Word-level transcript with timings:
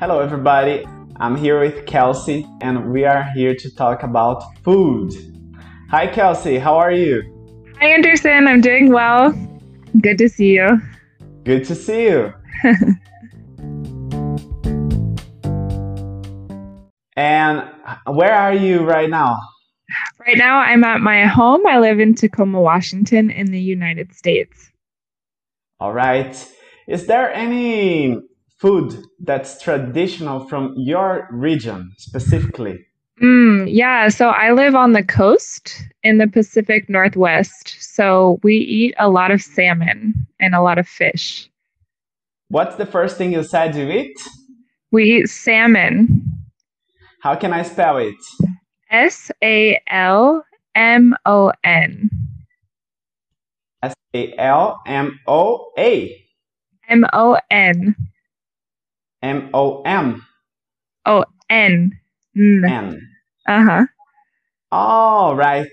Hello, 0.00 0.18
everybody. 0.20 0.84
I'm 1.16 1.36
here 1.36 1.60
with 1.60 1.84
Kelsey, 1.84 2.46
and 2.62 2.90
we 2.90 3.04
are 3.04 3.22
here 3.34 3.54
to 3.54 3.74
talk 3.74 4.02
about 4.02 4.42
food. 4.64 5.12
Hi, 5.90 6.06
Kelsey. 6.06 6.56
How 6.56 6.78
are 6.78 6.90
you? 6.90 7.20
Hi, 7.78 7.88
Anderson. 7.88 8.48
I'm 8.48 8.62
doing 8.62 8.90
well. 8.90 9.30
Good 10.00 10.16
to 10.16 10.30
see 10.30 10.54
you. 10.54 10.80
Good 11.44 11.66
to 11.66 11.74
see 11.74 12.04
you. 12.04 12.32
and 17.14 17.70
where 18.06 18.32
are 18.32 18.54
you 18.54 18.80
right 18.80 19.10
now? 19.10 19.38
Right 20.26 20.38
now, 20.38 20.60
I'm 20.60 20.82
at 20.82 21.02
my 21.02 21.26
home. 21.26 21.66
I 21.66 21.78
live 21.78 22.00
in 22.00 22.14
Tacoma, 22.14 22.58
Washington, 22.58 23.30
in 23.30 23.52
the 23.52 23.60
United 23.60 24.14
States. 24.14 24.70
All 25.78 25.92
right. 25.92 26.34
Is 26.88 27.06
there 27.06 27.30
any 27.34 28.29
food 28.60 29.04
that's 29.20 29.60
traditional 29.60 30.46
from 30.46 30.74
your 30.76 31.26
region 31.30 31.92
specifically? 31.96 32.86
Mm, 33.22 33.68
yeah, 33.70 34.08
so 34.08 34.28
I 34.28 34.52
live 34.52 34.74
on 34.74 34.92
the 34.92 35.02
coast 35.02 35.82
in 36.02 36.18
the 36.18 36.26
Pacific 36.26 36.88
Northwest. 36.88 37.76
So 37.80 38.38
we 38.42 38.56
eat 38.56 38.94
a 38.98 39.10
lot 39.10 39.30
of 39.30 39.42
salmon 39.42 40.14
and 40.38 40.54
a 40.54 40.62
lot 40.62 40.78
of 40.78 40.86
fish. 40.86 41.50
What's 42.48 42.76
the 42.76 42.86
first 42.86 43.16
thing 43.16 43.32
you 43.32 43.42
said 43.42 43.74
you 43.76 43.90
eat? 43.90 44.18
We 44.90 45.04
eat 45.04 45.28
salmon. 45.28 46.22
How 47.20 47.34
can 47.34 47.52
I 47.52 47.62
spell 47.62 47.98
it? 47.98 48.16
S 48.90 49.30
A 49.42 49.80
L 49.88 50.44
M 50.74 51.14
O 51.26 51.52
N. 51.62 52.10
S 53.82 53.94
A 54.14 54.34
L 54.38 54.80
M 54.86 55.18
O 55.26 55.70
A. 55.78 56.26
M 56.88 57.04
O 57.12 57.38
N. 57.50 57.94
M 59.22 59.50
O 59.54 59.82
M. 59.82 60.24
Oh, 61.06 61.24
N. 61.48 61.98
N. 62.36 63.00
Uh 63.48 63.64
huh. 63.64 63.86
All 64.72 65.34
right. 65.36 65.66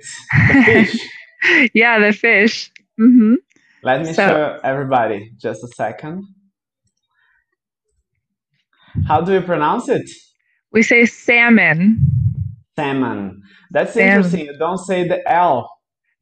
The 0.49 0.63
fish. 0.65 1.69
yeah, 1.73 1.99
the 1.99 2.11
fish. 2.13 2.71
Mm-hmm. 2.99 3.35
Let 3.83 4.01
me 4.01 4.13
So- 4.13 4.27
show 4.27 4.59
everybody. 4.63 5.31
Just 5.37 5.63
a 5.63 5.67
second. 5.67 6.25
How 9.07 9.21
do 9.21 9.33
you 9.33 9.41
pronounce 9.41 9.89
it? 9.89 10.09
We 10.71 10.81
say 10.81 11.05
salmon. 11.05 11.99
Salmon. 12.75 13.41
That's 13.71 13.95
interesting. 13.95 14.45
You 14.45 14.57
don't 14.57 14.77
say 14.79 15.07
the 15.07 15.21
L. 15.31 15.69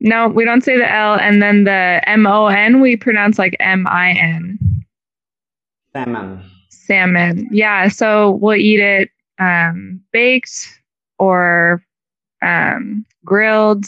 No, 0.02 0.28
we 0.28 0.44
don't 0.44 0.62
say 0.64 0.78
the 0.78 0.92
L, 0.92 1.16
and 1.16 1.42
then 1.42 1.64
the 1.64 2.02
M 2.06 2.28
O 2.28 2.48
N 2.48 2.82
we 2.82 2.98
pronounce 2.98 3.40
like 3.40 3.56
M 3.62 3.88
I 3.88 4.12
N. 4.12 4.60
Salmon. 5.94 6.44
Salmon. 6.86 7.48
Yeah, 7.52 7.88
so 7.88 8.32
we'll 8.42 8.56
eat 8.56 8.80
it 8.80 9.10
um, 9.40 10.02
baked 10.12 10.80
or 11.20 11.84
um, 12.42 13.06
grilled. 13.26 13.86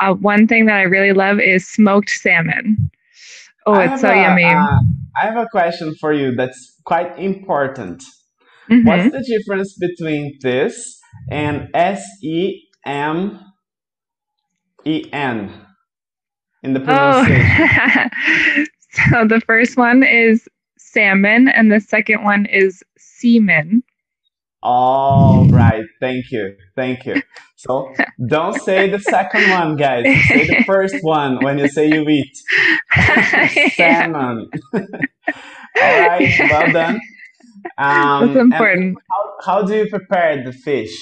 Uh, 0.00 0.14
one 0.14 0.46
thing 0.46 0.66
that 0.66 0.76
I 0.76 0.82
really 0.82 1.12
love 1.12 1.40
is 1.40 1.66
smoked 1.68 2.10
salmon. 2.10 2.90
Oh, 3.66 3.74
I 3.74 3.92
it's 3.92 4.00
so 4.00 4.08
a- 4.10 4.16
yummy. 4.22 4.44
uh, 4.44 4.78
I 5.20 5.26
have 5.26 5.36
a 5.36 5.46
question 5.50 5.94
for 6.00 6.12
you 6.12 6.34
that's 6.34 6.80
quite 6.86 7.18
important. 7.18 8.02
Mhm. 8.70 8.84
What's 8.86 9.10
the 9.12 9.22
difference 9.22 9.76
between 9.78 10.38
this 10.40 10.98
and 11.30 11.68
S 11.74 12.02
E 12.22 12.62
M 12.86 13.38
E 14.86 15.04
N 15.12 15.52
in 16.62 16.72
the 16.72 16.80
Oh, 16.86 17.24
so 19.10 19.26
the 19.26 19.40
first 19.46 19.76
one 19.76 20.02
is 20.02 20.48
salmon, 20.92 21.48
and 21.48 21.70
the 21.70 21.80
second 21.80 22.24
one 22.24 22.46
is 22.46 22.82
semen. 22.98 23.82
All 24.62 25.46
right, 25.46 25.84
thank 26.00 26.30
you, 26.30 26.54
thank 26.76 27.06
you. 27.06 27.22
So 27.56 27.94
don't 28.26 28.60
say 28.60 28.90
the 28.90 28.98
second 28.98 29.50
one, 29.50 29.76
guys. 29.76 30.04
Say 30.28 30.46
the 30.46 30.64
first 30.66 30.96
one 31.02 31.42
when 31.42 31.58
you 31.58 31.68
say 31.68 31.88
you 31.88 32.06
eat 32.08 32.36
salmon. 33.74 34.50
All 34.74 34.80
right, 35.76 36.34
well 36.50 36.72
done. 36.72 37.00
Um, 37.78 38.26
That's 38.26 38.40
important. 38.40 38.98
How, 39.10 39.34
how 39.44 39.62
do 39.62 39.76
you 39.76 39.88
prepare 39.88 40.42
the 40.44 40.52
fish? 40.52 40.94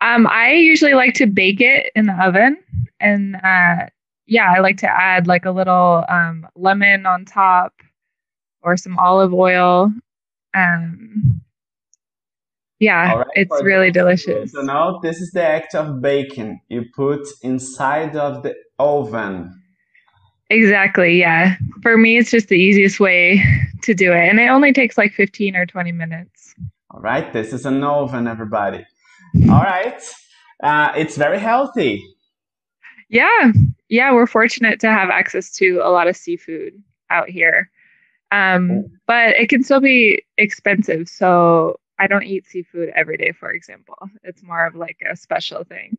Um, 0.00 0.26
I 0.26 0.52
usually 0.52 0.94
like 0.94 1.14
to 1.14 1.26
bake 1.26 1.60
it 1.60 1.92
in 1.94 2.06
the 2.06 2.14
oven, 2.14 2.56
and 2.98 3.36
uh, 3.36 3.86
yeah, 4.26 4.52
I 4.56 4.60
like 4.60 4.78
to 4.78 4.88
add 4.88 5.26
like 5.26 5.44
a 5.44 5.50
little 5.50 6.04
um, 6.08 6.48
lemon 6.56 7.06
on 7.06 7.24
top 7.24 7.74
or 8.62 8.76
some 8.76 8.98
olive 8.98 9.32
oil. 9.34 9.92
Um, 10.54 11.40
yeah, 12.78 13.14
right, 13.14 13.26
it's 13.34 13.62
really 13.62 13.90
delicious. 13.90 14.52
So 14.52 14.62
now 14.62 14.98
this 15.02 15.20
is 15.20 15.30
the 15.32 15.42
act 15.46 15.74
of 15.74 16.00
baking. 16.00 16.60
You 16.68 16.84
put 16.94 17.26
inside 17.42 18.16
of 18.16 18.42
the 18.42 18.54
oven. 18.78 19.54
Exactly. 20.48 21.18
Yeah. 21.18 21.56
For 21.82 21.96
me, 21.96 22.18
it's 22.18 22.30
just 22.30 22.48
the 22.48 22.58
easiest 22.58 22.98
way 22.98 23.42
to 23.82 23.94
do 23.94 24.12
it, 24.12 24.28
and 24.28 24.40
it 24.40 24.48
only 24.48 24.72
takes 24.72 24.98
like 24.98 25.12
fifteen 25.12 25.56
or 25.56 25.66
twenty 25.66 25.92
minutes. 25.92 26.54
All 26.90 27.00
right, 27.00 27.32
this 27.32 27.52
is 27.52 27.66
an 27.66 27.84
oven, 27.84 28.26
everybody. 28.26 28.84
All 29.48 29.62
right, 29.62 30.02
uh, 30.62 30.92
it's 30.96 31.16
very 31.16 31.38
healthy. 31.38 32.02
Yeah. 33.08 33.52
Yeah, 33.88 34.12
we're 34.12 34.26
fortunate 34.26 34.78
to 34.80 34.92
have 34.92 35.10
access 35.10 35.50
to 35.54 35.80
a 35.82 35.90
lot 35.90 36.06
of 36.06 36.16
seafood 36.16 36.74
out 37.10 37.28
here. 37.28 37.68
Um, 38.30 38.84
but 39.06 39.36
it 39.36 39.48
can 39.48 39.62
still 39.62 39.80
be 39.80 40.22
expensive. 40.38 41.08
So 41.08 41.76
I 41.98 42.06
don't 42.06 42.24
eat 42.24 42.46
seafood 42.46 42.90
every 42.94 43.16
day, 43.16 43.32
for 43.32 43.50
example. 43.50 43.96
It's 44.22 44.42
more 44.42 44.66
of 44.66 44.74
like 44.74 44.98
a 45.10 45.16
special 45.16 45.64
thing. 45.64 45.98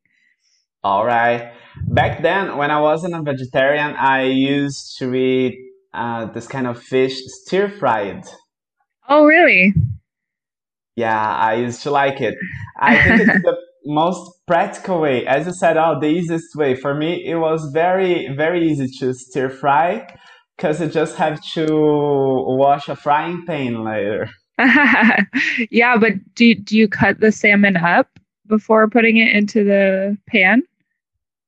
All 0.84 1.06
right. 1.06 1.54
Back 1.90 2.24
then, 2.24 2.58
when 2.58 2.72
I 2.72 2.82
wasn't 2.82 3.14
a 3.14 3.22
vegetarian, 3.22 3.96
I 3.96 4.24
used 4.24 4.98
to 4.98 5.14
eat 5.14 5.60
uh, 5.94 6.26
this 6.26 6.48
kind 6.48 6.66
of 6.66 6.82
fish 6.82 7.20
stir 7.44 7.70
fried. 7.70 8.24
Oh, 9.08 9.26
really? 9.26 9.74
Yeah, 10.96 11.36
I 11.36 11.56
used 11.56 11.84
to 11.84 11.92
like 11.92 12.20
it. 12.22 12.36
I 12.80 13.02
think 13.04 13.30
it's 13.30 13.44
the 13.44 13.58
most 13.86 14.32
practical 14.48 15.02
way. 15.02 15.26
As 15.28 15.46
you 15.46 15.54
said, 15.54 15.78
oh, 15.78 16.00
the 16.00 16.08
easiest 16.08 16.56
way. 16.56 16.76
For 16.76 16.96
me, 16.96 17.26
it 17.28 17.36
was 17.36 17.70
very, 17.72 18.34
very 18.36 18.68
easy 18.68 18.88
to 19.00 19.14
stir 19.14 19.50
fry 19.50 20.08
because 20.62 20.80
you 20.80 20.88
just 20.88 21.16
have 21.16 21.42
to 21.42 21.66
wash 21.72 22.88
a 22.88 22.96
frying 22.96 23.44
pan 23.48 23.84
later. 23.84 24.30
yeah, 25.72 25.98
but 25.98 26.14
do, 26.36 26.54
do 26.54 26.78
you 26.78 26.88
cut 26.88 27.20
the 27.20 27.32
salmon 27.32 27.78
up 27.78 28.20
before 28.46 28.88
putting 28.88 29.18
it 29.18 29.36
into 29.36 29.64
the 29.64 30.16
pan 30.28 30.62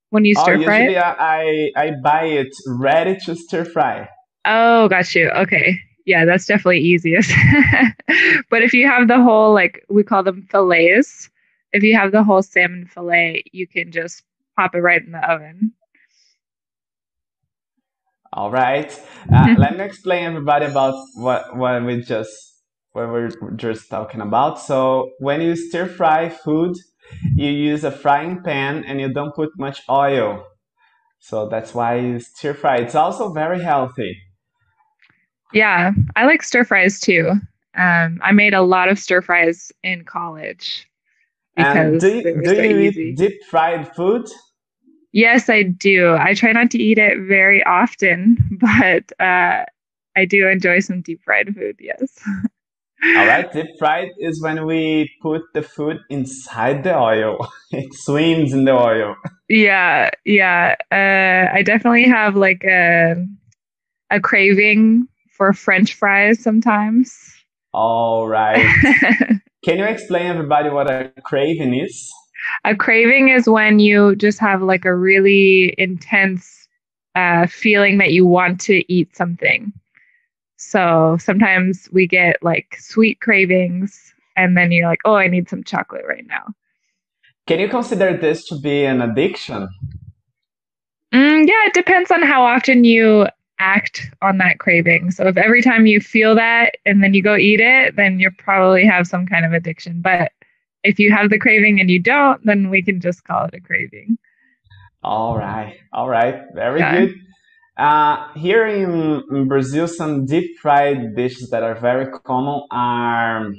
when 0.10 0.26
you 0.26 0.34
Oh, 0.36 0.42
stir 0.42 0.58
fry 0.64 0.80
usually 0.80 0.96
it? 0.96 0.98
I, 0.98 1.72
I 1.76 1.84
I 1.84 1.92
buy 2.04 2.26
it 2.26 2.56
ready 2.68 3.18
to 3.26 3.36
stir 3.36 3.66
fry. 3.66 4.10
Oh, 4.46 4.88
got 4.90 5.14
you. 5.14 5.30
Okay. 5.30 5.80
Yeah, 6.06 6.26
that's 6.26 6.48
definitely 6.48 6.80
easiest. 6.80 7.32
but 8.50 8.64
if 8.64 8.74
you 8.74 8.88
have 8.88 9.08
the 9.08 9.22
whole, 9.22 9.54
like 9.54 9.86
we 9.90 10.04
call 10.04 10.24
them 10.24 10.48
fillets, 10.50 11.30
if 11.72 11.84
you 11.84 11.96
have 11.96 12.12
the 12.12 12.24
whole 12.24 12.42
salmon 12.42 12.88
fillet, 12.88 13.44
you 13.52 13.68
can 13.68 13.92
just 13.92 14.24
pop 14.58 14.74
it 14.76 14.80
right 14.80 15.04
in 15.04 15.12
the 15.12 15.32
oven. 15.32 15.72
All 18.34 18.52
right. 18.52 18.92
Uh, 19.32 19.50
let 19.58 19.78
me 19.78 19.86
explain 19.86 20.26
everybody 20.26 20.66
about 20.66 20.96
what 21.16 21.56
what 21.56 21.84
we 21.86 22.02
just 22.02 22.32
what 22.94 23.10
we're 23.10 23.30
just 23.56 23.90
talking 23.90 24.22
about. 24.22 24.60
So 24.60 25.12
when 25.20 25.42
you 25.42 25.56
stir 25.56 25.88
fry 25.88 26.30
food, 26.30 26.76
you 27.36 27.50
use 27.50 27.84
a 27.84 27.92
frying 27.92 28.42
pan 28.44 28.84
and 28.86 29.00
you 29.00 29.14
don't 29.14 29.36
put 29.36 29.52
much 29.60 29.84
oil. 29.90 30.46
So 31.20 31.48
that's 31.50 31.74
why 31.76 31.98
you 31.98 32.20
stir 32.20 32.54
fry. 32.56 32.78
It's 32.78 32.96
also 32.96 33.34
very 33.34 33.62
healthy. 33.62 34.18
Yeah, 35.54 35.92
I 36.16 36.26
like 36.26 36.44
stir 36.44 36.64
fries 36.66 37.00
too. 37.00 37.30
Um, 37.76 38.20
I 38.24 38.32
made 38.34 38.54
a 38.54 38.62
lot 38.62 38.90
of 38.90 39.00
stir 39.00 39.22
fries 39.22 39.72
in 39.84 40.06
college 40.06 40.88
And 41.58 42.00
because 42.00 42.00
do 42.00 42.08
they 42.24 42.34
you, 42.34 42.42
do 42.44 42.56
so 42.56 42.62
you 42.62 42.80
eat 42.80 43.18
deep 43.18 43.44
fried 43.50 43.94
food? 43.96 44.28
Yes, 45.14 45.48
I 45.48 45.62
do. 45.62 46.16
I 46.16 46.34
try 46.34 46.52
not 46.52 46.72
to 46.72 46.80
eat 46.80 46.98
it 46.98 47.20
very 47.28 47.64
often, 47.64 48.38
but 48.60 49.12
uh, 49.24 49.64
I 50.18 50.26
do 50.28 50.48
enjoy 50.48 50.80
some 50.80 51.02
deep 51.02 51.22
fried 51.24 51.56
food. 51.56 51.78
Yes. 51.80 52.20
All 53.16 53.28
right, 53.28 53.52
deep 53.54 53.68
fried 53.78 54.10
is 54.18 54.42
when 54.42 54.66
we 54.66 55.12
put 55.22 55.44
the 55.54 55.62
food 55.62 56.00
inside 56.10 56.84
the 56.84 56.98
oil. 56.98 57.48
It 57.72 57.92
swims 57.94 58.54
in 58.54 58.66
the 58.66 58.74
oil. 58.74 59.16
Yeah, 59.50 60.12
yeah. 60.26 60.76
Uh, 60.92 61.56
I 61.56 61.64
definitely 61.64 62.04
have 62.04 62.36
like 62.36 62.64
a 62.64 63.16
a 64.12 64.20
craving 64.20 65.08
for 65.36 65.54
French 65.54 65.96
fries 65.96 66.40
sometimes. 66.44 67.18
All 67.74 68.28
right. 68.28 68.64
Can 69.66 69.80
you 69.80 69.86
explain 69.86 70.28
everybody 70.28 70.70
what 70.70 70.88
a 70.88 71.12
craving 71.24 71.74
is? 71.74 72.14
A 72.66 72.76
craving 72.76 73.30
is 73.30 73.48
when 73.48 73.80
you 73.80 74.16
just 74.16 74.40
have 74.40 74.62
like 74.62 74.86
a 74.86 74.96
really 74.96 75.76
intense 75.78 76.68
uh, 77.16 77.48
feeling 77.48 77.98
that 78.00 78.12
you 78.12 78.26
want 78.26 78.60
to 78.62 78.84
eat 78.92 79.16
something. 79.16 79.72
So 80.58 81.18
sometimes 81.20 81.90
we 81.92 82.08
get 82.08 82.38
like 82.42 82.78
sweet 82.80 83.20
cravings, 83.20 84.14
and 84.36 84.58
then 84.58 84.72
you're 84.72 84.88
like, 84.88 85.02
oh, 85.06 85.16
I 85.16 85.28
need 85.28 85.50
some 85.50 85.64
chocolate 85.64 86.06
right 86.08 86.26
now. 86.26 86.54
Can 87.46 87.60
you 87.60 87.68
consider 87.68 88.16
this 88.18 88.48
to 88.48 88.60
be 88.60 88.86
an 88.86 89.02
addiction? 89.02 89.68
Mm, 91.14 91.48
yeah, 91.48 91.66
it 91.68 91.74
depends 91.74 92.10
on 92.10 92.24
how 92.24 92.44
often 92.44 92.84
you 92.86 93.28
act 93.60 94.10
on 94.22 94.38
that 94.40 94.60
craving. 94.60 95.12
So 95.12 95.28
if 95.28 95.38
every 95.38 95.62
time 95.62 95.86
you 95.86 96.00
feel 96.00 96.34
that 96.36 96.76
and 96.86 97.04
then 97.04 97.14
you 97.14 97.22
go 97.22 97.36
eat 97.36 97.60
it, 97.60 97.96
then 97.96 98.20
you 98.20 98.32
probably 98.32 98.86
have 98.86 99.06
some 99.06 99.28
kind 99.28 99.46
of 99.46 99.54
addiction. 99.54 100.02
But 100.02 100.32
if 100.84 101.00
you 101.00 101.12
have 101.12 101.30
the 101.30 101.40
craving 101.40 101.80
and 101.80 101.90
you 101.90 102.00
don't, 102.00 102.46
then 102.46 102.70
we 102.70 102.82
can 102.82 103.00
just 103.00 103.24
call 103.24 103.46
it 103.46 103.54
a 103.54 103.60
craving. 103.60 104.18
All 105.04 105.38
right. 105.38 105.76
All 105.92 106.10
right. 106.10 106.42
Very 106.54 106.80
yeah. 106.80 107.00
good. 107.00 107.16
Uh, 107.76 108.32
here 108.36 108.68
in, 108.68 109.24
in, 109.32 109.48
Brazil, 109.48 109.88
some 109.88 110.26
deep 110.26 110.58
fried 110.60 111.16
dishes 111.16 111.50
that 111.50 111.64
are 111.64 111.76
very 111.76 112.06
common 112.24 112.62
are 112.72 113.52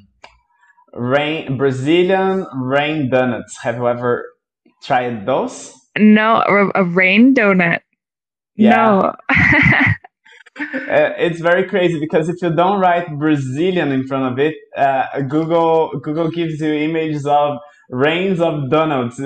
rain 0.92 1.56
Brazilian 1.58 2.46
rain 2.54 3.10
donuts. 3.10 3.58
Have 3.62 3.76
you 3.76 3.88
ever 3.88 4.24
tried 4.82 5.26
those? 5.26 5.74
No, 5.98 6.36
a, 6.46 6.82
a 6.82 6.84
rain 6.84 7.34
donut. 7.34 7.80
Yeah. 8.56 8.76
No. 8.76 9.14
uh, 10.60 11.12
it's 11.18 11.40
very 11.40 11.64
crazy 11.64 11.98
because 11.98 12.28
if 12.28 12.36
you 12.40 12.54
don't 12.54 12.80
write 12.80 13.18
Brazilian 13.18 13.92
in 13.92 14.06
front 14.06 14.32
of 14.32 14.38
it, 14.38 14.54
uh, 14.76 15.20
Google 15.22 15.90
Google 16.00 16.30
gives 16.30 16.60
you 16.60 16.72
images 16.72 17.26
of 17.26 17.58
rains 17.90 18.40
of 18.40 18.70
donuts. 18.70 19.18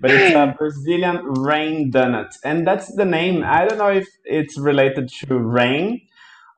but 0.00 0.10
it's 0.10 0.34
a 0.34 0.54
Brazilian 0.58 1.24
rain 1.24 1.90
donut, 1.90 2.36
and 2.44 2.66
that's 2.66 2.94
the 2.94 3.04
name. 3.04 3.42
I 3.44 3.66
don't 3.66 3.78
know 3.78 3.90
if 3.90 4.08
it's 4.24 4.58
related 4.58 5.08
to 5.26 5.38
rain 5.38 6.02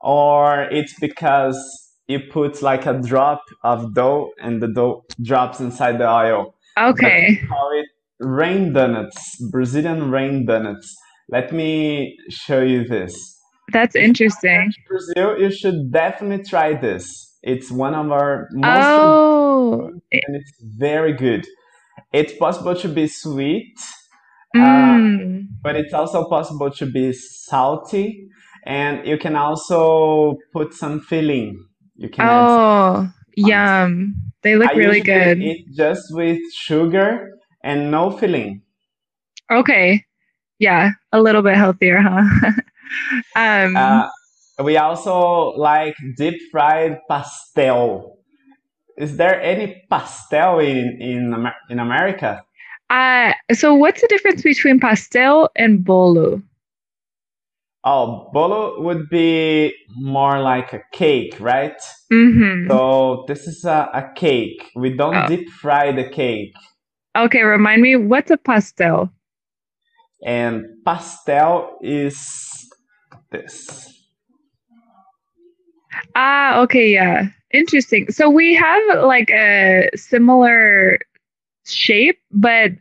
or 0.01 0.63
it's 0.63 0.93
because 0.99 1.57
you 2.07 2.19
put 2.19 2.61
like 2.61 2.85
a 2.85 2.93
drop 2.93 3.43
of 3.63 3.93
dough 3.93 4.31
and 4.41 4.61
the 4.61 4.67
dough 4.67 5.05
drops 5.21 5.59
inside 5.59 5.99
the 5.99 6.09
oil. 6.09 6.55
Okay. 6.77 7.41
call 7.47 7.71
it 7.73 7.87
rain 8.19 8.73
donuts, 8.73 9.35
Brazilian 9.51 10.09
rain 10.09 10.45
donuts. 10.45 10.95
Let 11.31 11.53
me 11.53 12.17
show 12.29 12.61
you 12.61 12.87
this. 12.87 13.37
That's 13.71 13.95
interesting. 13.95 14.73
Brazil, 14.87 15.39
you 15.39 15.51
should 15.51 15.91
definitely 15.91 16.43
try 16.43 16.73
this. 16.73 17.37
It's 17.43 17.71
one 17.71 17.93
of 17.93 18.11
our 18.11 18.47
most 18.51 18.67
oh. 18.67 19.91
and 20.11 20.35
it's 20.35 20.51
very 20.61 21.13
good. 21.13 21.45
It's 22.11 22.33
possible 22.33 22.75
to 22.75 22.89
be 22.89 23.07
sweet, 23.07 23.77
mm. 24.55 24.59
uh, 24.59 25.43
but 25.61 25.75
it's 25.75 25.93
also 25.93 26.27
possible 26.27 26.71
to 26.71 26.85
be 26.87 27.13
salty, 27.13 28.27
and 28.65 29.05
you 29.05 29.17
can 29.17 29.35
also 29.35 30.37
put 30.51 30.73
some 30.73 30.99
filling. 30.99 31.63
You 31.95 32.09
can. 32.09 32.27
Oh, 32.27 33.09
yum! 33.37 34.15
They 34.41 34.55
look 34.55 34.71
I 34.71 34.73
really 34.73 35.01
good. 35.01 35.39
Eat 35.41 35.67
just 35.77 36.01
with 36.11 36.39
sugar 36.53 37.29
and 37.63 37.91
no 37.91 38.09
filling. 38.09 38.63
Okay, 39.51 40.03
yeah, 40.59 40.91
a 41.11 41.21
little 41.21 41.41
bit 41.41 41.55
healthier, 41.55 42.01
huh? 42.01 42.51
um, 43.35 43.75
uh, 43.75 44.07
we 44.63 44.77
also 44.77 45.53
like 45.57 45.95
deep 46.17 46.39
fried 46.51 46.99
pastel. 47.09 48.17
Is 48.97 49.17
there 49.17 49.41
any 49.41 49.83
pastel 49.89 50.59
in 50.59 50.97
in 51.01 51.45
in 51.69 51.79
America? 51.79 52.43
Uh, 52.89 53.33
so 53.53 53.73
what's 53.73 54.01
the 54.01 54.07
difference 54.07 54.41
between 54.41 54.79
pastel 54.79 55.49
and 55.55 55.83
bolo? 55.83 56.41
Oh, 57.85 58.29
bolo 58.33 58.81
would 58.81 59.09
be 59.09 59.73
more 59.95 60.41
like 60.41 60.73
a 60.73 60.81
cake, 60.91 61.39
right? 61.39 61.79
Mm-hmm. 62.11 62.69
So 62.69 63.23
this 63.27 63.47
is 63.47 63.63
a, 63.63 63.89
a 63.93 64.11
cake. 64.15 64.69
We 64.75 64.97
don't 64.97 65.15
oh. 65.15 65.27
deep 65.27 65.49
fry 65.49 65.93
the 65.93 66.09
cake. 66.09 66.53
Okay, 67.15 67.43
remind 67.43 67.81
me, 67.81 67.95
what's 67.95 68.31
a 68.31 68.37
pastel? 68.37 69.09
And 70.25 70.65
pastel 70.85 71.77
is 71.81 72.69
this. 73.31 73.87
Ah, 76.15 76.59
okay, 76.61 76.91
yeah. 76.91 77.27
Interesting. 77.51 78.11
So 78.11 78.29
we 78.29 78.53
have 78.55 79.03
like 79.03 79.29
a 79.31 79.89
similar 79.95 80.99
shape, 81.65 82.19
but 82.31 82.71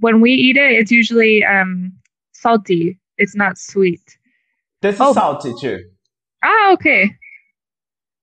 when 0.00 0.20
we 0.20 0.32
eat 0.32 0.56
it, 0.56 0.72
it's 0.72 0.90
usually 0.90 1.44
um 1.44 1.92
salty. 2.32 2.98
It's 3.18 3.34
not 3.34 3.58
sweet. 3.58 4.02
This 4.82 4.96
is 4.96 5.00
oh. 5.00 5.12
salty 5.12 5.52
too. 5.60 5.80
Ah, 6.42 6.72
okay. 6.72 7.14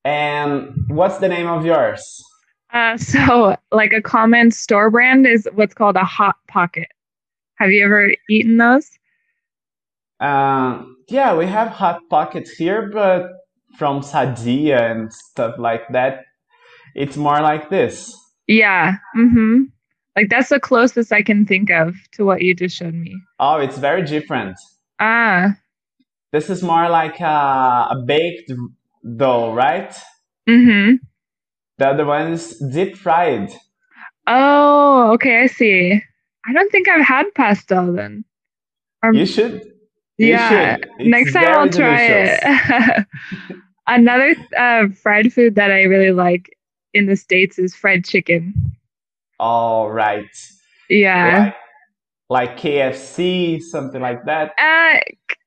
And 0.04 0.74
what's 0.88 1.18
the 1.18 1.28
name 1.28 1.48
of 1.48 1.66
yours? 1.66 2.24
Uh, 2.74 2.98
so 2.98 3.56
like 3.72 3.94
a 3.94 4.02
common 4.02 4.52
store 4.52 4.90
brand 4.90 5.28
is 5.28 5.48
what's 5.54 5.74
called 5.74 5.96
a 5.96 6.04
hot 6.04 6.36
pocket. 6.48 6.88
Have 7.62 7.70
you 7.70 7.86
ever 7.86 8.12
eaten 8.28 8.58
those? 8.58 8.90
Uh, 10.20 10.82
yeah, 11.10 11.36
we 11.36 11.46
have 11.46 11.68
hot 11.68 12.02
pockets 12.10 12.50
here, 12.50 12.90
but 12.92 13.34
from 13.78 14.02
Sadia 14.02 14.90
and 14.90 15.14
stuff 15.14 15.60
like 15.60 15.88
that, 15.90 16.26
it's 16.96 17.16
more 17.18 17.40
like 17.40 17.70
this. 17.70 18.18
Yeah. 18.48 18.96
Mm-hmm. 19.16 19.66
Like 20.16 20.32
that's 20.32 20.50
the 20.50 20.60
closest 20.60 21.14
I 21.14 21.22
can 21.22 21.46
think 21.46 21.70
of 21.70 21.94
to 22.14 22.26
what 22.26 22.42
you 22.42 22.56
just 22.56 22.76
showed 22.76 22.96
me. 22.96 23.16
Oh, 23.40 23.58
it's 23.58 23.78
very 23.78 24.02
different. 24.02 24.58
Ah. 25.00 25.56
This 26.32 26.50
is 26.50 26.64
more 26.64 26.90
like 26.90 27.20
a, 27.20 27.90
a 27.92 28.04
baked 28.04 28.52
dough, 29.18 29.54
right? 29.54 29.94
Mm-hmm. 30.50 30.96
The 31.78 31.88
other 31.88 32.06
one 32.08 32.32
is 32.32 32.58
deep 32.74 32.98
fried. 32.98 33.52
Oh, 34.26 35.12
okay, 35.14 35.44
I 35.44 35.46
see. 35.46 36.02
I 36.46 36.54
don't 36.54 36.72
think 36.72 36.90
I've 36.90 37.06
had 37.06 37.26
pastel 37.36 37.94
then. 37.94 38.26
Or, 39.04 39.14
you 39.14 39.26
should. 39.26 39.72
You 40.18 40.28
yeah, 40.28 40.78
should. 40.78 41.08
next 41.08 41.34
time 41.34 41.48
I'll 41.48 41.70
try 41.70 42.04
it. 42.04 43.08
Another 43.88 44.36
uh, 44.58 44.90
fried 45.02 45.34
food 45.34 45.56
that 45.56 45.72
I 45.72 45.84
really 45.84 46.12
like 46.12 46.56
in 46.94 47.08
the 47.08 47.16
states 47.16 47.58
is 47.58 47.76
fried 47.76 48.06
chicken. 48.06 48.76
All 49.40 49.90
right. 49.90 50.30
Yeah. 50.90 51.54
Like, 52.30 52.52
like 52.52 52.60
KFC, 52.60 53.62
something 53.62 54.02
like 54.02 54.26
that. 54.26 54.54
Uh, 54.58 55.00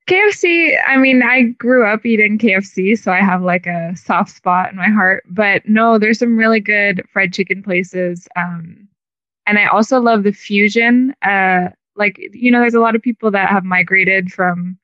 KFC, 0.08 0.76
I 0.86 0.96
mean, 0.98 1.22
I 1.22 1.42
grew 1.42 1.86
up 1.86 2.04
eating 2.04 2.38
KFC, 2.38 2.98
so 2.98 3.10
I 3.12 3.20
have 3.20 3.42
like 3.42 3.66
a 3.66 3.94
soft 3.96 4.30
spot 4.30 4.70
in 4.70 4.76
my 4.76 4.88
heart. 4.88 5.24
But 5.28 5.66
no, 5.66 5.98
there's 5.98 6.18
some 6.18 6.36
really 6.36 6.60
good 6.60 7.02
fried 7.12 7.32
chicken 7.32 7.62
places. 7.62 8.28
Um, 8.36 8.88
and 9.46 9.58
I 9.58 9.66
also 9.66 10.00
love 10.00 10.22
the 10.22 10.32
fusion. 10.32 11.14
Uh, 11.22 11.68
like, 11.96 12.18
you 12.32 12.50
know, 12.50 12.60
there's 12.60 12.74
a 12.74 12.80
lot 12.80 12.94
of 12.94 13.02
people 13.02 13.30
that 13.32 13.48
have 13.48 13.64
migrated 13.64 14.32
from 14.32 14.78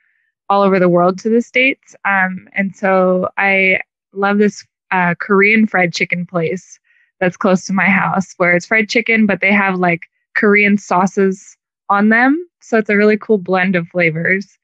all 0.49 0.62
over 0.62 0.79
the 0.79 0.88
world 0.88 1.19
to 1.21 1.31
the 1.31 1.40
States. 1.40 1.95
Um, 2.05 2.49
and 2.52 2.75
so 2.75 3.29
I 3.38 3.81
love 4.12 4.38
this 4.38 4.67
uh, 4.90 5.14
Korean 5.19 5.67
fried 5.67 5.93
chicken 5.93 6.26
place 6.26 6.79
that's 7.21 7.37
close 7.37 7.64
to 7.67 7.73
my 7.73 7.87
house 7.87 8.35
where 8.37 8.55
it's 8.55 8.67
fried 8.67 8.88
chicken, 8.88 9.26
but 9.26 9.40
they 9.40 9.52
have 9.52 9.79
like 9.79 10.02
Korean 10.35 10.76
sauces 10.79 11.57
on 11.88 12.09
them. 12.09 12.47
So 12.61 12.79
it's 12.79 12.90
a 12.90 12.97
really 12.97 13.17
cool 13.17 13.38
blend 13.38 13.76
of 13.76 13.88
flavors. 13.88 14.59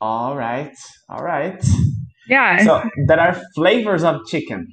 All 0.00 0.36
right. 0.36 0.74
All 1.08 1.22
right. 1.22 1.62
Yeah. 2.28 2.64
So 2.64 2.88
there 3.06 3.20
are 3.20 3.40
flavors 3.54 4.04
of 4.04 4.24
chicken. 4.26 4.66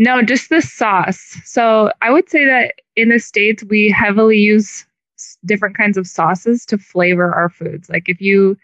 No, 0.00 0.22
just 0.22 0.48
the 0.48 0.62
sauce. 0.62 1.36
So 1.44 1.92
I 2.00 2.10
would 2.10 2.30
say 2.30 2.46
that 2.46 2.76
in 2.96 3.10
the 3.10 3.18
States, 3.18 3.62
we 3.62 3.90
heavily 3.90 4.38
use 4.38 4.86
different 5.44 5.76
kinds 5.76 5.98
of 5.98 6.06
sauces 6.06 6.64
to 6.66 6.78
flavor 6.78 7.34
our 7.34 7.50
foods. 7.50 7.90
Like 7.90 8.08
if 8.08 8.18
you 8.18 8.56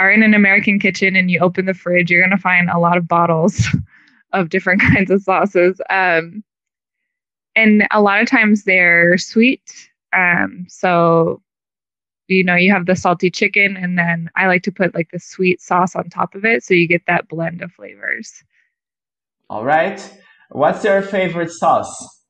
are 0.00 0.10
in 0.10 0.24
an 0.24 0.34
American 0.34 0.80
kitchen 0.80 1.14
and 1.14 1.30
you 1.30 1.38
open 1.38 1.66
the 1.66 1.72
fridge, 1.72 2.10
you're 2.10 2.20
going 2.20 2.36
to 2.36 2.42
find 2.42 2.68
a 2.68 2.80
lot 2.80 2.96
of 2.96 3.06
bottles 3.06 3.64
of 4.32 4.48
different 4.48 4.80
kinds 4.92 5.08
of 5.12 5.22
sauces. 5.22 5.80
Um, 5.88 6.42
and 7.54 7.86
a 7.92 8.00
lot 8.02 8.20
of 8.20 8.28
times 8.28 8.64
they're 8.64 9.16
sweet. 9.18 9.88
Um, 10.12 10.66
so 10.68 11.40
you 12.26 12.42
know, 12.42 12.56
you 12.56 12.72
have 12.72 12.86
the 12.86 12.96
salty 12.96 13.30
chicken, 13.30 13.76
and 13.76 13.96
then 13.96 14.28
I 14.34 14.48
like 14.48 14.64
to 14.64 14.72
put 14.72 14.96
like 14.96 15.12
the 15.12 15.20
sweet 15.20 15.60
sauce 15.60 15.94
on 15.94 16.10
top 16.10 16.34
of 16.34 16.44
it, 16.44 16.64
so 16.64 16.74
you 16.74 16.88
get 16.88 17.06
that 17.06 17.28
blend 17.28 17.62
of 17.62 17.70
flavors. 17.70 18.42
All 19.48 19.64
right. 19.64 20.00
What's 20.50 20.84
your 20.84 21.02
favorite 21.02 21.50
sauce? 21.50 22.22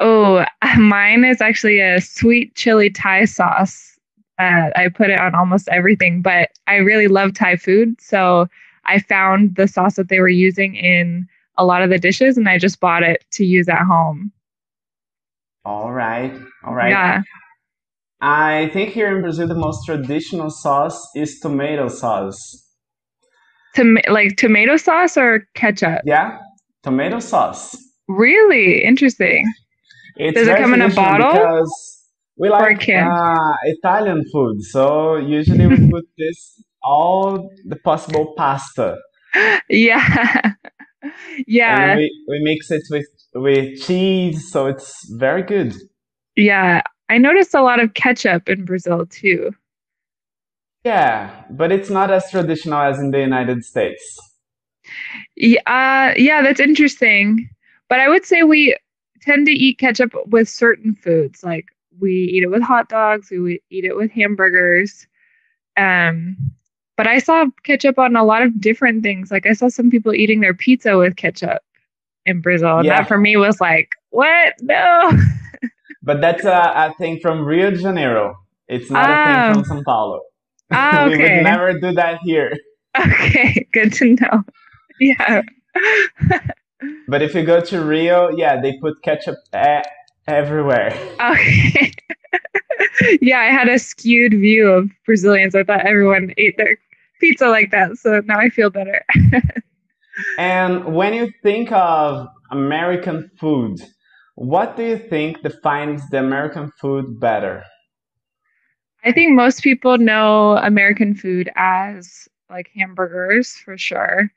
Oh, 0.00 0.44
mine 0.76 1.24
is 1.24 1.40
actually 1.40 1.80
a 1.80 2.00
sweet 2.00 2.54
chili 2.54 2.90
Thai 2.90 3.24
sauce. 3.24 3.98
Uh, 4.38 4.70
I 4.74 4.88
put 4.88 5.10
it 5.10 5.20
on 5.20 5.34
almost 5.34 5.68
everything, 5.68 6.20
but 6.20 6.50
I 6.66 6.76
really 6.76 7.06
love 7.06 7.34
Thai 7.34 7.56
food. 7.56 8.00
So 8.00 8.48
I 8.84 8.98
found 8.98 9.54
the 9.54 9.68
sauce 9.68 9.94
that 9.94 10.08
they 10.08 10.18
were 10.18 10.28
using 10.28 10.74
in 10.74 11.28
a 11.56 11.64
lot 11.64 11.82
of 11.82 11.90
the 11.90 11.98
dishes 11.98 12.36
and 12.36 12.48
I 12.48 12.58
just 12.58 12.80
bought 12.80 13.04
it 13.04 13.24
to 13.32 13.44
use 13.44 13.68
at 13.68 13.82
home. 13.82 14.32
All 15.64 15.92
right. 15.92 16.36
All 16.66 16.74
right. 16.74 16.90
Yeah. 16.90 17.22
I 18.20 18.70
think 18.72 18.90
here 18.90 19.14
in 19.14 19.22
Brazil 19.22 19.46
the 19.46 19.54
most 19.54 19.86
traditional 19.86 20.50
sauce 20.50 21.08
is 21.14 21.38
tomato 21.40 21.88
sauce. 21.88 22.60
Tom- 23.76 23.98
like 24.08 24.36
tomato 24.36 24.76
sauce 24.76 25.16
or 25.16 25.46
ketchup? 25.54 26.00
Yeah, 26.04 26.38
tomato 26.84 27.18
sauce. 27.18 27.76
Really 28.06 28.84
interesting. 28.84 29.52
It's 30.16 30.36
Does 30.36 30.46
it 30.46 30.58
come 30.58 30.74
in 30.74 30.82
a 30.82 30.90
bottle 30.90 31.32
Because 31.32 32.02
we 32.36 32.48
like 32.50 32.88
uh, 32.88 33.52
Italian 33.64 34.24
food, 34.32 34.62
so 34.62 35.16
usually 35.16 35.66
we 35.66 35.90
put 35.90 36.06
this 36.18 36.62
all 36.84 37.50
the 37.64 37.76
possible 37.76 38.34
pasta, 38.36 38.96
yeah. 39.68 40.52
and 41.02 41.12
yeah. 41.46 41.96
we 41.96 42.10
we 42.28 42.40
mix 42.42 42.70
it 42.70 42.82
with 42.90 43.06
with 43.34 43.80
cheese, 43.82 44.50
so 44.52 44.66
it's 44.66 45.08
very 45.14 45.42
good. 45.42 45.74
Yeah. 46.36 46.82
I 47.08 47.18
noticed 47.18 47.54
a 47.54 47.62
lot 47.62 47.80
of 47.80 47.94
ketchup 47.94 48.48
in 48.48 48.64
Brazil 48.64 49.06
too. 49.06 49.54
Yeah, 50.84 51.44
but 51.50 51.72
it's 51.72 51.90
not 51.90 52.10
as 52.10 52.30
traditional 52.30 52.80
as 52.80 52.98
in 52.98 53.10
the 53.10 53.20
United 53.20 53.64
States. 53.64 54.02
Yeah, 55.36 55.60
uh, 55.66 56.14
yeah, 56.16 56.42
that's 56.42 56.60
interesting. 56.60 57.48
But 57.88 58.00
I 58.00 58.08
would 58.08 58.24
say 58.24 58.42
we 58.42 58.76
tend 59.20 59.46
to 59.46 59.52
eat 59.52 59.78
ketchup 59.78 60.14
with 60.26 60.48
certain 60.48 60.94
foods. 60.94 61.42
Like 61.42 61.66
we 62.00 62.12
eat 62.12 62.42
it 62.42 62.50
with 62.50 62.62
hot 62.62 62.88
dogs, 62.88 63.30
we 63.30 63.60
eat 63.70 63.84
it 63.84 63.96
with 63.96 64.10
hamburgers. 64.10 65.06
Um, 65.76 66.36
but 66.96 67.06
I 67.06 67.18
saw 67.18 67.46
ketchup 67.64 67.98
on 67.98 68.16
a 68.16 68.24
lot 68.24 68.42
of 68.42 68.60
different 68.60 69.02
things. 69.02 69.30
Like 69.30 69.46
I 69.46 69.52
saw 69.52 69.68
some 69.68 69.90
people 69.90 70.14
eating 70.14 70.40
their 70.40 70.54
pizza 70.54 70.96
with 70.96 71.16
ketchup 71.16 71.62
in 72.26 72.40
Brazil, 72.40 72.78
and 72.78 72.88
that 72.88 73.08
for 73.08 73.18
me 73.18 73.36
was 73.36 73.60
like, 73.60 73.90
what? 74.10 74.54
No. 74.60 75.10
but 76.02 76.20
that's 76.20 76.44
a, 76.44 76.72
a 76.74 76.94
thing 76.98 77.18
from 77.20 77.44
Rio 77.44 77.70
de 77.70 77.78
Janeiro. 77.78 78.36
It's 78.68 78.90
not 78.90 79.10
a 79.10 79.24
thing 79.24 79.58
Oh, 79.58 79.64
from 79.64 79.78
São 79.78 79.84
Paulo. 79.84 80.20
ah, 80.70 81.06
We 81.10 81.18
would 81.18 81.42
never 81.42 81.78
do 81.78 81.92
that 81.92 82.20
here. 82.22 82.56
Okay, 82.96 83.66
good 83.72 83.92
to 83.94 84.14
know. 84.14 84.44
Yeah. 85.00 85.42
But 87.08 87.22
if 87.22 87.34
you 87.34 87.44
go 87.44 87.60
to 87.60 87.84
Rio, 87.84 88.30
yeah, 88.36 88.60
they 88.60 88.78
put 88.80 89.02
ketchup 89.02 89.36
e- 89.54 89.82
everywhere. 90.26 90.92
Okay. 91.20 91.92
yeah, 93.20 93.40
I 93.40 93.46
had 93.46 93.68
a 93.68 93.78
skewed 93.78 94.32
view 94.32 94.70
of 94.70 94.90
Brazilians. 95.06 95.54
I 95.54 95.64
thought 95.64 95.86
everyone 95.86 96.32
ate 96.36 96.56
their 96.56 96.78
pizza 97.20 97.48
like 97.48 97.70
that. 97.70 97.96
So 97.98 98.20
now 98.24 98.38
I 98.38 98.48
feel 98.48 98.70
better. 98.70 99.04
And 100.38 100.94
when 100.94 101.12
you 101.12 101.32
think 101.42 101.72
of 101.72 102.28
American 102.52 103.30
food, 103.40 103.80
what 104.36 104.76
do 104.76 104.84
you 104.84 104.96
think 104.96 105.42
defines 105.42 106.08
the 106.10 106.18
American 106.20 106.70
food 106.80 107.18
better? 107.18 107.64
I 109.04 109.10
think 109.10 109.32
most 109.32 109.62
people 109.62 109.98
know 109.98 110.56
American 110.58 111.14
food 111.14 111.50
as 111.56 112.28
like 112.48 112.70
hamburgers 112.76 113.56
for 113.56 113.76
sure. 113.76 114.30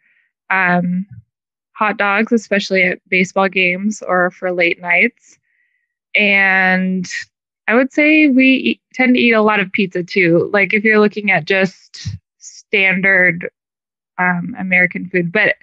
Um, 0.50 1.06
hot 1.74 1.98
dogs, 1.98 2.32
especially 2.32 2.84
at 2.84 3.00
baseball 3.08 3.48
games 3.48 4.02
or 4.02 4.32
for 4.32 4.52
late 4.52 4.82
nights. 4.82 5.38
And 6.16 7.08
I 7.68 7.76
would 7.76 7.94
say 7.94 8.28
we 8.30 8.54
eat, 8.54 8.82
tend 8.94 9.16
to 9.16 9.22
eat 9.22 9.34
a 9.34 9.42
lot 9.42 9.60
of 9.60 9.72
pizza 9.72 10.04
too. 10.04 10.50
Like 10.52 10.74
if 10.74 10.84
you're 10.84 11.00
looking 11.00 11.30
at 11.30 11.46
just 11.46 12.08
standard 12.40 13.50
um, 14.18 14.56
American 14.58 15.08
food, 15.10 15.32
but 15.32 15.56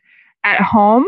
at 0.44 0.60
home, 0.60 1.06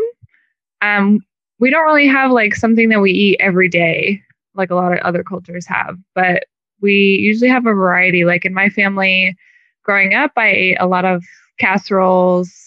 um, 0.81 1.19
we 1.59 1.69
don't 1.69 1.85
really 1.85 2.07
have 2.07 2.31
like 2.31 2.55
something 2.55 2.89
that 2.89 3.01
we 3.01 3.11
eat 3.11 3.37
every 3.39 3.69
day, 3.69 4.21
like 4.55 4.71
a 4.71 4.75
lot 4.75 4.91
of 4.91 4.99
other 4.99 5.23
cultures 5.23 5.65
have. 5.65 5.97
But 6.15 6.45
we 6.81 6.93
usually 6.93 7.49
have 7.49 7.65
a 7.65 7.73
variety. 7.73 8.25
Like 8.25 8.43
in 8.43 8.53
my 8.53 8.69
family, 8.69 9.35
growing 9.83 10.13
up, 10.13 10.31
I 10.35 10.49
ate 10.49 10.77
a 10.79 10.87
lot 10.87 11.05
of 11.05 11.23
casseroles, 11.59 12.66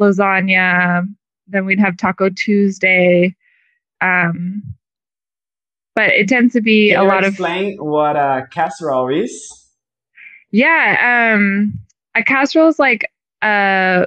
lasagna. 0.00 1.06
Then 1.48 1.66
we'd 1.66 1.80
have 1.80 1.96
Taco 1.96 2.30
Tuesday. 2.30 3.34
Um, 4.00 4.62
but 5.94 6.10
it 6.10 6.28
tends 6.28 6.52
to 6.54 6.60
be 6.60 6.90
Can 6.90 7.00
a 7.00 7.04
lot 7.04 7.24
of 7.24 7.30
explain 7.32 7.76
what 7.78 8.16
a 8.16 8.46
casserole 8.50 9.08
is? 9.08 9.68
yeah. 10.52 11.32
Um, 11.34 11.78
a 12.14 12.22
casserole 12.24 12.68
is 12.68 12.78
like 12.78 13.10
a 13.42 14.06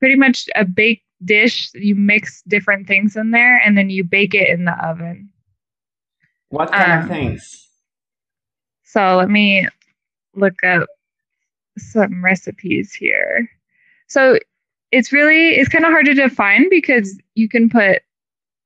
pretty 0.00 0.14
much 0.16 0.48
a 0.54 0.64
baked 0.64 1.04
dish. 1.24 1.70
You 1.74 1.94
mix 1.94 2.42
different 2.48 2.86
things 2.86 3.16
in 3.16 3.30
there, 3.32 3.58
and 3.58 3.76
then 3.76 3.90
you 3.90 4.04
bake 4.04 4.34
it 4.34 4.48
in 4.48 4.64
the 4.64 4.72
oven. 4.86 5.30
What 6.50 6.72
kind 6.72 6.92
of 6.92 7.02
Um, 7.02 7.08
things? 7.08 7.68
so 8.84 9.16
let 9.18 9.28
me 9.28 9.68
look 10.34 10.62
up 10.64 10.88
some 11.76 12.24
recipes 12.24 12.94
here. 12.94 13.50
So 14.06 14.38
it's 14.90 15.12
really 15.12 15.50
it's 15.50 15.68
kind 15.68 15.84
of 15.84 15.90
hard 15.90 16.06
to 16.06 16.14
define 16.14 16.68
because 16.70 17.18
you 17.34 17.48
can 17.48 17.68
put 17.68 18.02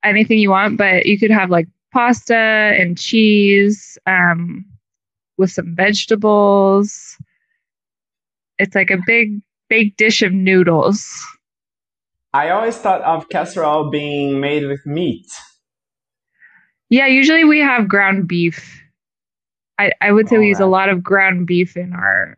anything 0.05 0.39
you 0.39 0.51
want, 0.51 0.77
but 0.77 1.07
you 1.07 1.19
could 1.19 1.31
have 1.31 1.51
like 1.51 1.69
pasta 1.93 2.35
and 2.35 2.99
cheese 2.99 3.99
um, 4.07 4.65
with 5.39 5.51
some 5.51 5.75
vegetables. 5.75 7.17
It's 8.59 8.75
like 8.75 8.91
a 8.91 8.99
big 9.07 9.41
big 9.69 9.97
dish 9.97 10.23
of 10.23 10.33
noodles. 10.33 11.27
I 12.35 12.51
always 12.51 12.77
thought 12.77 13.03
of 13.03 13.29
casserole 13.29 13.91
being 13.91 14.41
made 14.41 14.67
with 14.67 14.87
meat. 14.87 15.27
Yeah, 16.89 17.07
usually 17.07 17.45
we 17.45 17.59
have 17.59 17.89
ground 17.89 18.29
beef. 18.29 18.83
I, 19.79 19.93
I 20.01 20.13
would 20.13 20.29
say 20.29 20.39
we 20.39 20.45
All 20.45 20.49
use 20.49 20.61
a 20.61 20.67
lot 20.67 20.89
of 20.89 21.03
ground 21.03 21.47
beef 21.47 21.77
in 21.77 21.93
our 21.93 22.37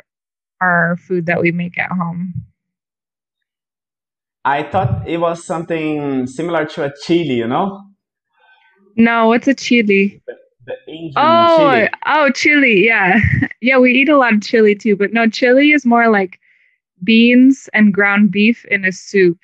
our 0.60 0.96
food 0.96 1.26
that 1.26 1.40
we 1.40 1.52
make 1.52 1.78
at 1.78 1.90
home. 1.90 2.32
I 4.44 4.62
thought 4.64 5.08
it 5.08 5.18
was 5.18 5.44
something 5.46 6.26
similar 6.26 6.66
to 6.66 6.84
a 6.84 6.92
chili, 7.04 7.34
you 7.36 7.48
know? 7.48 7.82
No, 8.96 9.28
what's 9.28 9.48
a 9.48 9.54
chili? 9.54 10.22
The 10.66 10.74
Indian 10.88 11.16
Oh, 11.16 11.46
chili. 11.46 11.90
oh, 12.06 12.30
chili. 12.32 12.86
Yeah. 12.86 13.20
Yeah, 13.60 13.78
we 13.78 13.92
eat 13.92 14.10
a 14.10 14.18
lot 14.18 14.34
of 14.34 14.42
chili 14.42 14.74
too, 14.74 14.94
but 14.96 15.14
no, 15.14 15.26
chili 15.28 15.72
is 15.72 15.86
more 15.86 16.10
like 16.10 16.38
beans 17.02 17.68
and 17.72 17.94
ground 17.94 18.30
beef 18.30 18.64
in 18.66 18.84
a 18.84 18.92
soup, 18.92 19.38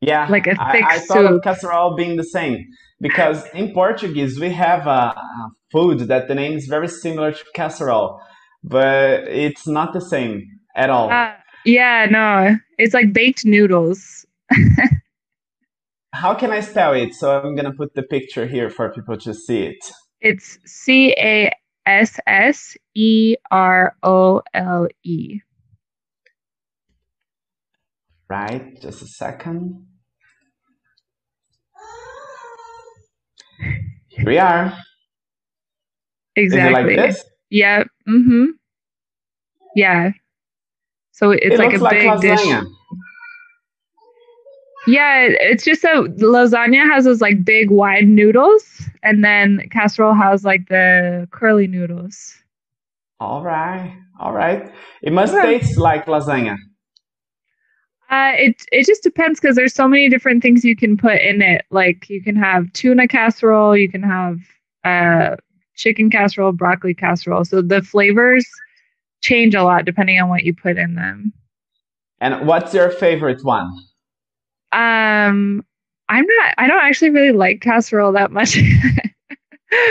Yeah, 0.00 0.28
like 0.28 0.46
a 0.46 0.56
I, 0.58 0.72
thick 0.72 0.92
I 0.96 0.98
thought 1.00 1.26
of 1.26 1.36
soup. 1.36 1.42
casserole 1.42 1.96
being 1.96 2.16
the 2.16 2.24
same 2.24 2.66
because 3.00 3.44
in 3.54 3.72
Portuguese 3.74 4.38
we 4.38 4.50
have 4.50 4.86
a, 4.86 4.90
a 4.90 5.50
food 5.72 6.00
that 6.08 6.28
the 6.28 6.34
name 6.34 6.52
is 6.56 6.66
very 6.66 6.88
similar 6.88 7.32
to 7.32 7.44
casserole, 7.54 8.20
but 8.62 9.24
it's 9.28 9.66
not 9.66 9.92
the 9.92 10.00
same 10.00 10.46
at 10.76 10.90
all. 10.90 11.10
Uh, 11.10 11.34
yeah, 11.68 12.06
no, 12.10 12.56
it's 12.78 12.94
like 12.94 13.12
baked 13.12 13.44
noodles. 13.44 14.26
How 16.14 16.34
can 16.34 16.50
I 16.50 16.60
spell 16.60 16.94
it? 16.94 17.14
So 17.14 17.40
I'm 17.40 17.54
gonna 17.54 17.72
put 17.74 17.94
the 17.94 18.02
picture 18.02 18.46
here 18.46 18.70
for 18.70 18.90
people 18.92 19.18
to 19.18 19.34
see 19.34 19.64
it. 19.64 19.78
It's 20.20 20.58
C 20.66 21.12
A 21.18 21.52
S 21.86 22.18
S 22.26 22.76
E 22.94 23.36
R 23.50 23.96
O 24.02 24.42
L 24.54 24.88
E. 25.04 25.40
Right, 28.28 28.80
just 28.82 29.02
a 29.02 29.06
second. 29.06 29.86
Here 34.08 34.26
we 34.26 34.38
are. 34.38 34.76
Is 36.50 36.64
it 36.64 36.72
like 36.72 36.86
Exactly. 36.86 36.96
this? 36.96 37.24
Yeah. 37.50 37.84
Mm-hmm. 38.08 38.46
Yeah. 39.76 40.10
So 41.18 41.32
it's 41.32 41.46
It 41.50 41.58
like 41.58 41.72
a 41.72 41.78
like 41.78 41.98
big 41.98 42.20
dish. 42.20 42.46
Yeah, 44.86 45.26
it's 45.28 45.64
just 45.64 45.82
a 45.84 46.04
lasagna 46.20 46.88
has 46.90 47.04
those 47.04 47.20
like 47.20 47.44
big 47.44 47.70
wide 47.70 48.06
noodles, 48.06 48.84
and 49.02 49.24
then 49.24 49.68
casserole 49.70 50.14
has 50.14 50.44
like 50.44 50.68
the 50.68 51.26
curly 51.32 51.66
noodles. 51.66 52.36
All 53.20 53.42
right, 53.42 53.96
all 54.20 54.32
right. 54.32 54.72
It 55.02 55.12
must 55.12 55.34
Okay. 55.34 55.58
taste 55.58 55.76
like 55.78 56.06
lasagna. 56.06 56.56
Uh, 58.10 58.32
it 58.36 58.64
it 58.72 58.86
just 58.86 59.02
depends 59.02 59.40
because 59.40 59.56
there's 59.56 59.74
so 59.74 59.88
many 59.88 60.08
different 60.08 60.42
things 60.42 60.64
you 60.64 60.76
can 60.76 60.96
put 60.96 61.20
in 61.20 61.42
it. 61.42 61.64
Like 61.70 62.08
you 62.08 62.22
can 62.22 62.36
have 62.36 62.72
tuna 62.72 63.08
casserole, 63.08 63.76
you 63.76 63.88
can 63.90 64.02
have 64.02 64.38
uh 64.84 65.36
chicken 65.74 66.10
casserole, 66.10 66.52
broccoli 66.52 66.94
casserole. 66.94 67.44
So 67.44 67.60
the 67.62 67.82
flavors 67.82 68.46
change 69.22 69.54
a 69.54 69.62
lot 69.62 69.84
depending 69.84 70.20
on 70.20 70.28
what 70.28 70.44
you 70.44 70.54
put 70.54 70.78
in 70.78 70.94
them. 70.94 71.32
And 72.20 72.46
what's 72.46 72.74
your 72.74 72.90
favorite 72.90 73.44
one? 73.44 73.70
Um, 74.72 75.64
I'm 76.08 76.26
not. 76.26 76.54
I 76.58 76.66
don't 76.66 76.82
actually 76.82 77.10
really 77.10 77.32
like 77.32 77.60
casserole 77.60 78.12
that 78.12 78.30
much, 78.30 78.56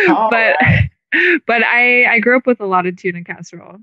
All 0.10 0.30
but 0.32 0.56
right. 0.62 0.90
but 1.48 1.64
I 1.64 2.06
I 2.06 2.20
grew 2.20 2.38
up 2.38 2.46
with 2.48 2.60
a 2.60 2.66
lot 2.66 2.86
of 2.86 2.96
tuna 2.98 3.24
casserole. 3.24 3.78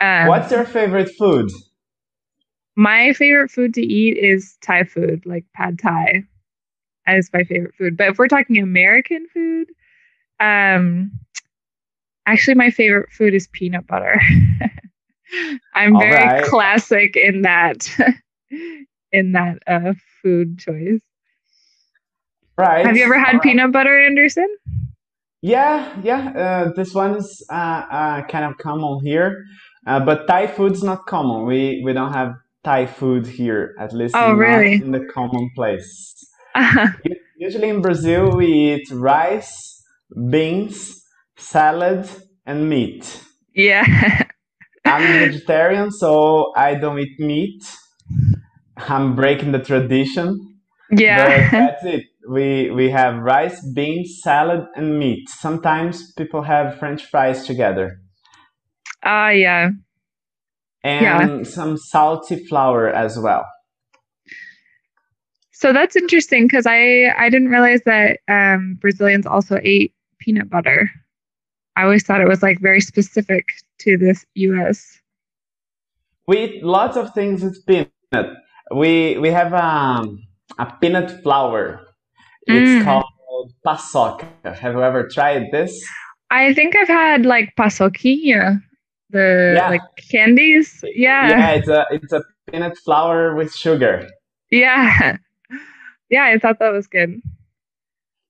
Um, 0.00 0.26
What's 0.28 0.50
your 0.50 0.64
favorite 0.64 1.10
food? 1.18 1.50
my 2.76 3.12
favorite 3.12 3.50
food 3.50 3.74
to 3.74 3.82
eat 3.82 4.16
is 4.16 4.56
Thai 4.62 4.84
food, 4.84 5.26
like 5.26 5.44
pad 5.54 5.78
Thai. 5.78 6.24
That 7.06 7.16
is 7.18 7.30
my 7.32 7.44
favorite 7.44 7.74
food. 7.74 7.96
But 7.96 8.08
if 8.08 8.18
we're 8.18 8.28
talking 8.28 8.58
American 8.58 9.26
food, 9.32 9.68
um, 10.38 11.12
actually 12.26 12.54
my 12.54 12.70
favorite 12.70 13.10
food 13.12 13.34
is 13.34 13.48
peanut 13.52 13.86
butter. 13.86 14.20
I'm 15.74 15.96
All 15.96 15.98
very 15.98 16.30
right. 16.30 16.44
classic 16.44 17.16
in 17.16 17.42
that 17.42 17.88
in 19.12 19.32
that 19.32 19.58
uh, 19.66 19.94
food 20.22 20.58
choice. 20.58 21.00
Right. 22.58 22.86
Have 22.86 22.96
you 22.96 23.04
ever 23.04 23.18
All 23.26 23.32
had 23.32 23.40
right. 23.40 23.42
peanut 23.42 23.72
butter, 23.72 23.98
Anderson? 24.04 24.48
Yeah, 25.42 26.00
yeah. 26.02 26.30
Uh, 26.36 26.72
this 26.74 26.94
one 26.94 27.16
is 27.16 27.44
uh, 27.50 27.54
uh, 27.54 28.22
kind 28.26 28.44
of 28.44 28.58
common 28.58 29.04
here, 29.04 29.44
uh, 29.86 30.00
but 30.04 30.26
Thai 30.26 30.46
food's 30.48 30.82
not 30.82 31.06
common. 31.06 31.46
We 31.46 31.82
we 31.84 31.92
don't 31.92 32.12
have 32.12 32.34
Thai 32.64 32.86
food 32.86 33.26
here, 33.26 33.74
at 33.78 33.92
least 33.94 34.20
Oh, 34.20 34.32
not 34.34 34.64
really? 34.64 34.80
in 34.80 34.92
the 34.92 35.00
common 35.14 35.50
place. 35.56 36.14
U- 37.04 37.16
Usually 37.36 37.68
in 37.70 37.82
Brazil, 37.82 38.36
we 38.36 38.48
eat 38.74 38.90
rice, 38.92 39.82
beans, 40.30 40.99
salad, 41.40 42.08
and 42.46 42.68
meat. 42.68 43.22
yeah. 43.54 43.84
I'm 44.84 45.18
vegetarian, 45.18 45.90
so 45.90 46.52
I 46.56 46.74
don't 46.74 46.98
eat 46.98 47.18
meat. 47.20 47.62
I'm 48.76 49.14
breaking 49.14 49.52
the 49.52 49.58
tradition, 49.58 50.38
but 50.90 51.00
yeah. 51.00 51.50
that's 51.50 51.84
it. 51.84 52.04
We 52.28 52.70
we 52.70 52.90
have 52.90 53.16
rice, 53.22 53.60
beans, 53.74 54.20
salad, 54.22 54.64
and 54.76 54.98
meat. 54.98 55.28
Sometimes 55.28 56.12
people 56.14 56.42
have 56.42 56.78
French 56.78 57.04
fries 57.04 57.46
together, 57.46 58.00
Ah, 59.02 59.30
yeah. 59.30 59.70
Yeah. 60.98 61.28
and 61.28 61.46
some 61.46 61.76
salty 61.76 62.44
flour 62.46 62.88
as 62.88 63.18
well. 63.18 63.44
So 65.52 65.72
that's 65.72 65.96
interesting 65.96 66.46
because 66.46 66.66
I 66.66 67.12
I 67.18 67.28
didn't 67.28 67.48
realize 67.48 67.82
that 67.84 68.20
um, 68.28 68.78
Brazilians 68.80 69.26
also 69.26 69.58
ate 69.62 69.92
peanut 70.18 70.48
butter. 70.48 70.90
I 71.76 71.84
always 71.84 72.04
thought 72.04 72.20
it 72.20 72.28
was 72.28 72.42
like 72.42 72.60
very 72.60 72.80
specific 72.80 73.46
to 73.80 73.96
this 73.96 74.24
U.S. 74.34 75.00
We 76.26 76.38
eat 76.44 76.64
lots 76.64 76.96
of 76.96 77.12
things 77.14 77.42
with 77.42 77.64
peanut. 77.66 78.34
We 78.74 79.18
we 79.18 79.30
have 79.30 79.52
um, 79.54 80.22
a 80.58 80.66
peanut 80.80 81.22
flour. 81.22 81.80
It's 82.46 82.70
Mm. 82.70 82.84
called 82.84 83.52
paçoca. 83.66 84.26
Have 84.56 84.74
you 84.74 84.82
ever 84.82 85.08
tried 85.08 85.46
this? 85.52 85.72
I 86.30 86.54
think 86.54 86.76
I've 86.76 86.88
had 86.88 87.24
like 87.26 87.54
paçoquinha, 87.58 88.60
the 89.10 89.54
Yeah. 89.56 89.68
like 89.70 89.82
candies. 90.10 90.82
Yeah, 90.94 91.28
Yeah. 91.30 91.50
it's 91.50 91.68
a 91.68 91.86
it's 91.90 92.12
a 92.12 92.22
peanut 92.50 92.76
flour 92.84 93.34
with 93.34 93.54
sugar. 93.54 94.06
Yeah. 94.50 95.16
Yeah, 96.12 96.24
I 96.24 96.38
thought 96.40 96.58
that 96.58 96.70
was 96.72 96.88
good. 96.88 97.20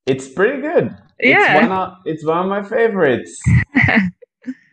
It's 0.04 0.28
pretty 0.28 0.60
good. 0.60 0.94
It's 1.20 1.30
Yeah. 1.38 1.54
one 1.62 1.72
of 1.72 1.88
it's 2.04 2.24
one 2.24 2.38
of 2.38 2.46
my 2.46 2.62
favorites. 2.62 3.32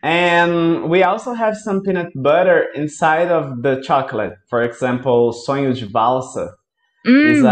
And 0.02 0.88
we 0.88 1.02
also 1.02 1.32
have 1.34 1.56
some 1.56 1.82
peanut 1.82 2.12
butter 2.14 2.66
inside 2.74 3.28
of 3.28 3.62
the 3.62 3.82
chocolate. 3.82 4.34
For 4.48 4.62
example, 4.62 5.34
sonho 5.46 5.74
de 5.78 5.86
valsa 5.86 6.50
is 7.04 7.42
Mm. 7.42 7.48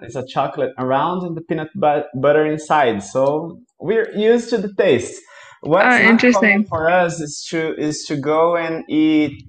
a 0.00 0.06
is 0.06 0.14
a 0.16 0.24
chocolate 0.26 0.72
around 0.78 1.24
and 1.26 1.36
the 1.36 1.40
peanut 1.42 1.70
but- 1.74 2.06
butter 2.14 2.46
inside. 2.46 3.02
So 3.02 3.58
we're 3.80 4.10
used 4.14 4.50
to 4.50 4.58
the 4.58 4.72
taste. 4.74 5.20
What's 5.62 5.84
not 5.86 6.00
interesting. 6.12 6.64
for 6.64 6.88
us 6.88 7.20
is 7.20 7.44
to 7.50 7.74
is 7.88 8.04
to 8.08 8.16
go 8.16 8.56
and 8.56 8.84
eat 8.88 9.42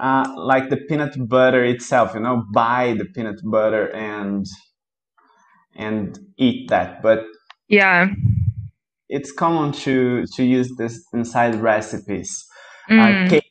uh, 0.00 0.26
like 0.36 0.68
the 0.68 0.76
peanut 0.88 1.14
butter 1.28 1.64
itself. 1.64 2.12
You 2.14 2.20
know, 2.20 2.44
buy 2.52 2.94
the 2.98 3.06
peanut 3.14 3.40
butter 3.54 3.84
and 3.94 4.44
and 5.76 6.18
eat 6.36 6.68
that. 6.70 7.00
But 7.02 7.20
Yeah. 7.72 8.08
it's 9.08 9.32
common 9.32 9.72
to 9.84 10.26
to 10.36 10.44
use 10.44 10.70
this 10.78 10.94
inside 11.14 11.56
recipes. 11.56 12.30
Uh, 12.90 12.94
Mm. 12.94 13.30
cake. 13.30 13.44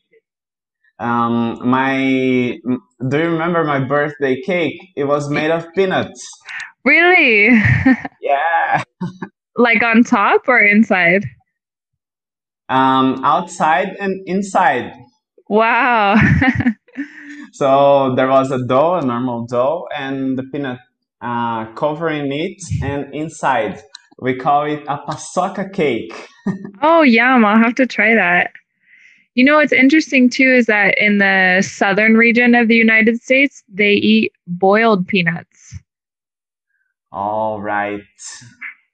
Um, 0.99 1.59
my 1.67 2.57
do 3.09 3.17
you 3.17 3.29
remember 3.35 3.63
my 3.65 3.79
birthday 3.79 4.39
cake? 4.45 4.79
It 4.95 5.05
was 5.05 5.29
made 5.29 5.51
of 5.51 5.67
peanuts. 5.75 6.21
Really? 6.85 7.49
Yeah. 8.21 8.83
Like 9.57 9.83
on 9.83 10.03
top 10.03 10.47
or 10.47 10.59
inside? 10.59 11.25
Um, 12.69 13.23
outside 13.25 13.89
and 13.99 14.13
inside. 14.27 14.93
Wow. 15.49 16.15
So 17.53 18.15
there 18.15 18.29
was 18.29 18.51
a 18.51 18.65
dough, 18.65 18.95
a 18.95 19.05
normal 19.05 19.45
dough, 19.45 19.87
and 19.95 20.37
the 20.37 20.43
peanut 20.51 20.79
uh, 21.21 21.65
covering 21.73 22.31
it, 22.31 22.57
and 22.81 23.13
inside 23.13 23.81
we 24.21 24.35
call 24.35 24.65
it 24.65 24.83
a 24.87 24.97
paçoca 24.99 25.71
cake. 25.73 26.13
Oh, 26.83 27.03
yum. 27.03 27.45
I'll 27.45 27.59
have 27.59 27.75
to 27.75 27.85
try 27.85 28.15
that. 28.15 28.53
You 29.35 29.43
know 29.45 29.57
what's 29.57 29.71
interesting 29.71 30.27
too 30.29 30.47
is 30.51 30.65
that 30.65 30.97
in 30.97 31.19
the 31.19 31.61
southern 31.61 32.15
region 32.17 32.55
of 32.55 32.67
the 32.67 32.75
United 32.75 33.21
States, 33.21 33.63
they 33.71 33.91
eat 33.93 34.31
boiled 34.47 35.07
peanuts. 35.07 35.77
All 37.11 37.61
right, 37.61 38.01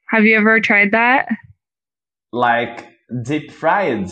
Have 0.10 0.26
you 0.26 0.36
ever 0.38 0.60
tried 0.60 0.92
that? 0.92 1.30
like 2.34 2.86
deep 3.24 3.52
fried. 3.52 4.10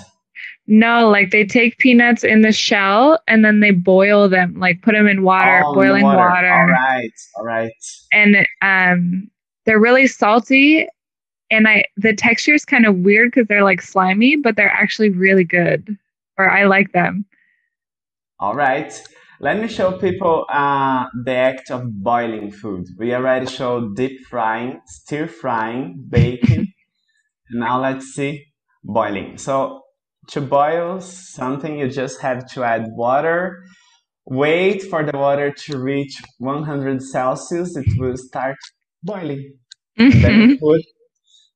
No, 0.68 1.10
like 1.10 1.32
they 1.32 1.44
take 1.46 1.78
peanuts 1.80 2.24
in 2.24 2.42
the 2.42 2.52
shell 2.54 3.20
and 3.28 3.44
then 3.44 3.60
they 3.60 3.72
boil 3.72 4.30
them, 4.30 4.58
like 4.58 4.82
put 4.82 4.94
them 4.94 5.08
in 5.08 5.24
water, 5.24 5.64
Oh, 5.66 5.74
in 5.74 5.76
boiling 5.80 6.04
water. 6.04 6.18
water. 6.18 6.52
All 6.54 6.68
right, 6.70 7.12
all 7.38 7.44
right. 7.46 7.72
And 8.14 8.48
um 8.62 9.30
they're 9.66 9.80
really 9.80 10.08
salty 10.08 10.88
and 11.56 11.68
I 11.68 11.86
the 11.98 12.14
texture 12.14 12.54
is 12.54 12.66
kind 12.66 12.86
of 12.86 12.98
weird 12.98 13.32
because 13.32 13.48
they're 13.48 13.64
like 13.64 13.82
slimy, 13.82 14.36
but 14.36 14.56
they're 14.56 14.70
actually 14.70 15.10
really 15.10 15.44
good. 15.44 15.98
Or 16.38 16.50
I 16.50 16.66
like 16.66 16.92
them. 16.92 17.26
All 18.40 18.56
right. 18.56 18.92
Let 19.40 19.60
me 19.60 19.68
show 19.68 19.94
people 19.94 20.46
uh, 20.50 21.06
the 21.26 21.34
act 21.34 21.70
of 21.72 22.04
boiling 22.04 22.52
food. 22.52 22.88
We 22.98 23.14
already 23.14 23.48
showed 23.48 23.96
deep 23.96 24.20
frying, 24.30 24.80
stir 24.86 25.28
frying, 25.28 26.06
baking. 26.10 26.74
and 27.50 27.60
now 27.60 27.82
let's 27.82 28.08
see 28.08 28.46
boiling. 28.84 29.38
So 29.38 29.82
to 30.30 30.42
boil 30.42 31.02
something, 31.02 31.80
you 31.80 31.90
just 31.90 32.22
have 32.22 32.50
to 32.54 32.64
add 32.64 32.88
water. 32.92 33.64
Wait 34.26 34.84
for 34.84 35.04
the 35.04 35.18
water 35.18 35.52
to 35.52 35.78
reach 35.78 36.22
100 36.40 37.02
Celsius. 37.02 37.76
It 37.76 37.86
will 37.98 38.18
start 38.18 38.58
boiling. 39.04 39.54
And 39.98 40.14
then 40.14 40.58
put 40.60 40.82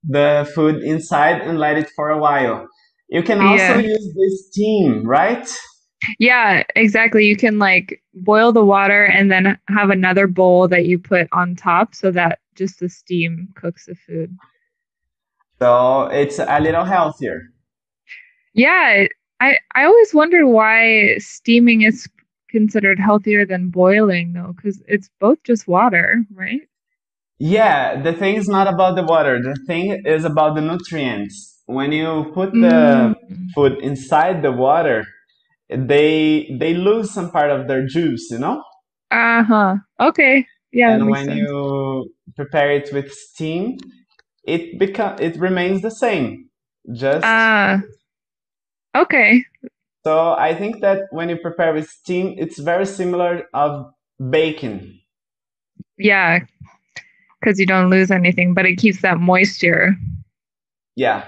the 0.04 0.50
food 0.56 0.84
inside 0.84 1.42
and 1.42 1.60
let 1.60 1.78
it 1.78 1.90
for 1.96 2.10
a 2.10 2.18
while. 2.20 2.68
You 3.10 3.24
can 3.24 3.42
also 3.42 3.78
Yeah. 3.78 3.82
use 3.82 4.14
this 4.16 4.48
steam, 4.50 5.06
right? 5.08 5.48
Yeah, 6.18 6.64
exactly. 6.76 7.26
You 7.26 7.36
can 7.36 7.60
like 7.60 8.02
boil 8.14 8.52
the 8.52 8.64
water 8.64 9.06
and 9.06 9.30
then 9.32 9.58
have 9.68 9.90
another 9.90 10.28
bowl 10.28 10.68
that 10.70 10.86
you 10.86 10.98
put 10.98 11.28
on 11.32 11.56
top 11.56 11.94
so 11.94 12.12
that 12.12 12.40
just 12.56 12.80
the 12.80 12.90
steam 12.90 13.50
cooks 13.56 13.86
the 13.86 13.96
food. 13.96 14.36
So 15.60 16.08
it's 16.08 16.40
a 16.40 16.60
little 16.60 16.84
healthier. 16.86 17.54
Yeah, 18.54 19.06
I 19.40 19.58
I 19.76 19.84
always 19.86 20.14
wondered 20.14 20.46
why 20.48 21.18
steaming 21.20 21.82
is 21.82 22.08
considered 22.50 23.00
healthier 23.00 23.46
than 23.46 23.70
boiling 23.70 24.34
though, 24.34 24.54
because 24.56 24.82
it's 24.88 25.10
both 25.20 25.42
just 25.44 25.68
water, 25.68 26.26
right? 26.34 26.62
Yeah, 27.40 28.02
the 28.02 28.14
thing 28.14 28.36
is 28.36 28.48
not 28.48 28.68
about 28.68 28.96
the 28.96 29.04
water. 29.04 29.42
The 29.42 29.56
thing 29.68 30.02
is 30.06 30.26
about 30.26 30.56
the 30.56 30.62
nutrients. 30.62 31.62
When 31.66 31.92
you 31.92 32.32
put 32.34 32.60
the 32.60 33.14
Mm. 33.32 33.50
food 33.56 33.80
inside 33.82 34.42
the 34.44 34.52
water, 34.52 35.06
they 35.70 36.56
they 36.60 36.74
lose 36.74 37.12
some 37.12 37.32
part 37.32 37.52
of 37.52 37.68
their 37.68 37.86
juice, 37.88 38.30
you 38.32 38.40
know? 38.40 38.64
Uh-huh. 39.12 39.76
Okay. 40.00 40.46
Yeah, 40.72 40.98
And 40.98 41.08
when 41.10 41.30
sense. 41.30 41.40
you 41.40 42.14
prepare 42.36 42.72
it 42.72 42.92
with 42.94 43.12
steam, 43.14 43.78
it 44.44 44.80
become 44.80 45.18
it 45.20 45.38
remains 45.38 45.82
the 45.82 45.92
same. 45.92 46.50
Just 46.94 47.52
Ah, 47.58 47.82
okay. 48.96 49.46
so 50.04 50.34
I 50.34 50.54
think 50.56 50.82
that 50.82 51.04
when 51.12 51.30
you 51.30 51.38
prepare 51.38 51.74
with 51.74 51.90
steam, 51.90 52.36
it's 52.38 52.60
very 52.60 52.86
similar 52.86 53.44
of 53.54 53.92
baking. 54.30 55.00
Yeah, 55.98 56.40
because 57.40 57.60
you 57.60 57.66
don't 57.66 57.90
lose 57.90 58.12
anything, 58.12 58.54
but 58.54 58.66
it 58.66 58.78
keeps 58.78 59.02
that 59.02 59.20
moisture. 59.20 59.96
Yeah, 60.96 61.26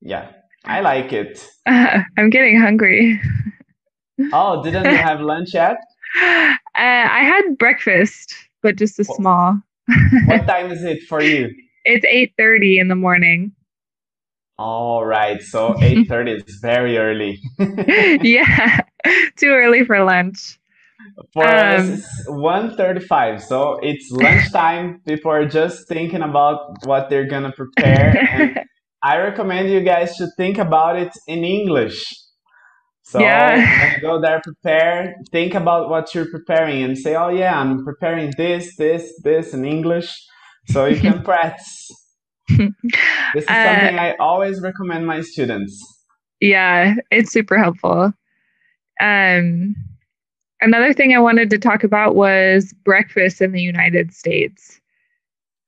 yeah. 0.00 0.30
I 0.64 0.80
like 0.80 1.12
it. 1.12 1.46
I'm 1.66 2.30
getting 2.30 2.60
hungry. 2.60 3.20
Oh, 4.32 4.62
didn't 4.62 4.84
you 4.84 4.96
have 4.96 5.20
lunch 5.32 5.54
yet? 5.54 5.76
Uh, 6.22 6.54
I 6.74 7.22
had 7.22 7.56
breakfast, 7.58 8.34
but 8.62 8.76
just 8.76 8.98
a 8.98 9.04
small. 9.04 9.58
What 10.26 10.46
time 10.46 10.70
is 10.70 10.84
it 10.84 11.02
for 11.08 11.22
you? 11.22 11.50
It's 11.84 12.04
8:30 12.06 12.78
in 12.80 12.88
the 12.88 12.94
morning. 12.94 13.52
All 14.58 15.06
right, 15.06 15.40
so 15.42 15.72
8:30 15.80 16.46
is 16.46 16.56
very 16.60 16.98
early. 16.98 17.40
yeah, 18.22 18.80
too 19.36 19.48
early 19.48 19.84
for 19.84 20.04
lunch. 20.04 20.59
For 21.32 21.56
us, 21.56 21.88
Um, 21.88 21.90
it's 21.90 22.24
1:35, 22.28 23.42
so 23.42 23.78
it's 23.82 24.10
lunchtime. 24.12 25.00
People 25.06 25.30
are 25.30 25.46
just 25.46 25.88
thinking 25.88 26.22
about 26.22 26.58
what 26.84 27.08
they're 27.10 27.28
gonna 27.28 27.52
prepare, 27.52 28.22
and 28.32 28.56
I 29.02 29.18
recommend 29.18 29.70
you 29.70 29.80
guys 29.82 30.16
to 30.18 30.28
think 30.36 30.58
about 30.58 30.96
it 30.96 31.12
in 31.26 31.44
English. 31.44 32.04
So 33.02 33.20
Yeah. 33.20 33.98
go 34.02 34.20
there 34.20 34.40
prepare 34.42 35.14
think 35.32 35.54
about 35.54 35.88
what 35.90 36.14
you're 36.14 36.30
preparing 36.30 36.82
and 36.82 36.96
say, 36.98 37.14
"Oh 37.16 37.28
yeah, 37.30 37.58
I'm 37.60 37.84
preparing 37.84 38.32
this, 38.36 38.76
this, 38.76 39.12
this 39.22 39.54
in 39.54 39.64
English," 39.64 40.10
so 40.66 40.86
you 40.86 40.98
can 41.00 41.22
practice. 41.24 41.88
This 43.32 43.50
is 43.50 43.50
Uh, 43.50 43.62
something 43.62 43.98
I 43.98 44.14
always 44.20 44.60
recommend 44.60 45.06
my 45.06 45.20
students. 45.22 45.80
Yeah, 46.40 46.94
it's 47.10 47.32
super 47.32 47.58
helpful. 47.58 48.12
Um, 49.00 49.74
another 50.60 50.92
thing 50.92 51.14
I 51.14 51.18
wanted 51.20 51.50
to 51.50 51.58
talk 51.58 51.84
about 51.84 52.14
was 52.14 52.72
breakfast 52.84 53.40
in 53.40 53.52
the 53.52 53.62
United 53.62 54.12
States. 54.12 54.80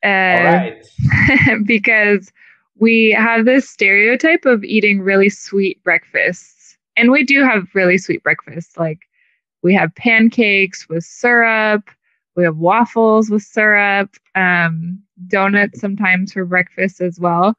Uh, 0.04 0.08
right. 0.08 0.82
because 1.64 2.32
we 2.78 3.10
have 3.10 3.44
this 3.44 3.68
stereotype 3.68 4.44
of 4.44 4.64
eating 4.64 5.00
really 5.00 5.28
sweet 5.28 5.82
breakfasts. 5.84 6.76
And 6.96 7.10
we 7.10 7.24
do 7.24 7.42
have 7.44 7.68
really 7.74 7.98
sweet 7.98 8.22
breakfasts. 8.22 8.76
Like 8.76 9.00
we 9.62 9.74
have 9.74 9.94
pancakes 9.94 10.88
with 10.88 11.04
syrup, 11.04 11.88
we 12.34 12.44
have 12.44 12.56
waffles 12.56 13.30
with 13.30 13.42
syrup, 13.42 14.10
um, 14.34 15.00
donuts 15.28 15.80
sometimes 15.80 16.32
for 16.32 16.44
breakfast 16.44 17.00
as 17.00 17.20
well. 17.20 17.54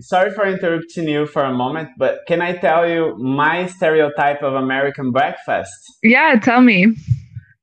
Sorry 0.00 0.30
for 0.30 0.46
interrupting 0.46 1.08
you 1.08 1.26
for 1.26 1.42
a 1.42 1.52
moment, 1.52 1.90
but 1.98 2.20
can 2.28 2.42
I 2.42 2.52
tell 2.56 2.88
you 2.88 3.16
my 3.18 3.66
stereotype 3.66 4.42
of 4.42 4.54
American 4.54 5.10
breakfast? 5.10 5.72
Yeah, 6.02 6.38
tell 6.38 6.60
me. 6.60 6.94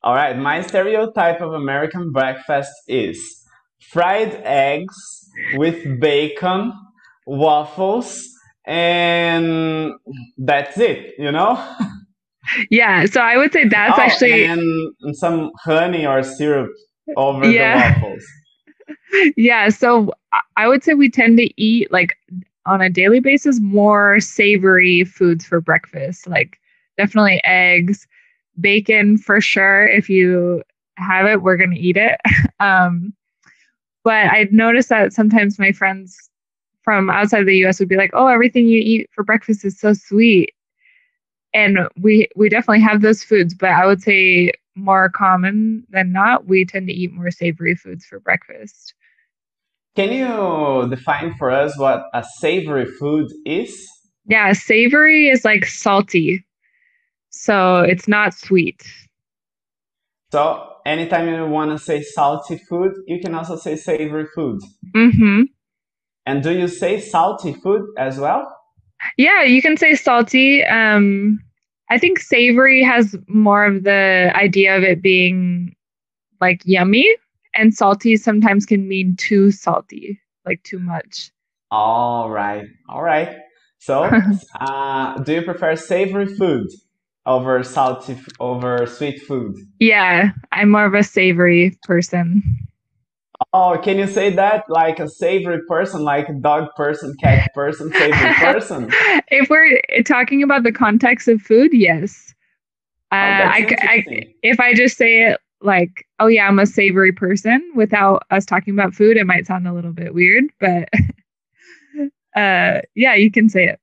All 0.03 0.15
right, 0.15 0.37
my 0.37 0.61
stereotype 0.61 1.41
of 1.41 1.53
American 1.53 2.11
breakfast 2.11 2.71
is 2.87 3.19
fried 3.79 4.33
eggs 4.43 4.95
with 5.55 5.99
bacon, 5.99 6.73
waffles, 7.27 8.27
and 8.65 9.93
that's 10.37 10.77
it, 10.79 11.13
you 11.17 11.31
know? 11.31 11.55
Yeah, 12.69 13.05
so 13.05 13.21
I 13.21 13.37
would 13.37 13.53
say 13.53 13.67
that's 13.69 13.97
Oh, 13.97 14.01
actually 14.01 14.45
and 14.45 15.15
some 15.15 15.51
honey 15.63 16.05
or 16.05 16.21
syrup 16.23 16.69
over 17.15 17.49
Yeah. 17.49 17.77
the 17.89 17.93
waffles. 18.03 18.23
yeah, 19.37 19.69
so 19.69 20.11
I- 20.57 20.67
would 20.67 20.83
say 20.83 20.93
we 20.93 21.09
tend 21.09 21.37
to 21.37 21.61
eat 21.61 21.91
like 21.91 22.17
on 22.65 22.81
a 22.81 22.89
daily 22.89 23.19
basis 23.19 23.59
more 23.61 24.19
savory 24.19 25.03
foods 25.03 25.45
for 25.45 25.61
breakfast, 25.61 26.27
like 26.27 26.59
definitely 26.97 27.41
eggs, 27.43 28.07
bacon 28.59 29.17
for 29.17 29.41
sure. 29.41 29.87
If 29.87 30.09
you 30.09 30.63
have 30.97 31.25
it, 31.27 31.41
we're 31.41 31.57
gonna 31.57 31.75
eat 31.77 31.97
it. 31.97 32.19
Um, 32.59 33.13
but 34.03 34.27
I'd 34.31 34.53
noticed 34.53 34.89
that 34.89 35.13
sometimes 35.13 35.59
my 35.59 35.71
friends 35.73 36.17
from 36.83 37.09
outside 37.09 37.45
the 37.45 37.57
US 37.65 37.79
would 37.79 37.89
be 37.89 37.97
like, 37.97 38.11
"Oh, 38.13 38.27
everything 38.27 38.67
you 38.67 38.79
eat 38.79 39.09
for 39.13 39.23
breakfast 39.23 39.65
is 39.65 39.79
so 39.79 39.93
sweet." 39.93 40.53
And 41.53 41.79
we 41.99 42.27
we 42.35 42.49
definitely 42.49 42.81
have 42.81 43.01
those 43.01 43.23
foods, 43.23 43.53
but 43.53 43.69
I 43.71 43.85
would 43.85 44.01
say 44.01 44.51
more 44.75 45.09
common 45.09 45.85
than 45.89 46.11
not, 46.11 46.47
we 46.47 46.65
tend 46.65 46.87
to 46.87 46.93
eat 46.93 47.13
more 47.13 47.29
savory 47.31 47.75
foods 47.75 48.05
for 48.05 48.19
breakfast. 48.19 48.93
Can 49.95 50.11
you 50.11 50.87
define 50.89 51.35
for 51.37 51.51
us 51.51 51.77
what 51.77 52.03
a 52.13 52.23
savory 52.39 52.85
food 52.85 53.27
is? 53.45 53.87
Yeah, 54.25 54.53
savory 54.53 55.29
is 55.29 55.45
like 55.45 55.65
salty. 55.65 56.43
So 57.29 57.81
it's 57.81 58.07
not 58.07 58.33
sweet. 58.33 58.81
So, 60.31 60.67
anytime 60.83 61.27
you 61.27 61.45
want 61.45 61.71
to 61.71 61.77
say 61.77 62.01
salty 62.01 62.57
food, 62.57 62.93
you 63.05 63.19
can 63.19 63.35
also 63.35 63.55
say 63.55 63.75
savory 63.75 64.25
food. 64.33 64.61
Mm-hmm. 64.95 65.43
And 66.25 66.41
do 66.41 66.57
you 66.57 66.67
say 66.67 66.99
salty 66.99 67.53
food 67.53 67.85
as 67.97 68.17
well? 68.17 68.51
Yeah, 69.17 69.43
you 69.43 69.61
can 69.61 69.77
say 69.77 69.93
salty. 69.93 70.63
Um 70.63 71.39
I 71.91 71.99
think 71.99 72.17
savory 72.17 72.81
has 72.81 73.15
more 73.27 73.65
of 73.65 73.83
the 73.83 74.31
idea 74.33 74.75
of 74.75 74.81
it 74.81 75.03
being 75.03 75.75
like 76.41 76.61
yummy 76.65 77.07
and 77.53 77.73
salty 77.73 78.17
sometimes 78.17 78.65
can 78.65 78.87
mean 78.87 79.15
too 79.15 79.51
salty, 79.51 80.19
like 80.45 80.61
too 80.63 80.79
much. 80.79 81.31
All 81.71 82.29
right, 82.29 82.65
all 82.89 83.01
right. 83.01 83.35
So, 83.79 84.09
uh, 84.59 85.17
do 85.23 85.33
you 85.33 85.41
prefer 85.41 85.75
savory 85.75 86.27
food 86.27 86.67
over 87.25 87.63
salty, 87.63 88.13
f- 88.13 88.27
over 88.39 88.85
sweet 88.85 89.21
food? 89.23 89.55
Yeah, 89.79 90.29
I'm 90.51 90.69
more 90.71 90.85
of 90.85 90.93
a 90.93 91.03
savory 91.03 91.77
person. 91.83 92.41
Oh, 93.51 93.77
can 93.83 93.97
you 93.97 94.07
say 94.07 94.29
that 94.35 94.63
like 94.69 94.99
a 94.99 95.07
savory 95.09 95.59
person, 95.67 96.01
like 96.03 96.29
a 96.29 96.33
dog 96.33 96.69
person, 96.75 97.15
cat 97.19 97.41
person, 97.53 97.91
savory 97.93 98.33
person? 98.39 98.89
if 99.31 99.49
we're 99.49 99.81
talking 100.05 100.43
about 100.43 100.63
the 100.63 100.71
context 100.71 101.27
of 101.27 101.41
food, 101.41 101.71
yes. 101.73 102.33
Uh, 103.11 103.15
Oh, 103.15 103.43
I, 103.45 103.67
I- 103.81 104.33
if 104.41 104.59
I 104.59 104.73
just 104.73 104.97
say 104.97 105.23
it 105.23 105.39
like, 105.63 106.07
oh 106.19 106.27
yeah, 106.27 106.47
I'm 106.47 106.59
a 106.59 106.65
savory 106.65 107.11
person 107.11 107.71
without 107.75 108.23
us 108.31 108.45
talking 108.45 108.73
about 108.73 108.93
food, 108.93 109.17
it 109.17 109.25
might 109.25 109.47
sound 109.47 109.67
a 109.67 109.73
little 109.73 109.93
bit 109.93 110.13
weird, 110.13 110.45
but 110.59 110.89
uh, 112.35 112.81
yeah, 112.95 113.15
you 113.15 113.31
can 113.31 113.49
say 113.49 113.65
it. 113.67 113.79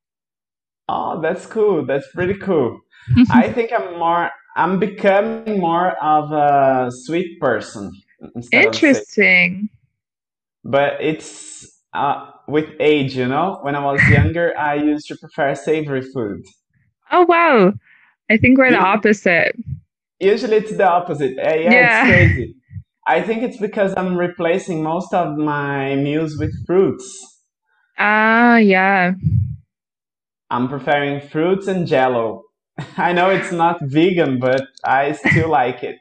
Oh, 0.89 1.21
that's 1.21 1.47
cool. 1.47 1.85
That's 1.87 2.11
pretty 2.13 2.35
cool. 2.35 2.81
I 3.31 3.53
think 3.53 3.73
I'm 3.73 3.99
more, 3.99 4.31
I'm 4.57 4.79
becoming 4.79 5.61
more 5.61 5.91
of 6.03 6.33
a 6.33 6.91
sweet 6.91 7.41
person 7.41 7.93
instead 8.35 8.67
of 8.67 8.75
savory. 8.75 8.91
Interesting. 8.91 9.69
But 10.65 11.01
it's 11.01 11.81
uh, 11.95 12.31
with 12.49 12.69
age, 12.81 13.17
you 13.17 13.27
know? 13.27 13.59
When 13.63 13.75
I 13.75 13.85
was 13.85 14.01
younger, 14.11 14.57
I 14.59 14.75
used 14.75 15.07
to 15.09 15.17
prefer 15.17 15.55
savory 15.55 16.03
food. 16.03 16.45
Oh 17.13 17.25
wow. 17.25 17.73
I 18.29 18.37
think 18.37 18.59
we're 18.59 18.71
the 18.71 18.79
opposite. 18.79 19.57
Usually 20.21 20.57
it's 20.59 20.77
the 20.77 20.89
opposite. 20.89 21.39
Uh, 21.39 21.55
yeah, 21.55 21.73
Yeah. 21.73 22.07
it's 22.07 22.11
crazy. 22.35 22.55
I 23.07 23.23
think 23.23 23.43
it's 23.43 23.57
because 23.57 23.95
I'm 23.97 24.17
replacing 24.17 24.83
most 24.83 25.13
of 25.15 25.37
my 25.37 25.97
meals 25.97 26.37
with 26.39 26.53
fruits. 26.67 27.07
Ah, 27.99 28.57
yeah. 28.59 29.13
I'm 30.51 30.69
preferring 30.69 31.21
fruits 31.29 31.67
and 31.67 31.87
jello. 31.87 32.45
I 32.97 33.13
know 33.13 33.31
it's 33.31 33.53
not 33.53 33.79
vegan, 33.83 34.39
but 34.39 34.63
I 34.85 35.13
still 35.13 35.49
like 35.61 35.83
it. 35.83 35.97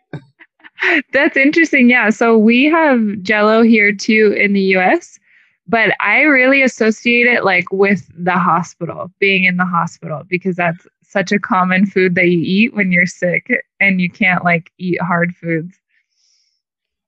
That's 1.13 1.35
interesting. 1.37 1.89
Yeah. 1.89 2.09
So 2.09 2.37
we 2.37 2.65
have 2.65 3.21
Jello 3.21 3.61
here 3.63 3.93
too 3.93 4.33
in 4.39 4.53
the 4.53 4.61
US, 4.77 5.19
but 5.67 5.91
I 5.99 6.21
really 6.21 6.61
associate 6.61 7.27
it 7.27 7.43
like 7.43 7.65
with 7.71 8.09
the 8.17 8.31
hospital, 8.37 9.11
being 9.19 9.43
in 9.43 9.57
the 9.57 9.65
hospital, 9.65 10.23
because 10.29 10.55
that's 10.55 10.87
such 11.09 11.31
a 11.31 11.39
common 11.39 11.85
food 11.85 12.15
that 12.15 12.27
you 12.27 12.39
eat 12.39 12.73
when 12.75 12.91
you're 12.91 13.07
sick 13.07 13.51
and 13.79 13.99
you 13.99 14.09
can't 14.09 14.45
like 14.45 14.71
eat 14.77 15.01
hard 15.01 15.35
foods. 15.35 15.75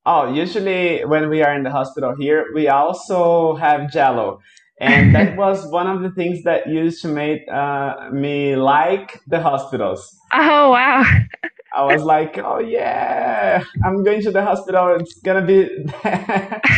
Oh, 0.05 0.33
usually 0.33 1.05
when 1.05 1.29
we 1.29 1.43
are 1.43 1.53
in 1.53 1.61
the 1.61 1.69
hospital 1.69 2.15
here, 2.19 2.47
we 2.55 2.67
also 2.67 3.55
have 3.55 3.91
jello. 3.91 4.39
And 4.79 5.13
that 5.13 5.37
was 5.43 5.71
one 5.71 5.85
of 5.85 6.01
the 6.01 6.09
things 6.09 6.43
that 6.43 6.67
used 6.67 7.03
to 7.03 7.07
make 7.07 7.41
uh, 7.51 8.09
me 8.11 8.55
like 8.55 9.21
the 9.27 9.39
hospitals. 9.39 10.17
Oh, 10.33 10.71
wow. 10.71 11.03
I 11.73 11.85
was 11.85 12.03
like, 12.03 12.37
oh 12.39 12.59
yeah, 12.59 13.63
I'm 13.85 14.03
going 14.03 14.21
to 14.23 14.31
the 14.31 14.43
hospital. 14.43 14.97
It's 14.99 15.21
gonna 15.21 15.45
be, 15.45 15.69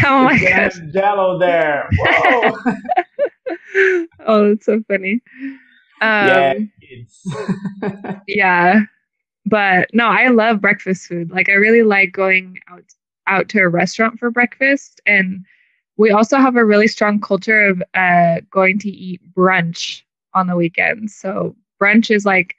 Oh 0.05 0.25
my 0.25 0.38
gosh. 0.38 0.73
jello 0.93 1.39
there. 1.39 1.89
Whoa. 1.97 2.53
Oh, 4.25 4.49
that's 4.49 4.65
so 4.67 4.83
funny. 4.88 5.21
Yeah, 6.01 6.53
Yeah. 8.27 8.82
But 9.45 9.89
no, 9.93 10.08
I 10.08 10.29
love 10.29 10.62
breakfast 10.62 11.08
food. 11.08 11.32
Like 11.32 11.49
I 11.49 11.53
really 11.53 11.84
like 11.84 12.12
going 12.12 12.60
out 12.69 12.84
out 13.27 13.49
to 13.49 13.60
a 13.60 13.69
restaurant 13.69 14.19
for 14.19 14.29
breakfast 14.32 14.99
and 15.06 15.45
we 15.95 16.12
also 16.12 16.38
have 16.38 16.56
a 16.58 16.65
really 16.65 16.88
strong 16.88 17.19
culture 17.21 17.67
of 17.67 17.82
uh 17.93 18.41
going 18.49 18.79
to 18.79 18.89
eat 18.89 19.21
brunch 19.34 20.01
on 20.34 20.47
the 20.47 20.56
weekends. 20.56 21.15
So 21.15 21.56
brunch 21.82 22.13
is 22.13 22.25
like 22.25 22.56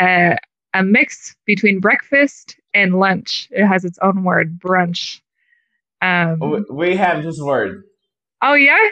a 0.00 0.38
a 0.74 0.82
mix 0.82 1.36
between 1.44 1.80
breakfast 1.80 2.56
and 2.74 2.98
lunch. 2.98 3.48
It 3.50 3.66
has 3.66 3.84
its 3.84 3.98
own 4.00 4.24
word, 4.24 4.58
brunch. 4.58 5.20
Um 6.00 6.64
We 6.70 6.96
have 6.96 7.22
this 7.22 7.40
word. 7.40 7.84
Oh 8.42 8.54
yeah? 8.54 8.88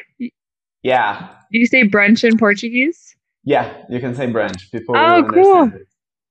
Yeah, 0.83 1.29
Do 1.53 1.59
you 1.59 1.67
say 1.67 1.83
brunch 1.83 2.25
in 2.25 2.39
Portuguese? 2.39 3.17
Yeah, 3.45 3.83
you 3.89 4.01
can 4.01 4.15
say 4.15 4.27
brunch. 4.27 4.71
People 4.71 4.97
Oh, 4.97 5.25
cool. 5.33 5.73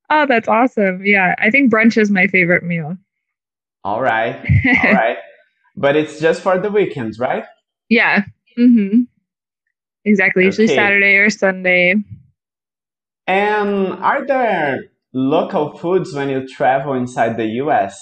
Oh, 0.09 0.25
that's 0.25 0.47
awesome. 0.47 1.05
Yeah, 1.05 1.35
I 1.37 1.49
think 1.49 1.71
brunch 1.71 1.97
is 1.97 2.09
my 2.09 2.27
favorite 2.27 2.63
meal. 2.63 2.97
All 3.83 4.01
right, 4.01 4.35
all 4.83 4.93
right. 4.93 5.17
But 5.75 5.95
it's 5.95 6.19
just 6.19 6.41
for 6.41 6.59
the 6.59 6.69
weekends, 6.69 7.19
right? 7.19 7.45
Yeah. 7.89 8.23
Mm-hmm. 8.57 9.01
Exactly. 10.05 10.45
Usually 10.45 10.65
Okay. 10.65 10.75
Saturday 10.75 11.15
or 11.15 11.29
Sunday. 11.29 11.95
And 13.27 13.93
are 13.93 14.25
there 14.25 14.85
local 15.13 15.77
foods 15.77 16.13
when 16.13 16.29
you 16.29 16.47
travel 16.47 16.93
inside 16.93 17.37
the 17.37 17.45
US? 17.63 17.97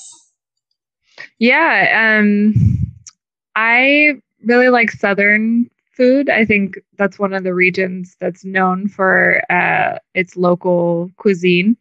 Yeah. 1.40 2.18
Um, 2.20 2.54
I 3.56 4.22
really 4.46 4.70
like 4.70 4.92
Southern 4.92 5.70
food. 5.98 6.30
I 6.30 6.46
think 6.46 6.78
that's 6.98 7.18
one 7.18 7.34
of 7.34 7.44
the 7.44 7.54
regions 7.54 8.16
that's 8.20 8.46
known 8.46 8.88
for 8.88 9.42
uh, 9.52 9.98
its 10.14 10.38
local 10.38 11.10
cuisine. 11.18 11.76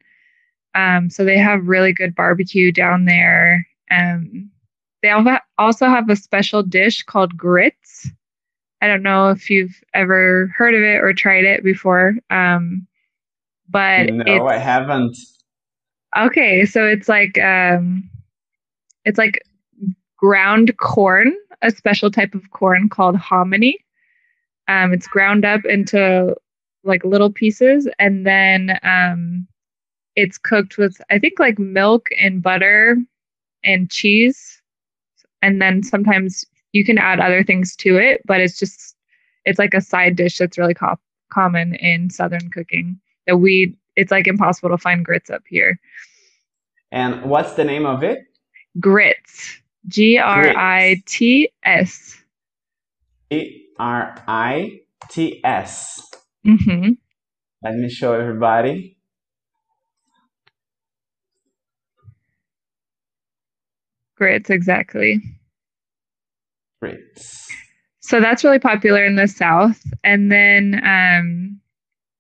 Um, 0.75 1.11
so 1.11 1.25
they 1.25 1.39
have 1.39 1.69
really 1.69 1.93
good 1.93 2.15
barbecue 2.15 2.73
down 2.73 3.05
there. 3.05 3.67
Um, 3.91 4.51
they 5.03 5.13
also 5.59 5.87
have 5.87 6.09
a 6.09 6.17
special 6.17 6.63
dish 6.63 7.03
called 7.03 7.37
grits. 7.37 8.11
I 8.83 8.89
don't 8.89 9.03
know 9.03 9.31
if 9.31 9.49
you've 9.49 9.81
ever 9.95 10.53
heard 10.57 10.75
of 10.75 10.83
it 10.83 11.03
or 11.03 11.13
tried 11.13 11.45
it 11.45 11.63
before. 11.63 12.15
Um, 12.31 12.87
but 13.69 14.13
no, 14.13 14.47
I 14.47 14.59
haven't. 14.59 15.17
Okay, 16.17 16.65
so 16.67 16.87
it's 16.87 17.09
like 17.09 17.39
um, 17.39 18.09
it's 19.05 19.19
like 19.19 19.41
ground 20.17 20.77
corn, 20.79 21.35
a 21.63 21.71
special 21.71 22.11
type 22.11 22.35
of 22.35 22.51
corn 22.51 22.89
called 22.89 23.17
hominy. 23.17 23.79
Um, 24.69 24.93
it's 24.93 25.07
ground 25.07 25.45
up 25.45 25.65
into 25.65 26.35
like 26.85 27.05
little 27.05 27.33
pieces, 27.33 27.89
and 27.99 28.27
then 28.27 28.79
um, 28.83 29.47
it's 30.15 30.39
cooked 30.39 30.79
with 30.79 31.01
I 31.11 31.19
think 31.19 31.39
like 31.39 31.59
milk 31.59 32.09
and 32.21 32.43
butter 32.43 32.97
and 33.65 33.91
cheese, 33.91 34.63
and 35.43 35.61
then 35.61 35.83
sometimes 35.83 36.45
you 36.73 36.85
can 36.85 36.99
add 36.99 37.21
other 37.21 37.43
things 37.43 37.75
to 37.77 37.97
it, 37.97 38.21
but 38.27 38.41
it's 38.41 38.59
just 38.59 38.97
it's 39.45 39.59
like 39.59 39.75
a 39.75 39.81
side 39.81 40.17
dish 40.17 40.39
that's 40.39 40.59
really 40.59 40.75
co- 40.75 40.99
common 41.33 41.75
in 41.77 42.11
southern 42.11 42.51
cooking 42.51 43.01
that 43.27 43.39
we 43.39 43.77
it's 43.97 44.11
like 44.11 44.27
impossible 44.27 44.71
to 44.71 44.79
find 44.79 45.05
grits 45.05 45.31
up 45.31 45.43
here. 45.49 45.81
And 46.93 47.25
what's 47.25 47.55
the 47.55 47.65
name 47.65 47.87
of 47.87 48.03
it? 48.03 48.25
Grits. 48.79 49.61
G 49.89 50.19
R 50.19 50.49
I 50.57 51.03
T 51.07 51.51
S. 51.65 52.23
R 53.79 54.23
I 54.27 54.81
T 55.11 55.41
S. 55.45 56.09
Mm-hmm. 56.47 56.91
Let 57.63 57.75
me 57.75 57.89
show 57.89 58.13
everybody. 58.13 58.97
Grits, 64.17 64.49
exactly. 64.49 65.21
Grits. 66.81 67.49
So 68.01 68.21
that's 68.21 68.45
really 68.45 68.59
popular 68.59 69.05
in 69.05 69.17
the 69.17 69.27
South. 69.27 69.83
And 70.05 70.31
then 70.31 70.81
um, 70.85 71.61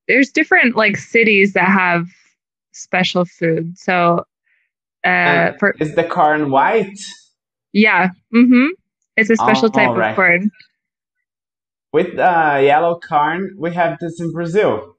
there's 0.08 0.30
different 0.30 0.76
like 0.76 0.96
cities 0.96 1.52
that 1.52 1.68
have 1.68 2.06
special 2.72 3.24
food. 3.24 3.78
So 3.78 4.24
uh, 5.04 5.52
for, 5.58 5.76
is 5.78 5.94
the 5.94 6.04
corn 6.04 6.50
white? 6.50 6.98
Yeah. 7.72 8.10
Mm-hmm. 8.34 8.66
It's 9.16 9.30
a 9.30 9.36
special 9.36 9.66
oh, 9.66 9.70
type 9.70 9.96
right. 9.96 10.10
of 10.10 10.16
corn. 10.16 10.50
With 11.96 12.18
uh, 12.18 12.60
yellow 12.62 13.00
corn, 13.00 13.56
we 13.56 13.72
have 13.72 13.96
this 13.98 14.20
in 14.20 14.30
Brazil. 14.30 14.98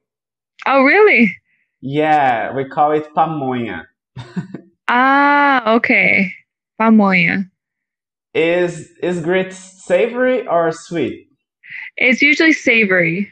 Oh, 0.66 0.82
really? 0.82 1.32
Yeah, 1.80 2.56
we 2.56 2.66
call 2.66 2.92
it 2.92 3.08
pamonha. 3.16 3.84
ah, 4.88 5.76
okay. 5.76 6.34
Pamonha. 6.82 7.52
Is 8.34 8.90
is 9.04 9.22
grits 9.22 9.58
savory 9.86 10.48
or 10.48 10.72
sweet? 10.72 11.28
It's 11.98 12.24
usually 12.24 12.54
savory. 12.54 13.30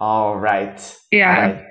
All 0.00 0.38
right. 0.38 0.80
Yeah. 1.12 1.28
All 1.28 1.52
right. 1.52 1.64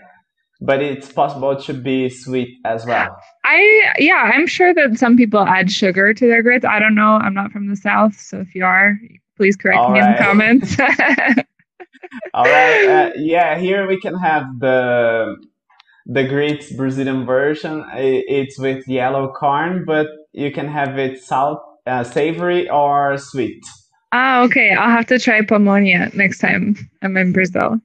But 0.61 0.83
it's 0.83 1.11
possible 1.11 1.55
to 1.55 1.73
be 1.73 2.09
sweet 2.09 2.59
as 2.63 2.85
well. 2.85 3.17
I 3.43 3.91
yeah, 3.97 4.31
I'm 4.35 4.45
sure 4.45 4.71
that 4.71 4.99
some 4.99 5.17
people 5.17 5.39
add 5.39 5.71
sugar 5.71 6.13
to 6.13 6.27
their 6.27 6.43
grits. 6.43 6.63
I 6.63 6.77
don't 6.77 6.93
know. 6.93 7.13
I'm 7.13 7.33
not 7.33 7.51
from 7.51 7.69
the 7.69 7.75
south, 7.75 8.19
so 8.19 8.39
if 8.39 8.53
you 8.53 8.63
are, 8.63 8.99
please 9.37 9.55
correct 9.55 9.79
All 9.79 9.91
me 9.91 9.99
right. 9.99 10.09
in 10.09 10.15
the 10.15 10.23
comments. 10.23 10.79
All 12.33 12.45
right. 12.45 12.85
Uh, 12.85 13.11
yeah, 13.17 13.57
here 13.57 13.87
we 13.87 13.99
can 13.99 14.17
have 14.17 14.43
the 14.59 15.35
the 16.05 16.23
great 16.23 16.75
Brazilian 16.75 17.25
version. 17.25 17.85
It's 17.93 18.57
with 18.57 18.87
yellow 18.87 19.31
corn, 19.31 19.85
but 19.85 20.07
you 20.33 20.51
can 20.51 20.67
have 20.67 20.97
it 20.97 21.21
salt, 21.23 21.61
uh, 21.85 22.03
savory 22.03 22.69
or 22.69 23.17
sweet. 23.17 23.63
Ah, 24.13 24.43
okay. 24.43 24.73
I'll 24.73 24.89
have 24.89 25.07
to 25.07 25.19
try 25.19 25.41
pamonha 25.41 26.13
next 26.13 26.39
time 26.39 26.77
I'm 27.01 27.17
in 27.17 27.33
Brazil. 27.33 27.79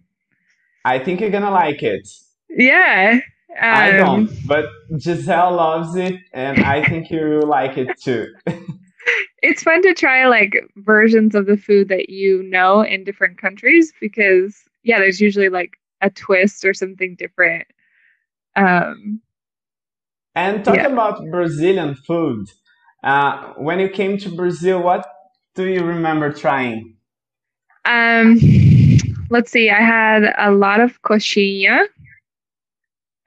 I 0.85 0.99
think 0.99 1.21
you're 1.21 1.31
gonna 1.31 1.51
like 1.51 1.83
it. 1.83 2.09
Yeah. 2.49 3.21
Um, 3.61 3.75
I 3.75 3.91
don't, 3.93 4.31
but 4.47 4.65
Giselle 4.99 5.55
loves 5.57 5.95
it, 5.97 6.15
and 6.33 6.65
I 6.65 6.83
think 6.85 7.11
you 7.11 7.21
will 7.21 7.47
like 7.47 7.77
it 7.77 8.01
too. 8.01 8.29
it's 9.43 9.63
fun 9.63 9.83
to 9.83 9.95
try 9.95 10.27
like 10.27 10.55
versions 10.77 11.35
of 11.35 11.47
the 11.47 11.57
food 11.57 11.89
that 11.89 12.09
you 12.09 12.43
know 12.45 12.83
in 12.83 13.05
different 13.05 13.39
countries 13.39 13.93
because 14.01 14.65
yeah, 14.83 14.99
there's 14.99 15.21
usually 15.21 15.49
like 15.49 15.79
a 16.01 16.11
twist 16.11 16.65
or 16.65 16.75
something 16.75 17.15
different. 17.17 17.67
Um, 18.57 19.21
and 20.35 20.65
talking 20.65 20.81
yeah. 20.81 20.89
about 20.89 21.25
Brazilian 21.31 21.95
food, 21.95 22.49
uh, 23.05 23.53
when 23.57 23.79
you 23.81 23.89
came 23.89 24.17
to 24.19 24.35
Brazil, 24.35 24.83
what 24.83 25.07
do 25.55 25.67
you 25.67 25.85
remember 25.85 26.33
trying? 26.33 26.97
Um, 27.85 28.39
let's 29.29 29.51
see. 29.51 29.71
I 29.71 29.81
had 29.81 30.35
a 30.39 30.53
lot 30.53 30.81
of 30.81 31.01
coxinha 31.03 31.87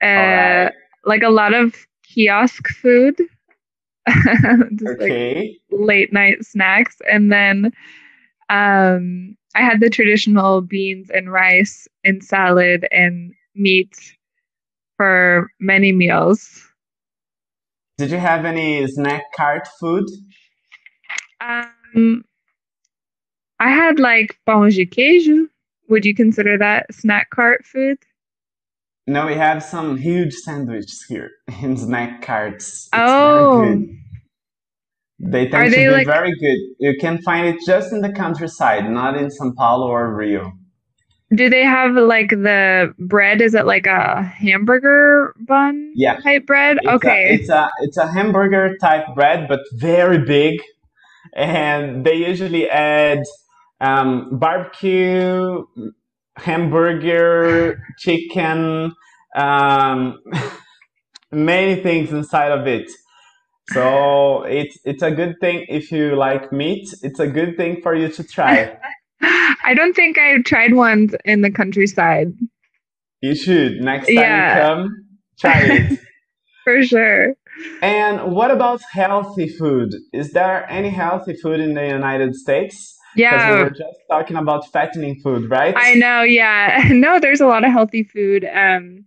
uh, 0.02 0.70
like 1.06 1.24
a 1.24 1.30
lot 1.30 1.54
of 1.54 1.76
kiosk 2.04 2.68
food. 2.70 3.20
Just 4.76 5.02
okay. 5.02 5.60
like 5.72 5.80
late 5.80 6.14
night 6.14 6.46
snacks. 6.46 6.98
And 7.12 7.32
then 7.32 7.72
um, 8.50 9.36
I 9.56 9.62
had 9.62 9.80
the 9.80 9.90
traditional 9.90 10.62
beans 10.62 11.10
and 11.10 11.32
rice 11.32 11.88
and 12.04 12.24
salad 12.24 12.88
and 12.92 13.34
meat 13.56 13.98
for 14.98 15.50
many 15.60 15.92
meals. 15.92 16.68
Did 17.98 18.12
you 18.12 18.18
have 18.18 18.46
any 18.46 18.86
snack 18.88 19.24
cart 19.34 19.68
food? 19.80 20.06
Um, 21.40 22.24
I 23.60 23.70
had 23.70 24.00
like 24.00 24.38
pão 24.46 24.70
de 24.70 24.86
queijo. 24.86 25.48
Would 25.88 26.06
you 26.06 26.14
consider 26.16 26.58
that 26.58 26.94
snack 26.94 27.30
cart 27.30 27.66
food? 27.66 27.98
No, 29.08 29.28
we 29.28 29.36
have 29.36 29.62
some 29.64 29.98
huge 29.98 30.34
sandwiches 30.34 31.06
here 31.08 31.30
in 31.62 31.78
snack 31.78 32.22
carts. 32.22 32.88
It's 32.88 32.90
oh. 32.94 33.86
They 35.20 35.48
tend 35.48 35.54
Are 35.54 35.66
to 35.66 35.72
they 35.72 35.86
be 35.86 35.90
like... 35.90 36.08
very 36.08 36.34
good. 36.40 36.58
You 36.80 36.96
can 37.00 37.22
find 37.22 37.48
it 37.48 37.58
just 37.66 37.94
in 37.94 38.02
the 38.02 38.12
countryside, 38.12 38.90
not 38.90 39.16
in 39.16 39.32
Sao 39.32 39.54
Paulo 39.56 39.88
or 39.88 40.14
Rio. 40.14 40.52
Do 41.34 41.50
they 41.50 41.64
have 41.64 41.96
like 41.96 42.30
the 42.30 42.94
bread? 43.00 43.42
Is 43.42 43.56
it 43.56 43.66
like 43.66 43.88
a 43.88 44.22
hamburger 44.22 45.34
bun 45.40 45.92
yeah. 45.96 46.18
type 46.20 46.46
bread? 46.46 46.78
It's 46.78 46.88
okay. 46.88 47.30
A, 47.30 47.34
it's 47.34 47.50
a 47.50 47.70
it's 47.82 47.98
a 47.98 48.12
hamburger 48.12 48.78
type 48.78 49.06
bread, 49.16 49.48
but 49.48 49.62
very 49.74 50.20
big, 50.20 50.62
and 51.34 52.06
they 52.06 52.16
usually 52.16 52.70
add 52.70 53.24
um, 53.82 54.38
barbecue, 54.38 55.64
hamburger, 56.38 57.82
chicken, 57.98 58.94
um, 59.36 60.20
many 61.32 61.82
things 61.82 62.12
inside 62.12 62.52
of 62.52 62.68
it. 62.68 62.90
So 63.72 64.44
it's 64.44 64.78
it's 64.86 65.02
a 65.02 65.12
good 65.12 65.36
thing 65.42 65.66
if 65.70 65.92
you 65.92 66.16
like 66.16 66.52
meat. 66.52 66.88
It's 67.02 67.20
a 67.20 67.28
good 67.28 67.58
thing 67.58 67.82
for 67.82 67.96
you 67.96 68.10
to 68.10 68.24
try. 68.24 68.78
I 69.22 69.74
don't 69.74 69.96
think 69.96 70.20
I've 70.20 70.44
tried 70.44 70.76
ones 70.76 71.16
in 71.26 71.42
the 71.42 71.50
countryside. 71.50 72.28
You 73.22 73.36
should 73.36 73.82
next 73.82 74.08
time 74.08 74.16
yeah. 74.16 74.56
you 74.56 74.62
come, 74.62 74.90
try 75.40 75.62
it. 75.62 76.00
for 76.64 76.84
sure. 76.84 77.34
And 77.82 78.34
what 78.34 78.52
about 78.52 78.82
healthy 78.92 79.48
food? 79.48 79.96
Is 80.14 80.32
there 80.34 80.70
any 80.70 80.90
healthy 80.90 81.34
food 81.34 81.60
in 81.60 81.74
the 81.74 81.88
United 81.88 82.36
States? 82.36 82.95
Yeah. 83.16 83.56
we 83.56 83.64
were 83.64 83.70
just 83.70 84.00
talking 84.10 84.38
about 84.38 84.72
fattening 84.72 85.20
food, 85.22 85.50
right? 85.50 85.74
I 85.78 85.96
know, 85.96 86.22
yeah. 86.22 86.88
No, 86.92 87.20
there's 87.20 87.42
a 87.42 87.48
lot 87.48 87.64
of 87.64 87.72
healthy 87.72 88.04
food. 88.04 88.48
Um, 88.54 89.06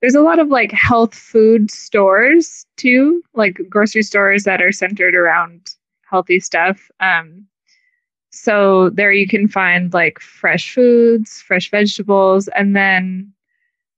there's 0.00 0.14
a 0.14 0.20
lot 0.20 0.38
of 0.38 0.48
like 0.48 0.72
health 0.72 1.14
food 1.14 1.70
stores 1.70 2.66
too, 2.76 3.22
like 3.34 3.58
grocery 3.68 4.02
stores 4.02 4.44
that 4.44 4.60
are 4.60 4.72
centered 4.72 5.14
around 5.14 5.74
healthy 6.02 6.40
stuff. 6.40 6.90
Um, 7.00 7.46
so 8.30 8.90
there 8.90 9.12
you 9.12 9.28
can 9.28 9.48
find 9.48 9.94
like 9.94 10.18
fresh 10.20 10.74
foods, 10.74 11.40
fresh 11.40 11.70
vegetables, 11.70 12.48
and 12.48 12.74
then 12.74 13.32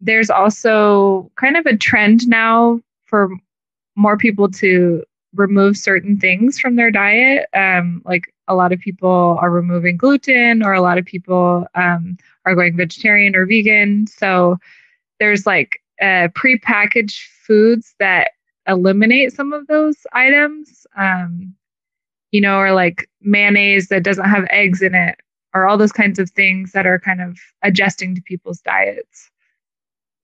there's 0.00 0.30
also 0.30 1.30
kind 1.37 1.56
of 1.56 1.66
a 1.66 1.76
trend 1.76 2.28
now 2.28 2.80
for 3.06 3.30
more 3.96 4.16
people 4.16 4.50
to 4.50 5.02
remove 5.37 5.77
certain 5.77 6.18
things 6.18 6.59
from 6.59 6.77
their 6.77 6.90
diet. 6.90 7.46
Um, 7.55 8.03
like 8.05 8.33
a 8.49 8.55
lot 8.55 8.72
of 8.72 8.81
people 8.81 9.38
are 9.40 9.51
removing 9.51 9.96
gluten, 9.96 10.62
or 10.62 10.72
a 10.72 10.83
lot 10.83 10.99
of 10.99 11.05
people 11.05 11.66
um, 11.75 12.16
are 12.44 12.55
going 12.55 12.77
vegetarian 12.77 13.37
or 13.37 13.46
vegan. 13.46 14.07
So 14.07 14.59
there's 15.20 15.46
like 15.46 15.81
uh, 16.01 16.29
prepackaged 16.35 17.20
foods 17.46 17.94
that 17.99 18.31
eliminate 18.68 19.33
some 19.33 19.53
of 19.53 19.66
those 19.66 19.96
items. 20.12 20.87
Um, 20.96 21.55
you 22.33 22.40
know, 22.40 22.59
or 22.59 22.72
like 22.72 23.09
mayonnaise 23.20 23.88
that 23.88 24.03
doesn't 24.03 24.29
have 24.29 24.46
eggs 24.51 24.83
in 24.83 24.94
it, 24.94 25.16
or 25.55 25.66
all 25.66 25.79
those 25.79 25.92
kinds 25.92 26.18
of 26.18 26.29
things 26.31 26.72
that 26.72 26.87
are 26.87 26.99
kind 26.99 27.22
of 27.22 27.38
adjusting 27.62 28.14
to 28.14 28.20
people's 28.22 28.61
diets. 28.61 29.31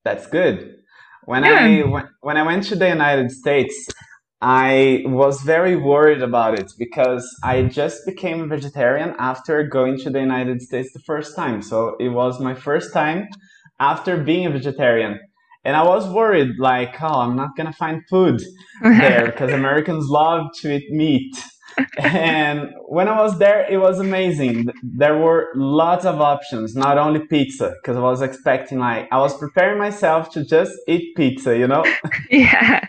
That's 0.05 0.27
good. 0.27 0.79
When 1.25 1.44
yeah. 1.44 1.64
I 1.64 1.83
when, 1.85 2.09
when 2.20 2.37
I 2.37 2.42
went 2.42 2.64
to 2.64 2.77
the 2.77 2.88
United 2.88 3.31
States, 3.31 3.88
I 4.44 5.05
was 5.07 5.40
very 5.42 5.76
worried 5.76 6.20
about 6.20 6.59
it 6.59 6.72
because 6.76 7.24
I 7.44 7.62
just 7.62 8.05
became 8.05 8.42
a 8.42 8.46
vegetarian 8.48 9.14
after 9.20 9.62
going 9.62 9.98
to 10.00 10.11
the 10.11 10.18
United 10.18 10.61
States 10.61 10.92
the 10.92 10.98
first 10.98 11.37
time. 11.37 11.62
So 11.62 11.94
it 12.00 12.09
was 12.09 12.40
my 12.40 12.52
first 12.52 12.92
time 12.92 13.28
after 13.78 14.16
being 14.16 14.46
a 14.46 14.50
vegetarian. 14.50 15.20
And 15.64 15.76
I 15.76 15.85
was 15.85 16.09
worried, 16.09 16.59
like, 16.59 17.00
oh, 17.00 17.20
I'm 17.20 17.37
not 17.37 17.50
gonna 17.57 17.72
find 17.72 18.02
food 18.11 18.42
there 18.83 19.26
because 19.26 19.52
Americans 19.52 20.07
love 20.09 20.46
to 20.62 20.74
eat 20.74 20.90
meat. 20.90 21.37
and 21.98 22.68
when 22.88 23.07
I 23.07 23.20
was 23.20 23.38
there, 23.38 23.64
it 23.70 23.76
was 23.78 24.00
amazing. 24.00 24.70
There 24.83 25.16
were 25.18 25.50
lots 25.55 26.05
of 26.05 26.20
options, 26.20 26.74
not 26.74 26.98
only 26.98 27.20
pizza, 27.20 27.74
because 27.81 27.96
I 27.96 28.00
was 28.00 28.22
expecting, 28.22 28.81
like, 28.81 29.07
I 29.12 29.18
was 29.18 29.38
preparing 29.38 29.78
myself 29.78 30.33
to 30.33 30.44
just 30.44 30.72
eat 30.88 31.14
pizza, 31.16 31.57
you 31.57 31.68
know? 31.68 31.85
yeah. 32.31 32.85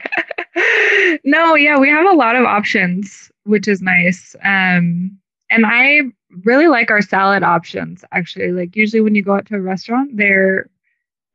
No, 1.24 1.56
yeah, 1.56 1.78
we 1.78 1.90
have 1.90 2.06
a 2.06 2.16
lot 2.16 2.36
of 2.36 2.46
options, 2.46 3.32
which 3.44 3.68
is 3.68 3.82
nice. 3.82 4.36
Um, 4.44 5.18
and 5.50 5.66
I 5.66 6.02
really 6.44 6.68
like 6.68 6.90
our 6.92 7.02
salad 7.02 7.44
options, 7.44 8.04
actually. 8.12 8.52
Like, 8.52 8.76
usually 8.76 9.02
when 9.02 9.16
you 9.16 9.24
go 9.24 9.36
out 9.36 9.46
to 9.48 9.56
a 9.56 9.62
restaurant, 9.62 10.18
there 10.18 10.70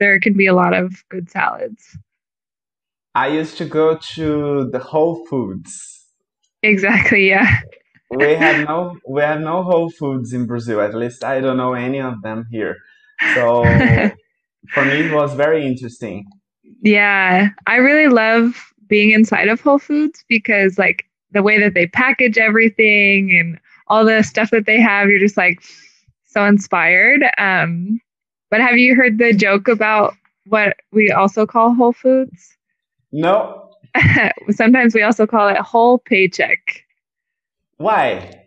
there 0.01 0.21
can 0.21 0.35
be 0.37 0.47
a 0.47 0.55
lot 0.55 0.75
of 0.75 1.05
good 1.09 1.29
salads. 1.29 1.99
I 3.15 3.29
used 3.29 3.59
to 3.59 3.65
go 3.65 3.97
to 4.15 4.69
the 4.71 4.79
Whole 4.79 5.27
Foods 5.27 5.99
Exactly. 6.63 7.29
Yeah. 7.29 7.61
we 8.11 8.35
have 8.35 8.67
no 8.69 8.97
we 9.09 9.21
have 9.23 9.41
no 9.41 9.63
Whole 9.63 9.91
Foods 9.91 10.33
in 10.33 10.47
Brazil. 10.47 10.81
At 10.81 10.95
least 10.95 11.25
I 11.25 11.41
don't 11.41 11.57
know 11.57 11.75
any 11.75 12.01
of 12.01 12.23
them 12.23 12.47
here. 12.51 12.77
So 13.35 13.63
for 14.75 14.85
me, 14.85 15.07
it 15.07 15.13
was 15.13 15.35
very 15.35 15.67
interesting. 15.67 16.27
Yeah, 16.83 17.49
I 17.67 17.77
really 17.77 18.09
love 18.09 18.73
being 18.89 19.11
inside 19.11 19.49
of 19.49 19.61
Whole 19.61 19.79
Foods 19.79 20.25
because 20.29 20.79
like 20.79 21.05
the 21.33 21.43
way 21.43 21.61
that 21.61 21.75
they 21.75 21.87
package 21.87 22.39
everything 22.39 23.37
and 23.39 23.59
all 23.89 24.05
the 24.05 24.23
stuff 24.23 24.51
that 24.51 24.67
they 24.67 24.81
have, 24.81 25.09
you're 25.09 25.19
just 25.19 25.37
like 25.37 25.63
so 26.27 26.45
inspired. 26.45 27.23
Um, 27.39 28.01
but 28.51 28.61
have 28.61 28.79
you 28.79 28.95
heard 28.95 29.19
the 29.19 29.33
joke 29.33 29.69
about 29.69 30.15
what 30.47 30.77
we 30.93 31.11
also 31.11 31.47
call 31.47 31.75
Whole 31.75 31.93
Foods? 31.93 32.57
No. 33.13 33.71
Sometimes 34.51 34.95
we 34.95 35.03
also 35.03 35.27
call 35.27 35.49
it 35.49 35.59
whole 35.59 35.99
paycheck. 35.99 36.85
Why? 37.77 38.47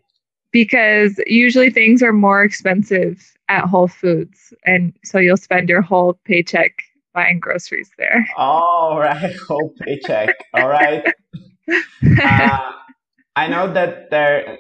Because 0.52 1.20
usually 1.28 1.70
things 1.70 2.04
are 2.04 2.14
more 2.14 2.44
expensive 2.44 3.34
at 3.48 3.66
Whole 3.66 3.88
Foods. 3.88 4.54
And 4.66 4.94
so 5.04 5.18
you'll 5.18 5.38
spend 5.38 5.70
your 5.70 5.82
whole 5.82 6.20
paycheck 6.26 6.84
buying 7.14 7.40
groceries 7.40 7.92
there. 7.98 8.26
All 8.38 9.00
right, 9.00 9.36
whole 9.48 9.74
paycheck. 9.82 10.36
All 10.54 10.68
right. 10.68 11.06
uh, 12.24 12.72
I 13.36 13.48
know 13.48 13.72
that 13.74 14.10
there, 14.10 14.60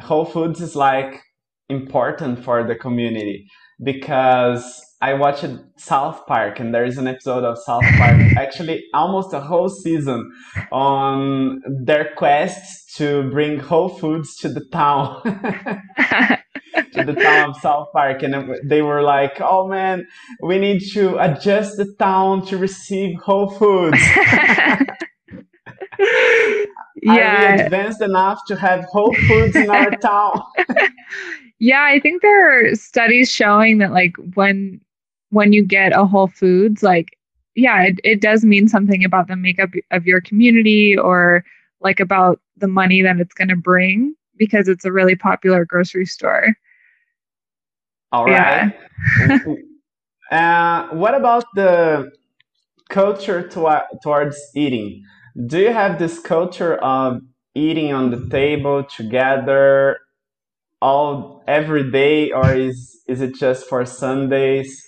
Whole 0.00 0.24
Foods 0.24 0.60
is 0.60 0.76
like 0.76 1.22
important 1.68 2.44
for 2.44 2.66
the 2.66 2.74
community 2.74 3.48
because 3.82 4.82
I 5.02 5.14
watched 5.14 5.46
South 5.76 6.26
Park, 6.26 6.58
and 6.58 6.74
there 6.74 6.84
is 6.84 6.96
an 6.96 7.06
episode 7.06 7.44
of 7.44 7.58
South 7.58 7.84
Park, 7.98 8.18
actually 8.36 8.84
almost 8.94 9.32
a 9.34 9.40
whole 9.40 9.68
season, 9.68 10.30
on 10.72 11.62
their 11.84 12.12
quest 12.16 12.94
to 12.96 13.28
bring 13.30 13.58
Whole 13.58 13.90
Foods 13.90 14.36
to 14.36 14.48
the 14.48 14.64
town, 14.72 15.22
to 15.24 16.35
the 17.04 17.14
town 17.14 17.50
of 17.50 17.56
South 17.56 17.88
Park, 17.92 18.22
and 18.22 18.54
they 18.64 18.82
were 18.82 19.02
like, 19.02 19.40
"Oh 19.40 19.66
man, 19.68 20.06
we 20.42 20.58
need 20.58 20.80
to 20.92 21.18
adjust 21.18 21.76
the 21.76 21.92
town 21.98 22.44
to 22.46 22.58
receive 22.58 23.18
Whole 23.18 23.50
Foods." 23.50 23.98
yeah. 24.16 24.84
Are 27.08 27.56
we 27.56 27.62
advanced 27.62 28.02
enough 28.02 28.44
to 28.46 28.56
have 28.56 28.84
Whole 28.84 29.14
Foods 29.28 29.56
in 29.56 29.70
our 29.70 29.90
town? 30.02 30.42
yeah, 31.58 31.84
I 31.84 32.00
think 32.00 32.22
there 32.22 32.70
are 32.70 32.74
studies 32.74 33.30
showing 33.30 33.78
that 33.78 33.92
like 33.92 34.16
when 34.34 34.80
when 35.30 35.52
you 35.52 35.64
get 35.64 35.92
a 35.92 36.06
Whole 36.06 36.28
Foods, 36.28 36.82
like, 36.82 37.16
yeah, 37.54 37.82
it, 37.82 38.00
it 38.04 38.20
does 38.20 38.44
mean 38.44 38.68
something 38.68 39.04
about 39.04 39.28
the 39.28 39.36
makeup 39.36 39.70
of 39.90 40.06
your 40.06 40.20
community 40.20 40.96
or 40.96 41.44
like 41.80 42.00
about 42.00 42.40
the 42.56 42.68
money 42.68 43.02
that 43.02 43.20
it's 43.20 43.34
going 43.34 43.48
to 43.48 43.56
bring 43.56 44.14
because 44.36 44.68
it's 44.68 44.84
a 44.84 44.92
really 44.92 45.16
popular 45.16 45.64
grocery 45.64 46.06
store. 46.06 46.54
All 48.12 48.24
right. 48.24 48.72
Yeah. 49.20 49.38
uh, 50.30 50.94
what 50.94 51.14
about 51.14 51.44
the 51.54 52.10
culture 52.88 53.46
to, 53.48 53.82
towards 54.02 54.38
eating? 54.54 55.02
Do 55.46 55.58
you 55.58 55.72
have 55.72 55.98
this 55.98 56.18
culture 56.18 56.76
of 56.76 57.20
eating 57.54 57.92
on 57.92 58.10
the 58.10 58.28
table 58.28 58.84
together 58.84 59.98
all 60.80 61.42
every 61.46 61.90
day, 61.90 62.30
or 62.32 62.54
is 62.54 63.00
is 63.08 63.20
it 63.20 63.34
just 63.34 63.68
for 63.68 63.84
Sundays? 63.84 64.82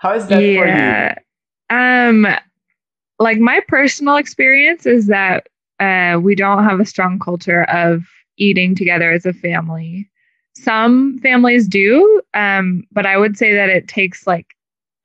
How 0.00 0.14
is 0.14 0.26
that 0.28 0.40
yeah. 0.42 1.14
for 1.70 1.76
you? 1.76 1.76
Um, 1.76 2.26
like 3.18 3.38
my 3.38 3.60
personal 3.68 4.16
experience 4.16 4.86
is 4.86 5.06
that 5.06 5.48
uh, 5.80 6.18
we 6.20 6.34
don't 6.34 6.64
have 6.64 6.80
a 6.80 6.86
strong 6.86 7.18
culture 7.18 7.64
of 7.64 8.02
eating 8.36 8.74
together 8.74 9.12
as 9.12 9.26
a 9.26 9.32
family. 9.32 10.08
Some 10.56 11.18
families 11.18 11.66
do, 11.66 12.22
um, 12.32 12.84
but 12.92 13.06
I 13.06 13.16
would 13.16 13.36
say 13.36 13.54
that 13.54 13.68
it 13.68 13.88
takes 13.88 14.26
like 14.26 14.54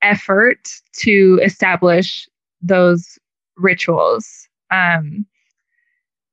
effort 0.02 0.70
to 0.98 1.40
establish 1.44 2.28
those 2.62 3.18
rituals. 3.58 4.48
Um, 4.72 5.26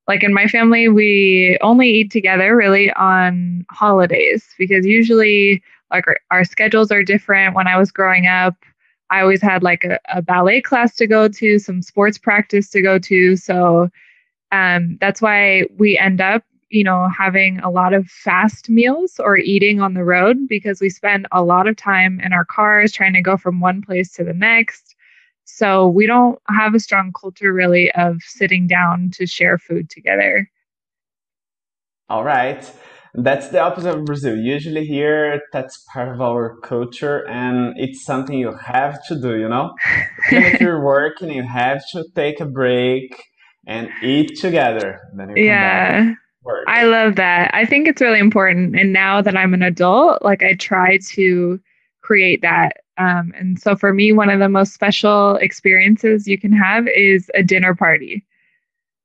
like 0.07 0.23
in 0.23 0.33
my 0.33 0.47
family, 0.47 0.89
we 0.89 1.59
only 1.63 1.89
eat 1.89 2.11
together 2.11 2.55
really 2.55 2.93
on 2.93 3.65
holidays 3.71 4.47
because 4.59 4.87
usually 4.87 5.63
like 5.91 6.07
our, 6.07 6.19
our 6.31 6.45
schedules 6.45 6.93
are 6.93 7.03
different. 7.03 7.55
When 7.55 7.67
I 7.67 7.79
was 7.79 7.91
growing 7.91 8.27
up, 8.27 8.55
I 9.11 9.21
always 9.21 9.43
had 9.43 9.63
like 9.63 9.85
a, 9.85 9.99
a 10.13 10.23
ballet 10.23 10.61
class 10.61 10.95
to 10.97 11.07
go 11.07 11.29
to, 11.29 11.59
some 11.59 11.83
sports 11.83 12.19
practice 12.19 12.69
to 12.71 12.83
go 12.83 12.99
to. 12.99 13.37
So 13.37 13.89
um, 14.53 14.99
that's 15.01 15.23
why 15.23 15.65
we 15.77 15.99
end 15.99 16.21
up, 16.21 16.45
you 16.71 16.83
know, 16.83 17.09
having 17.09 17.59
a 17.61 17.71
lot 17.71 17.95
of 17.95 18.07
fast 18.07 18.69
meals 18.69 19.19
or 19.19 19.37
eating 19.37 19.81
on 19.81 19.95
the 19.95 20.05
road 20.05 20.49
because 20.49 20.81
we 20.81 20.91
spend 20.91 21.27
a 21.33 21.43
lot 21.43 21.69
of 21.69 21.77
time 21.77 22.21
in 22.21 22.33
our 22.33 22.45
cars 22.45 22.93
trying 22.93 23.15
to 23.15 23.23
go 23.23 23.37
from 23.37 23.61
one 23.61 23.83
place 23.83 24.13
to 24.15 24.25
the 24.25 24.35
next. 24.35 24.95
So 25.45 25.87
we 25.87 26.07
don't 26.07 26.41
have 26.49 26.75
a 26.75 26.81
strong 26.81 27.13
culture 27.13 27.53
really 27.53 27.93
of 27.93 28.17
sitting 28.21 28.67
down 28.67 29.11
to 29.15 29.27
share 29.27 29.59
food 29.59 29.89
together. 29.91 30.51
All 32.09 32.25
right. 32.25 32.71
That's 33.15 33.49
the 33.49 33.61
opposite 33.61 33.97
of 33.97 34.05
Brazil. 34.05 34.37
Usually 34.37 34.85
here, 34.85 35.41
that's 35.53 35.83
part 35.93 36.15
of 36.15 36.21
our 36.21 36.59
culture, 36.61 37.27
and 37.29 37.73
it's 37.79 38.05
something 38.05 38.39
you 38.39 38.55
have 38.55 38.99
to 39.07 39.19
do. 39.19 39.39
You 39.39 39.49
know, 39.49 39.73
even 40.31 40.45
if 40.45 40.61
you're 40.61 40.85
working, 40.85 41.31
you 41.31 41.43
have 41.43 41.83
to 41.93 42.05
take 42.15 42.41
a 42.41 42.45
break 42.45 43.17
and 43.67 43.89
eat 44.03 44.39
together. 44.39 45.01
Then 45.17 45.31
you 45.31 45.45
yeah. 45.45 46.15
I 46.67 46.85
love 46.85 47.17
that. 47.17 47.51
I 47.55 47.65
think 47.65 47.89
it's 47.89 48.01
really 48.01 48.19
important. 48.19 48.79
And 48.79 48.93
now 48.93 49.21
that 49.23 49.37
I'm 49.37 49.55
an 49.55 49.63
adult, 49.63 50.23
like 50.23 50.43
I 50.43 50.55
try 50.55 50.99
to 51.11 51.61
create 52.03 52.43
that. 52.43 52.79
Um, 52.99 53.33
and 53.37 53.61
so 53.61 53.77
for 53.77 53.93
me, 53.93 54.13
one 54.13 54.31
of 54.31 54.39
the 54.39 54.49
most 54.49 54.73
special 54.73 55.37
experiences 55.37 56.27
you 56.27 56.39
can 56.39 56.53
have 56.53 56.87
is 56.89 57.31
a 57.35 57.43
dinner 57.43 57.75
party 57.75 58.25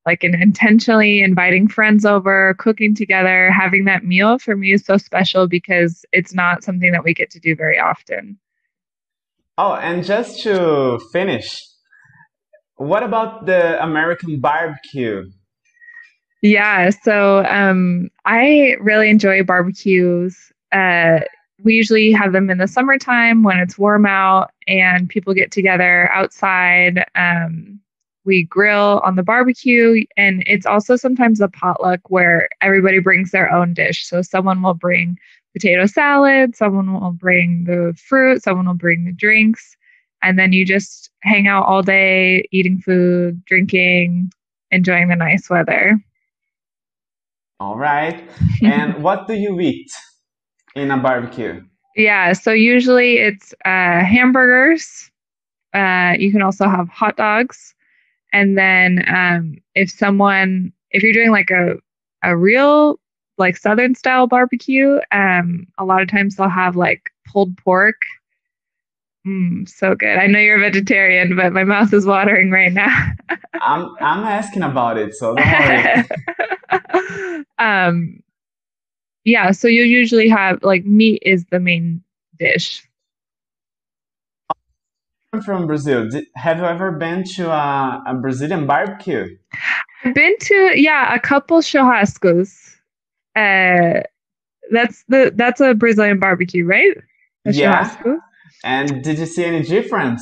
like 0.06 0.24
an 0.24 0.34
intentionally 0.36 1.22
inviting 1.22 1.68
friends 1.68 2.06
over, 2.06 2.56
cooking 2.58 2.96
together, 2.96 3.52
having 3.52 3.86
that 3.86 4.04
meal 4.04 4.40
for 4.40 4.56
me 4.56 4.74
is 4.74 4.84
so 4.84 4.98
special 4.98 5.48
because 5.48 6.06
it's 6.12 6.34
not 6.34 6.64
something 6.64 6.92
that 6.92 7.04
we 7.04 7.14
get 7.14 7.30
to 7.32 7.40
do 7.40 7.56
very 7.56 7.80
often. 7.80 8.38
Oh, 9.58 9.74
and 9.74 10.04
just 10.04 10.42
to 10.44 11.00
finish, 11.12 11.62
what 12.78 13.04
about 13.04 13.46
the 13.46 13.82
American 13.84 14.40
barbecue? 14.40 15.30
Yeah, 16.42 16.90
so 16.90 17.46
um, 17.46 18.10
I 18.26 18.76
really 18.80 19.10
enjoy 19.10 19.44
barbecues. 19.44 20.52
Uh, 20.72 21.20
we 21.64 21.76
usually 21.76 22.12
have 22.12 22.34
them 22.34 22.50
in 22.50 22.58
the 22.58 22.68
summertime 22.68 23.44
when 23.44 23.60
it's 23.60 23.78
warm 23.78 24.06
out 24.08 24.52
and 24.68 25.08
people 25.08 25.34
get 25.36 25.52
together 25.52 26.12
outside. 26.12 27.06
Um, 27.14 27.80
we 28.26 28.44
grill 28.44 29.02
on 29.04 29.16
the 29.16 29.24
barbecue 29.24 30.04
and 30.18 30.44
it's 30.48 30.66
also 30.66 30.96
sometimes 30.96 31.42
a 31.42 31.48
potluck 31.50 32.00
where 32.10 32.50
everybody 32.62 33.00
brings 33.00 33.32
their 33.32 33.52
own 33.52 33.74
dish 33.74 34.06
so 34.06 34.22
someone 34.22 34.62
will 34.62 34.76
bring 34.76 35.18
potato 35.54 35.88
salad 35.88 36.56
someone 36.56 36.94
will 36.94 37.12
bring 37.14 37.64
the 37.64 37.98
fruit 38.08 38.44
someone 38.44 38.68
will 38.68 38.76
bring 38.76 39.06
the 39.06 39.12
drinks 39.12 39.76
and 40.22 40.38
then 40.38 40.54
you 40.54 40.64
just 40.64 41.10
hang 41.24 41.48
out 41.48 41.66
all 41.66 41.82
day 41.82 42.48
eating 42.52 42.78
food 42.78 43.44
drinking 43.46 44.32
enjoying 44.70 45.08
the 45.08 45.16
nice 45.16 45.50
weather 45.50 46.00
all 47.62 47.78
right 47.78 48.18
and 48.64 49.02
what 49.06 49.28
do 49.28 49.36
you 49.36 49.60
eat 49.60 49.92
in 50.76 50.92
a 50.92 50.98
barbecue? 50.98 51.62
Yeah, 51.96 52.34
so 52.34 52.52
usually 52.52 53.18
it's 53.18 53.54
uh, 53.66 54.04
hamburgers. 54.04 55.12
Uh, 55.74 56.14
you 56.18 56.32
can 56.32 56.42
also 56.42 56.68
have 56.68 56.88
hot 56.90 57.18
dogs, 57.18 57.76
and 58.34 58.58
then 58.58 59.04
um, 59.14 59.58
if 59.76 59.92
someone, 59.92 60.72
if 60.92 61.04
you're 61.04 61.14
doing 61.14 61.32
like 61.32 61.50
a 61.50 61.76
a 62.24 62.38
real 62.38 63.00
like 63.38 63.58
southern 63.58 63.96
style 63.96 64.28
barbecue, 64.28 65.00
um, 65.12 65.66
a 65.78 65.86
lot 65.86 66.02
of 66.02 66.10
times 66.10 66.36
they'll 66.36 66.50
have 66.50 66.76
like 66.76 67.10
pulled 67.26 67.58
pork. 67.58 67.96
Mm, 69.28 69.68
so 69.68 69.96
good. 69.96 70.18
I 70.18 70.28
know 70.28 70.40
you're 70.40 70.58
a 70.58 70.60
vegetarian, 70.60 71.36
but 71.36 71.54
my 71.54 71.64
mouth 71.64 71.94
is 71.94 72.06
watering 72.06 72.52
right 72.52 72.72
now. 72.72 73.12
I'm 73.62 73.90
I'm 74.00 74.24
asking 74.24 74.64
about 74.64 74.98
it, 74.98 75.14
so 75.14 75.36
don't 75.36 75.46
worry. 75.46 76.04
um, 77.60 78.22
yeah, 79.24 79.52
so 79.52 79.68
you 79.68 79.84
usually 79.84 80.30
have 80.30 80.64
like 80.64 80.86
meat 80.86 81.22
is 81.26 81.46
the 81.46 81.60
main 81.60 82.04
dish. 82.40 82.88
I'm 85.34 85.42
from 85.42 85.68
Brazil. 85.68 86.10
Did, 86.10 86.26
have 86.36 86.58
you 86.58 86.66
ever 86.66 86.92
been 86.92 87.24
to 87.36 87.50
a, 87.50 88.04
a 88.08 88.14
Brazilian 88.16 88.68
barbecue? 88.68 89.38
I've 90.04 90.14
been 90.14 90.36
to 90.40 90.72
yeah 90.76 91.14
a 91.14 91.20
couple 91.20 91.60
churrascos. 91.60 92.76
Uh, 93.36 94.02
that's 94.72 95.04
the 95.08 95.32
that's 95.36 95.62
a 95.62 95.74
Brazilian 95.74 96.20
barbecue, 96.20 96.66
right? 96.66 96.98
A 97.46 97.52
Yeah. 97.52 97.86
churrasco. 97.86 98.18
And 98.64 99.04
did 99.04 99.20
you 99.20 99.26
see 99.26 99.46
any 99.46 99.62
difference? 99.62 100.22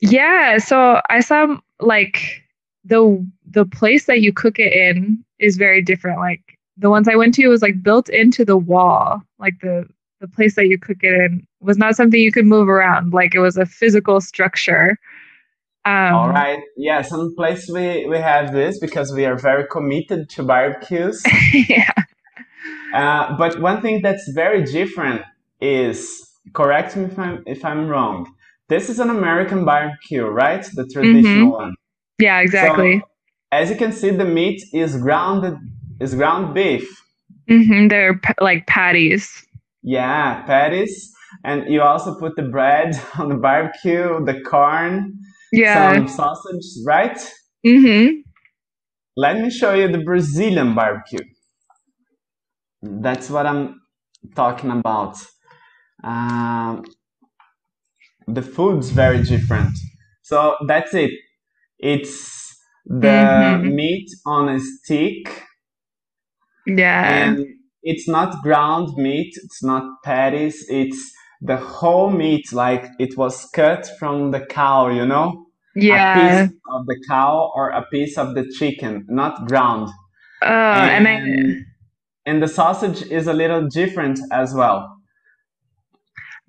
Yeah, 0.00 0.58
so 0.58 1.00
I 1.08 1.20
saw 1.20 1.56
like 1.80 2.42
the 2.84 3.26
the 3.50 3.64
place 3.64 4.06
that 4.06 4.20
you 4.20 4.32
cook 4.32 4.58
it 4.58 4.72
in 4.72 5.24
is 5.38 5.56
very 5.56 5.82
different. 5.82 6.18
Like 6.18 6.58
the 6.76 6.90
ones 6.90 7.08
I 7.08 7.16
went 7.16 7.34
to 7.34 7.48
was 7.48 7.62
like 7.62 7.82
built 7.82 8.08
into 8.08 8.44
the 8.44 8.56
wall. 8.56 9.22
Like 9.38 9.54
the 9.60 9.86
the 10.20 10.28
place 10.28 10.54
that 10.56 10.68
you 10.68 10.78
cook 10.78 10.98
it 11.02 11.14
in 11.14 11.46
was 11.60 11.78
not 11.78 11.96
something 11.96 12.20
you 12.20 12.32
could 12.32 12.46
move 12.46 12.68
around. 12.68 13.12
Like 13.12 13.34
it 13.34 13.40
was 13.40 13.56
a 13.56 13.66
physical 13.66 14.20
structure. 14.20 14.98
All 16.10 16.28
Um, 16.28 16.32
right. 16.32 16.60
Yeah, 16.76 17.02
some 17.02 17.34
place 17.36 17.68
we, 17.68 18.06
we 18.06 18.18
have 18.18 18.52
this 18.52 18.78
because 18.80 19.12
we 19.14 19.24
are 19.24 19.36
very 19.38 19.66
committed 19.70 20.28
to 20.30 20.42
barbecues. 20.44 21.34
yeah. 21.68 21.92
Uh, 22.92 23.36
but 23.36 23.60
one 23.60 23.82
thing 23.82 24.02
that's 24.02 24.30
very 24.34 24.64
different 24.64 25.22
is, 25.60 26.22
correct 26.54 26.96
me 26.96 27.04
if 27.04 27.18
I'm, 27.18 27.42
if 27.46 27.64
I'm 27.64 27.88
wrong, 27.88 28.32
this 28.68 28.88
is 28.90 28.98
an 29.00 29.10
American 29.10 29.64
barbecue, 29.64 30.24
right? 30.26 30.64
The 30.74 30.86
hmm 31.02 31.16
traditional 31.18 31.52
one. 31.52 31.74
Yeah, 32.20 32.40
So 32.44 32.68
exactly. 32.68 33.02
As 33.56 33.70
you 33.70 33.76
can 33.76 33.92
see, 33.92 34.10
the 34.10 34.24
meat 34.24 34.62
is 34.74 34.96
grounded, 34.96 35.54
is 36.00 36.14
ground 36.14 36.54
beef. 36.54 36.86
hmm 37.48 37.88
They're 37.88 38.20
like 38.40 38.66
patties. 38.66 39.46
Yeah, 39.82 40.42
patties. 40.42 41.12
And 41.44 41.72
you 41.72 41.82
also 41.82 42.18
put 42.18 42.36
the 42.36 42.42
bread 42.42 42.94
on 43.18 43.28
the 43.28 43.36
barbecue, 43.36 44.24
the 44.24 44.40
corn, 44.42 45.18
Yeah. 45.52 45.92
some 45.94 46.08
sausage, 46.08 46.66
right? 46.86 47.18
hmm 47.64 48.06
Let 49.16 49.40
me 49.40 49.50
show 49.50 49.74
you 49.74 49.88
the 49.88 49.98
Brazilian 50.04 50.74
barbecue. 50.74 51.20
That's 52.82 53.30
what 53.30 53.46
I'm 53.46 53.80
talking 54.34 54.70
about. 54.70 55.16
Um, 56.04 56.84
the 58.28 58.42
food's 58.42 58.90
very 58.90 59.22
different. 59.22 59.76
So 60.22 60.56
that's 60.66 60.94
it. 60.94 61.10
It's 61.78 62.45
the 62.86 63.60
hmm 63.60 63.68
meat 63.68 64.08
on 64.26 64.48
a 64.50 64.60
stick, 64.60 65.44
Yeah. 66.66 67.02
and 67.02 67.38
it's 67.82 68.08
not 68.08 68.42
ground 68.42 68.96
meat, 68.96 69.34
it's 69.44 69.64
not 69.64 69.84
patties, 70.04 70.64
it's 70.68 71.12
the 71.42 71.56
whole 71.58 72.10
meat, 72.10 72.52
like 72.52 72.86
it 72.98 73.16
was 73.18 73.48
cut 73.54 73.88
from 73.98 74.32
the 74.32 74.40
cow, 74.46 74.88
you 74.90 75.06
know? 75.06 75.46
A 75.90 76.00
piece 76.12 76.42
Yeah. 76.42 76.48
of 76.72 76.86
the 76.86 76.96
cow 77.08 77.52
or 77.54 77.70
a 77.70 77.86
piece 77.92 78.18
of 78.18 78.34
the 78.34 78.50
chicken, 78.58 79.06
not 79.08 79.46
ground. 79.48 79.90
Oh, 80.42 80.48
and 80.48 81.08
I 81.08 81.22
And 81.24 81.64
and 82.26 82.42
the 82.42 82.48
sausage 82.48 83.02
is 83.10 83.26
a 83.26 83.32
little 83.34 83.68
different 83.68 84.20
as 84.32 84.54
well. 84.54 84.96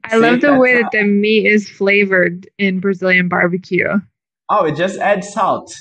I 0.04 0.18
See, 0.18 0.18
love 0.18 0.42
the 0.42 0.56
way 0.56 0.76
that 0.76 0.92
the 0.92 1.04
meat 1.04 1.46
is 1.48 1.70
flavored 1.70 2.50
in 2.58 2.80
Brazilian 2.80 3.30
barbecue. 3.30 3.90
oh, 4.50 4.66
it 4.66 4.76
just 4.76 5.00
adds 5.00 5.30
salt. 5.34 5.74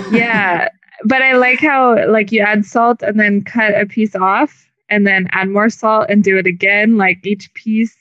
Yeah, 0.00 0.68
but 1.04 1.22
I 1.22 1.32
like 1.34 1.60
how 1.60 2.08
like 2.08 2.32
you 2.32 2.40
add 2.40 2.64
salt 2.64 3.02
and 3.02 3.18
then 3.18 3.42
cut 3.42 3.74
a 3.78 3.86
piece 3.86 4.14
off 4.14 4.68
and 4.88 5.06
then 5.06 5.28
add 5.32 5.48
more 5.48 5.70
salt 5.70 6.06
and 6.08 6.22
do 6.22 6.36
it 6.38 6.46
again. 6.46 6.96
Like 6.96 7.24
each 7.26 7.52
piece 7.54 7.96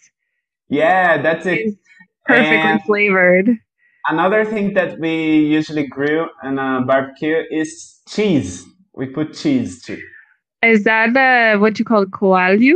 Yeah, 0.69 1.21
that's 1.21 1.45
it. 1.45 1.75
perfectly 2.25 2.71
And 2.71 2.81
flavored. 2.85 3.49
another 4.07 4.45
thing 4.45 4.73
that 4.73 4.99
we 4.99 5.39
usually 5.39 5.87
grill 5.87 6.27
in 6.43 6.59
a 6.59 6.81
barbecue 6.85 7.43
is 7.51 8.01
cheese. 8.07 8.65
We 8.93 9.07
put 9.07 9.33
cheese 9.33 9.83
too. 9.83 10.01
Is 10.63 10.83
that 10.83 11.15
uh, 11.15 11.59
what 11.59 11.79
you 11.79 11.85
call 11.85 12.05
coalho? 12.05 12.75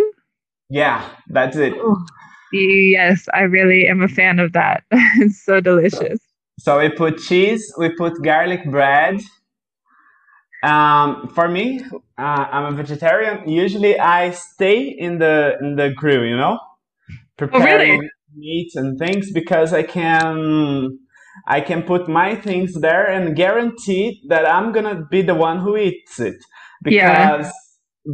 Yeah, 0.70 1.10
that's 1.30 1.58
it. 1.58 1.74
Oh, 1.78 2.06
yes, 2.52 3.28
I 3.34 3.42
really 3.42 3.88
am 3.88 4.02
a 4.02 4.08
fan 4.08 4.40
of 4.40 4.54
that. 4.54 4.84
It's 4.92 5.42
so 5.44 5.60
delicious. 5.62 6.20
So 6.60 6.80
we 6.80 6.90
put 6.90 7.20
cheese, 7.20 7.74
we 7.78 7.90
put 7.90 8.22
garlic 8.24 8.70
bread. 8.70 9.22
Um, 10.64 11.30
for 11.36 11.48
me, 11.48 11.82
uh, 12.18 12.22
I'm 12.52 12.74
a 12.74 12.76
vegetarian. 12.76 13.48
Usually, 13.48 14.00
I 14.00 14.32
stay 14.32 14.82
in 14.90 15.20
the 15.20 15.58
in 15.62 15.76
the 15.76 15.92
grill, 15.96 16.24
you 16.26 16.38
know, 16.38 16.60
Oh, 17.52 17.62
really? 17.62 17.98
preparing 17.98 18.10
meat 18.36 18.72
and 18.76 18.98
things 19.00 19.32
because 19.32 19.74
I 19.74 19.84
can 19.84 20.98
I 21.48 21.62
can 21.62 21.84
put 21.84 22.10
my 22.10 22.36
things 22.36 22.74
there 22.82 23.06
and 23.06 23.36
guarantee 23.36 24.22
that 24.30 24.48
I'm 24.50 24.72
gonna 24.72 25.06
be 25.12 25.22
the 25.22 25.36
one 25.36 25.60
who 25.60 25.78
eats 25.78 26.20
it. 26.20 26.38
Yeah. 26.88 27.38
Because 27.38 27.52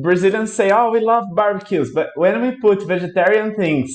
Brazilians 0.02 0.54
say, 0.54 0.72
"Oh, 0.72 0.92
we 0.92 1.00
love 1.02 1.26
barbecues," 1.36 1.92
but 1.94 2.10
when 2.16 2.42
we 2.42 2.52
put 2.60 2.88
vegetarian 2.88 3.56
things 3.56 3.92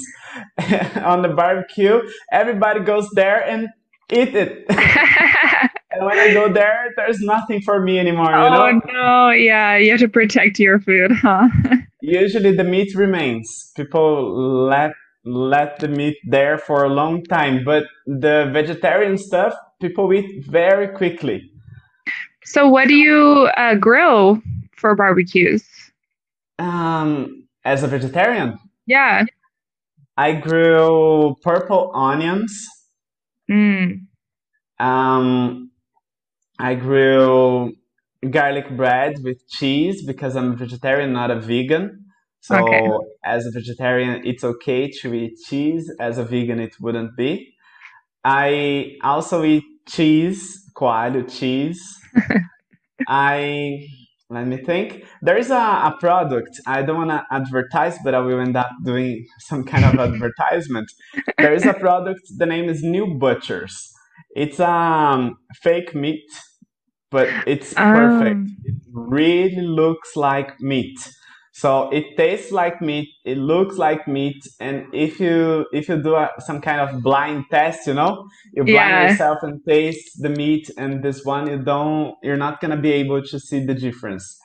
on 1.04 1.22
the 1.22 1.28
barbecue, 1.30 2.00
everybody 2.32 2.80
goes 2.80 3.08
there 3.14 3.42
and 3.44 3.68
eat 4.10 4.34
it. 4.34 4.66
And 5.90 6.04
when 6.04 6.18
I 6.18 6.28
go 6.32 6.52
there, 6.52 6.92
there's 6.96 7.20
nothing 7.20 7.60
for 7.62 7.80
me 7.82 7.98
anymore, 7.98 8.36
you 8.38 8.50
Oh 8.50 8.50
know? 8.50 8.80
no, 8.92 9.30
yeah, 9.30 9.76
you 9.76 9.90
have 9.92 10.00
to 10.00 10.08
protect 10.08 10.58
your 10.58 10.78
food, 10.80 11.12
huh? 11.12 11.48
Usually 12.00 12.52
the 12.56 12.64
meat 12.64 12.94
remains. 12.94 13.72
People 13.76 14.66
let 14.66 14.92
let 15.24 15.80
the 15.80 15.88
meat 15.88 16.16
there 16.24 16.58
for 16.58 16.84
a 16.84 16.88
long 16.88 17.24
time, 17.24 17.64
but 17.64 17.84
the 18.06 18.48
vegetarian 18.52 19.18
stuff 19.18 19.54
people 19.80 20.12
eat 20.12 20.44
very 20.46 20.88
quickly. 20.88 21.50
So 22.44 22.68
what 22.68 22.88
do 22.88 22.94
you 22.94 23.48
uh, 23.56 23.74
grill 23.74 24.40
for 24.76 24.94
barbecues? 24.94 25.64
Um, 26.58 27.46
as 27.64 27.82
a 27.82 27.88
vegetarian, 27.88 28.58
Yeah. 28.86 29.24
I 30.16 30.32
grill 30.34 31.36
purple 31.42 31.90
onions. 31.94 32.66
Mm. 33.50 34.06
Um, 34.78 35.70
I 36.58 36.74
grew 36.74 37.74
garlic 38.30 38.76
bread 38.76 39.22
with 39.22 39.46
cheese 39.48 40.04
because 40.04 40.36
I'm 40.36 40.52
a 40.52 40.56
vegetarian, 40.56 41.12
not 41.12 41.30
a 41.30 41.40
vegan. 41.40 42.06
Okay. 42.50 42.86
So 42.86 43.04
as 43.24 43.46
a 43.46 43.50
vegetarian, 43.50 44.22
it's 44.24 44.44
okay 44.44 44.90
to 45.02 45.14
eat 45.14 45.38
cheese. 45.46 45.92
As 45.98 46.18
a 46.18 46.24
vegan, 46.24 46.60
it 46.60 46.76
wouldn't 46.80 47.16
be. 47.16 47.54
I 48.24 48.96
also 49.02 49.44
eat 49.44 49.64
cheese, 49.88 50.70
coalho 50.74 51.22
cheese. 51.22 51.98
I 53.08 53.86
let 54.30 54.46
me 54.46 54.56
think. 54.58 55.04
There 55.22 55.36
is 55.36 55.50
a, 55.50 55.54
a 55.56 55.96
product. 56.00 56.60
I 56.66 56.82
don't 56.82 56.96
want 56.96 57.10
to 57.10 57.24
advertise, 57.30 57.98
but 58.04 58.14
I 58.14 58.20
will 58.20 58.40
end 58.40 58.56
up 58.56 58.70
doing 58.84 59.26
some 59.40 59.64
kind 59.64 59.84
of 59.84 59.98
advertisement. 59.98 60.90
There 61.40 61.54
is 61.54 61.66
a 61.66 61.74
product. 61.74 62.22
The 62.36 62.46
name 62.46 62.68
is 62.68 62.82
New 62.82 63.14
Butchers. 63.18 63.92
It's 64.34 64.60
um 64.60 65.38
fake 65.62 65.94
meat, 65.94 66.24
but 67.10 67.34
it's 67.46 67.74
perfect. 67.90 68.40
Um, 68.40 68.56
It 68.64 68.76
really 68.92 69.62
looks 69.62 70.16
like 70.16 70.60
meat. 70.60 70.98
So 71.56 71.88
it 71.88 72.18
tastes 72.18 72.52
like 72.52 72.82
meat. 72.82 73.08
It 73.24 73.38
looks 73.38 73.78
like 73.78 74.06
meat. 74.06 74.46
And 74.60 74.84
if 74.92 75.18
you 75.18 75.64
if 75.72 75.88
you 75.88 76.02
do 76.02 76.14
a, 76.14 76.28
some 76.40 76.60
kind 76.60 76.82
of 76.82 77.02
blind 77.02 77.46
test, 77.50 77.86
you 77.86 77.94
know, 77.94 78.28
you 78.52 78.62
blind 78.62 78.90
yeah. 78.90 79.10
yourself 79.10 79.38
and 79.40 79.64
taste 79.64 80.20
the 80.20 80.28
meat, 80.28 80.70
and 80.76 81.02
this 81.02 81.24
one 81.24 81.48
you 81.48 81.56
don't. 81.56 82.14
You're 82.22 82.36
not 82.36 82.60
gonna 82.60 82.76
be 82.76 82.92
able 82.92 83.22
to 83.22 83.40
see 83.40 83.64
the 83.64 83.72
difference. 83.72 84.36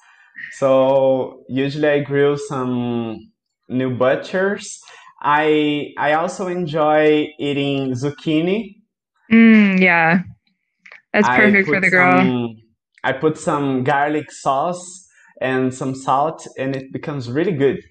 So 0.53 1.43
usually 1.49 1.89
I 1.89 1.99
grill 1.99 2.37
some 2.37 3.29
new 3.67 3.93
butchers. 3.93 4.79
I 5.21 5.89
I 5.97 6.13
also 6.13 6.47
enjoy 6.47 7.27
eating 7.37 7.91
zucchini. 7.91 8.77
Mm, 9.29 9.81
yeah. 9.81 10.21
That's 11.11 11.27
perfect 11.27 11.67
for 11.67 11.81
the 11.81 11.89
girl. 11.89 12.19
some 12.19 12.55
I 13.03 13.11
put 13.11 13.37
some 13.37 13.83
garlic 13.83 14.31
sauce 14.31 15.00
and 15.41 15.73
some 15.73 15.95
salt, 15.95 16.47
and 16.57 16.75
it 16.75 16.93
becomes 16.93 17.29
really 17.29 17.51
good. 17.51 17.83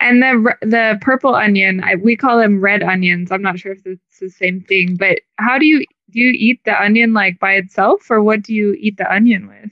And 0.00 0.22
the 0.22 0.54
the 0.62 0.98
purple 1.00 1.34
onion, 1.34 1.82
I, 1.82 1.96
we 1.96 2.16
call 2.16 2.38
them 2.38 2.60
red 2.60 2.82
onions. 2.82 3.32
I'm 3.32 3.42
not 3.42 3.58
sure 3.58 3.72
if 3.72 3.84
it's 3.84 4.20
the 4.20 4.30
same 4.30 4.60
thing, 4.60 4.96
but 4.96 5.20
how 5.38 5.58
do 5.58 5.66
you 5.66 5.84
do 6.10 6.20
you 6.20 6.32
eat 6.34 6.60
the 6.64 6.80
onion 6.80 7.12
like 7.12 7.38
by 7.40 7.52
itself, 7.52 8.10
or 8.10 8.22
what 8.22 8.42
do 8.42 8.54
you 8.54 8.76
eat 8.78 8.96
the 8.96 9.12
onion 9.12 9.48
with? 9.48 9.70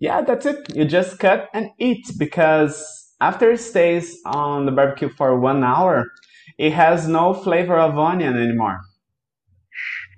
Yeah, 0.00 0.22
that's 0.22 0.46
it. 0.46 0.74
You 0.74 0.86
just 0.86 1.18
cut 1.18 1.48
and 1.54 1.70
eat 1.78 2.10
because 2.18 3.14
after 3.20 3.52
it 3.52 3.58
stays 3.58 4.18
on 4.24 4.64
the 4.64 4.72
barbecue 4.72 5.10
for 5.10 5.38
one 5.38 5.62
hour, 5.62 6.06
it 6.58 6.72
has 6.72 7.06
no 7.06 7.34
flavor 7.34 7.78
of 7.78 7.98
onion 7.98 8.36
anymore. 8.36 8.80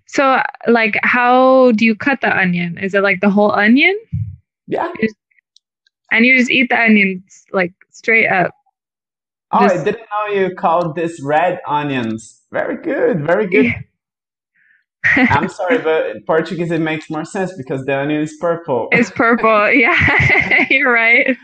So, 0.06 0.40
like, 0.68 0.98
how 1.02 1.72
do 1.72 1.84
you 1.84 1.96
cut 1.96 2.20
the 2.20 2.36
onion? 2.36 2.78
Is 2.78 2.94
it 2.94 3.02
like 3.02 3.20
the 3.20 3.30
whole 3.30 3.50
onion? 3.52 3.98
Yeah. 4.66 4.92
And 6.12 6.26
you 6.26 6.36
just 6.36 6.50
eat 6.50 6.68
the 6.68 6.78
onions 6.78 7.44
like 7.52 7.72
straight 7.90 8.28
up. 8.28 8.54
Oh, 9.50 9.66
just... 9.66 9.80
I 9.80 9.84
didn't 9.84 10.00
know 10.10 10.34
you 10.34 10.54
called 10.54 10.94
this 10.94 11.20
red 11.22 11.60
onions. 11.66 12.42
Very 12.52 12.76
good, 12.76 13.26
very 13.26 13.46
good. 13.46 13.66
Yeah. 13.66 13.80
I'm 15.30 15.48
sorry, 15.48 15.78
but 15.82 16.10
in 16.10 16.22
Portuguese 16.24 16.70
it 16.70 16.80
makes 16.80 17.10
more 17.10 17.24
sense 17.24 17.52
because 17.56 17.84
the 17.86 17.96
onion 17.96 18.20
is 18.20 18.36
purple. 18.40 18.88
It's 18.92 19.10
purple, 19.10 19.70
yeah. 19.72 20.66
You're 20.70 20.92
right. 20.92 21.36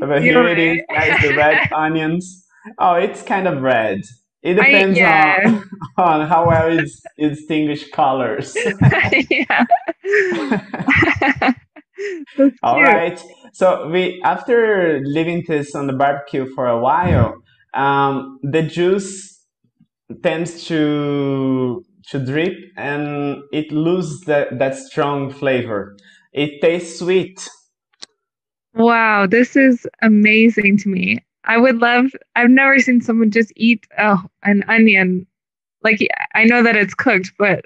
But 0.00 0.22
here 0.22 0.32
You're 0.32 0.48
it 0.48 0.58
right. 0.58 0.58
is, 0.58 0.82
guys, 0.90 1.22
the 1.22 1.34
red 1.36 1.72
onions. 1.72 2.44
Oh, 2.78 2.94
it's 2.94 3.22
kind 3.22 3.48
of 3.48 3.62
red. 3.62 4.02
It 4.42 4.54
depends 4.54 4.98
I, 4.98 5.00
yeah. 5.00 5.62
on, 5.96 6.20
on 6.20 6.28
how 6.28 6.46
well 6.46 6.78
it's, 6.78 7.02
it's 7.16 7.38
distinguish 7.38 7.90
colors. 7.90 8.56
yeah. 9.30 9.64
All 12.62 12.80
right. 12.80 13.20
So 13.52 13.88
we 13.88 14.20
after 14.24 15.00
leaving 15.04 15.44
this 15.46 15.74
on 15.74 15.86
the 15.86 15.92
barbecue 15.92 16.46
for 16.54 16.66
a 16.66 16.78
while, 16.78 17.34
um, 17.74 18.38
the 18.42 18.62
juice 18.62 19.44
tends 20.22 20.64
to 20.66 21.84
to 22.10 22.18
drip 22.18 22.54
and 22.76 23.42
it 23.52 23.70
loses 23.70 24.20
that, 24.22 24.58
that 24.58 24.74
strong 24.74 25.30
flavor. 25.30 25.96
It 26.32 26.60
tastes 26.60 26.98
sweet. 26.98 27.46
Wow, 28.74 29.26
this 29.26 29.56
is 29.56 29.86
amazing 30.02 30.78
to 30.78 30.88
me. 30.88 31.24
I 31.44 31.58
would 31.58 31.78
love, 31.78 32.06
I've 32.36 32.50
never 32.50 32.78
seen 32.78 33.00
someone 33.00 33.30
just 33.30 33.52
eat 33.56 33.86
oh, 33.98 34.22
an 34.42 34.64
onion. 34.68 35.26
Like, 35.82 36.06
I 36.34 36.44
know 36.44 36.62
that 36.62 36.76
it's 36.76 36.94
cooked, 36.94 37.32
but 37.38 37.64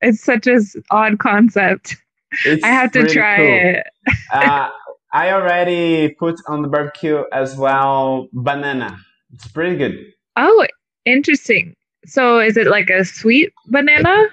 it's 0.00 0.22
such 0.22 0.46
an 0.46 0.62
odd 0.90 1.18
concept. 1.18 1.96
It's 2.44 2.64
I 2.64 2.68
have 2.68 2.92
to 2.92 3.06
try 3.06 3.36
cool. 3.36 3.60
it. 3.60 3.86
uh, 4.32 4.68
I 5.14 5.30
already 5.30 6.08
put 6.08 6.40
on 6.48 6.62
the 6.62 6.68
barbecue 6.68 7.22
as 7.32 7.56
well 7.56 8.28
banana. 8.32 8.98
It's 9.32 9.46
pretty 9.46 9.76
good. 9.76 10.12
Oh, 10.36 10.66
interesting. 11.04 11.76
So 12.04 12.40
is 12.40 12.56
it 12.56 12.66
like 12.66 12.90
a 12.90 13.04
sweet 13.04 13.52
banana? 13.68 14.26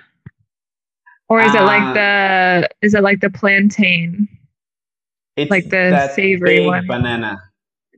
Or 1.30 1.40
is 1.40 1.54
uh, 1.54 1.60
it 1.60 1.62
like 1.62 1.84
uh, 1.84 1.94
the 1.94 2.70
is 2.82 2.96
it 2.96 3.04
like 3.04 3.22
the 3.22 3.30
plantain? 3.30 4.28
It's 5.38 5.52
like 5.52 5.70
the 5.70 6.10
savory 6.16 6.66
one. 6.66 6.88
banana. 6.88 7.40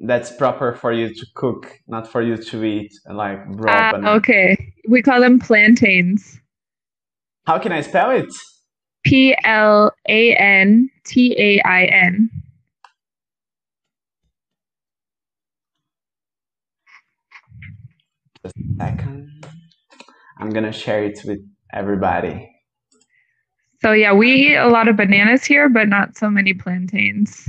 That's 0.01 0.35
proper 0.35 0.73
for 0.75 0.91
you 0.91 1.13
to 1.13 1.25
cook, 1.35 1.79
not 1.87 2.05
for 2.05 2.21
you 2.21 2.35
to 2.35 2.63
eat 2.65 2.91
like 3.09 3.39
raw 3.47 3.71
uh, 3.71 3.91
banana. 3.93 4.11
Okay. 4.17 4.73
We 4.89 5.01
call 5.01 5.21
them 5.21 5.39
plantains. 5.39 6.37
How 7.45 7.59
can 7.59 7.71
I 7.71 7.79
spell 7.79 8.11
it? 8.11 8.31
P 9.05 9.35
L 9.45 9.93
A 10.09 10.35
N 10.35 10.89
T 11.05 11.33
A 11.37 11.61
I 11.65 11.85
N. 11.85 12.29
Just 18.77 18.81
a 18.81 18.91
second. 18.91 19.45
I'm 20.39 20.49
gonna 20.49 20.71
share 20.71 21.03
it 21.03 21.19
with 21.25 21.39
everybody. 21.73 22.49
So 23.81 23.91
yeah, 23.91 24.13
we 24.13 24.31
eat 24.31 24.55
a 24.55 24.67
lot 24.67 24.87
of 24.87 24.95
bananas 24.95 25.43
here, 25.43 25.69
but 25.69 25.87
not 25.89 26.17
so 26.17 26.29
many 26.29 26.53
plantains. 26.53 27.47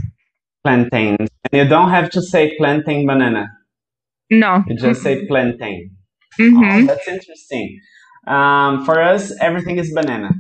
Plantains. 0.64 1.28
And 1.52 1.62
you 1.62 1.68
don't 1.68 1.90
have 1.90 2.10
to 2.10 2.22
say 2.22 2.56
plantain 2.56 3.06
banana. 3.06 3.46
No. 4.30 4.64
You 4.66 4.76
just 4.76 5.02
say 5.02 5.26
plantain. 5.26 5.90
Mm-hmm. 6.40 6.64
Oh, 6.64 6.86
that's 6.86 7.06
interesting. 7.06 7.78
Um, 8.26 8.84
for 8.84 9.00
us, 9.00 9.32
everything 9.40 9.78
is 9.78 9.92
banana. 9.94 10.30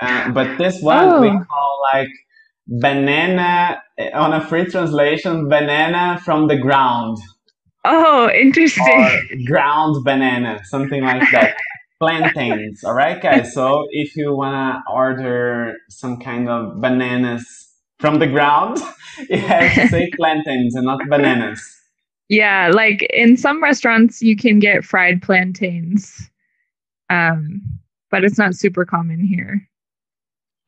Uh, 0.00 0.30
but 0.30 0.58
this 0.58 0.80
one 0.82 1.08
oh. 1.08 1.20
we 1.20 1.28
call 1.28 1.80
like 1.92 2.08
banana 2.66 3.80
on 4.14 4.32
a 4.32 4.40
free 4.40 4.64
translation, 4.64 5.48
banana 5.48 6.20
from 6.24 6.48
the 6.48 6.56
ground. 6.56 7.18
Oh, 7.90 8.30
interesting. 8.30 8.84
Or 8.86 9.44
ground 9.46 10.04
banana, 10.04 10.60
something 10.64 11.02
like 11.02 11.22
that 11.32 11.56
plantains. 12.00 12.84
All 12.84 12.92
right, 12.92 13.20
guys. 13.20 13.54
So 13.54 13.86
if 13.90 14.14
you 14.14 14.34
wanna 14.34 14.82
order 14.92 15.74
some 15.88 16.20
kind 16.20 16.50
of 16.50 16.82
bananas 16.82 17.46
from 17.98 18.18
the 18.18 18.26
ground, 18.26 18.78
you 19.30 19.38
have 19.38 19.74
to 19.74 19.88
say 19.88 20.10
plantains 20.16 20.74
and 20.74 20.84
not 20.84 21.00
bananas. 21.08 21.62
Yeah, 22.28 22.70
like 22.74 23.04
in 23.04 23.38
some 23.38 23.62
restaurants, 23.62 24.20
you 24.20 24.36
can 24.36 24.58
get 24.58 24.84
fried 24.84 25.22
plantains, 25.22 26.30
um, 27.08 27.62
but 28.10 28.22
it's 28.22 28.36
not 28.36 28.54
super 28.54 28.84
common 28.84 29.24
here. 29.24 29.66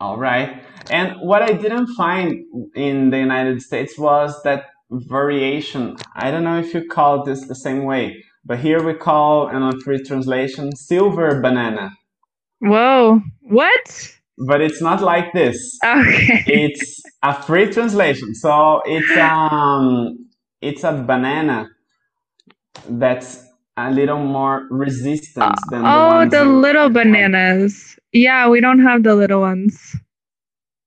All 0.00 0.16
right. 0.16 0.62
And 0.90 1.20
what 1.20 1.42
I 1.42 1.52
didn't 1.52 1.88
find 1.88 2.46
in 2.74 3.10
the 3.10 3.18
United 3.18 3.60
States 3.60 3.98
was 3.98 4.34
that 4.44 4.70
variation. 4.90 5.96
I 6.14 6.30
don't 6.30 6.44
know 6.44 6.58
if 6.58 6.74
you 6.74 6.84
call 6.86 7.24
this 7.24 7.46
the 7.46 7.54
same 7.54 7.84
way, 7.84 8.24
but 8.44 8.58
here 8.58 8.82
we 8.82 8.94
call, 8.94 9.48
in 9.48 9.62
a 9.62 9.72
free 9.80 10.02
translation, 10.02 10.74
silver 10.76 11.40
banana. 11.40 11.92
Whoa, 12.60 13.20
what? 13.40 14.14
But 14.46 14.60
it's 14.60 14.80
not 14.80 15.02
like 15.02 15.32
this. 15.32 15.78
Okay. 15.84 16.44
It's 16.46 17.02
a 17.22 17.42
free 17.42 17.70
translation. 17.72 18.34
So 18.34 18.82
it's 18.86 19.16
um 19.16 20.28
it's 20.60 20.84
a 20.84 20.92
banana 20.92 21.68
that's 22.88 23.44
a 23.76 23.90
little 23.90 24.18
more 24.18 24.66
resistant 24.70 25.56
than 25.70 25.82
the 25.82 25.88
oh, 25.88 26.24
the, 26.24 26.38
the 26.38 26.44
little 26.44 26.90
bananas. 26.90 27.98
Yeah, 28.12 28.48
we 28.48 28.60
don't 28.60 28.80
have 28.80 29.02
the 29.02 29.14
little 29.14 29.40
ones. 29.40 29.96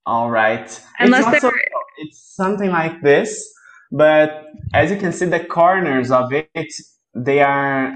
All 0.06 0.30
right. 0.30 0.68
Unless 0.99 1.34
it's, 1.34 1.41
so, 1.41 1.51
it's 1.99 2.36
something 2.36 2.70
like 2.70 3.01
this, 3.01 3.54
but 3.94 4.48
as 4.74 4.91
you 4.91 4.98
can 4.98 5.14
see, 5.14 5.26
the 5.26 5.39
corners 5.39 6.12
of 6.12 6.34
it 6.34 6.74
they 7.16 7.41
are 7.41 7.96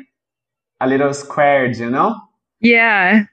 a 0.79 0.87
little 0.87 1.13
squared, 1.13 1.75
you 1.77 1.89
know? 1.89 2.15
Yeah. 2.61 3.23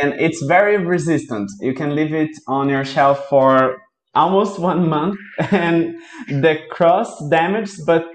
And 0.00 0.14
it's 0.14 0.42
very 0.44 0.78
resistant. 0.78 1.50
You 1.60 1.74
can 1.74 1.94
leave 1.94 2.14
it 2.14 2.30
on 2.46 2.68
your 2.68 2.84
shelf 2.84 3.26
for 3.28 3.82
almost 4.14 4.58
one 4.58 4.88
month 4.88 5.18
and 5.50 5.96
the 6.28 6.58
crust 6.70 7.28
damaged, 7.28 7.84
but 7.86 8.06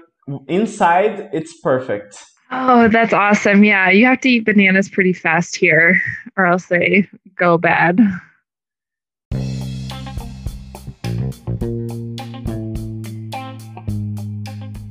inside 0.48 1.28
it's 1.32 1.60
perfect. 1.60 2.24
Oh, 2.50 2.88
that's 2.88 3.12
awesome. 3.12 3.62
Yeah, 3.62 3.90
you 3.90 4.06
have 4.06 4.20
to 4.22 4.30
eat 4.30 4.46
bananas 4.46 4.88
pretty 4.88 5.12
fast 5.12 5.54
here 5.54 6.00
or 6.36 6.46
else 6.46 6.66
they 6.66 7.06
go 7.36 7.58
bad. 7.58 8.00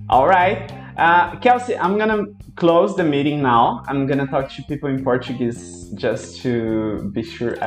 All 0.09 0.25
right. 0.25 0.71
Uh, 0.97 1.37
Kelsey, 1.41 1.75
I'm 1.77 1.97
gonna 1.97 2.27
close 2.55 2.95
the 2.95 3.03
meeting 3.03 3.41
now. 3.41 3.83
I'm 3.89 4.07
gonna 4.07 4.25
talk 4.25 4.49
to 4.55 4.63
people 4.63 4.89
in 4.89 5.03
Portuguese 5.03 5.91
just 5.95 6.41
to 6.43 7.11
be 7.13 7.23
sure, 7.23 7.57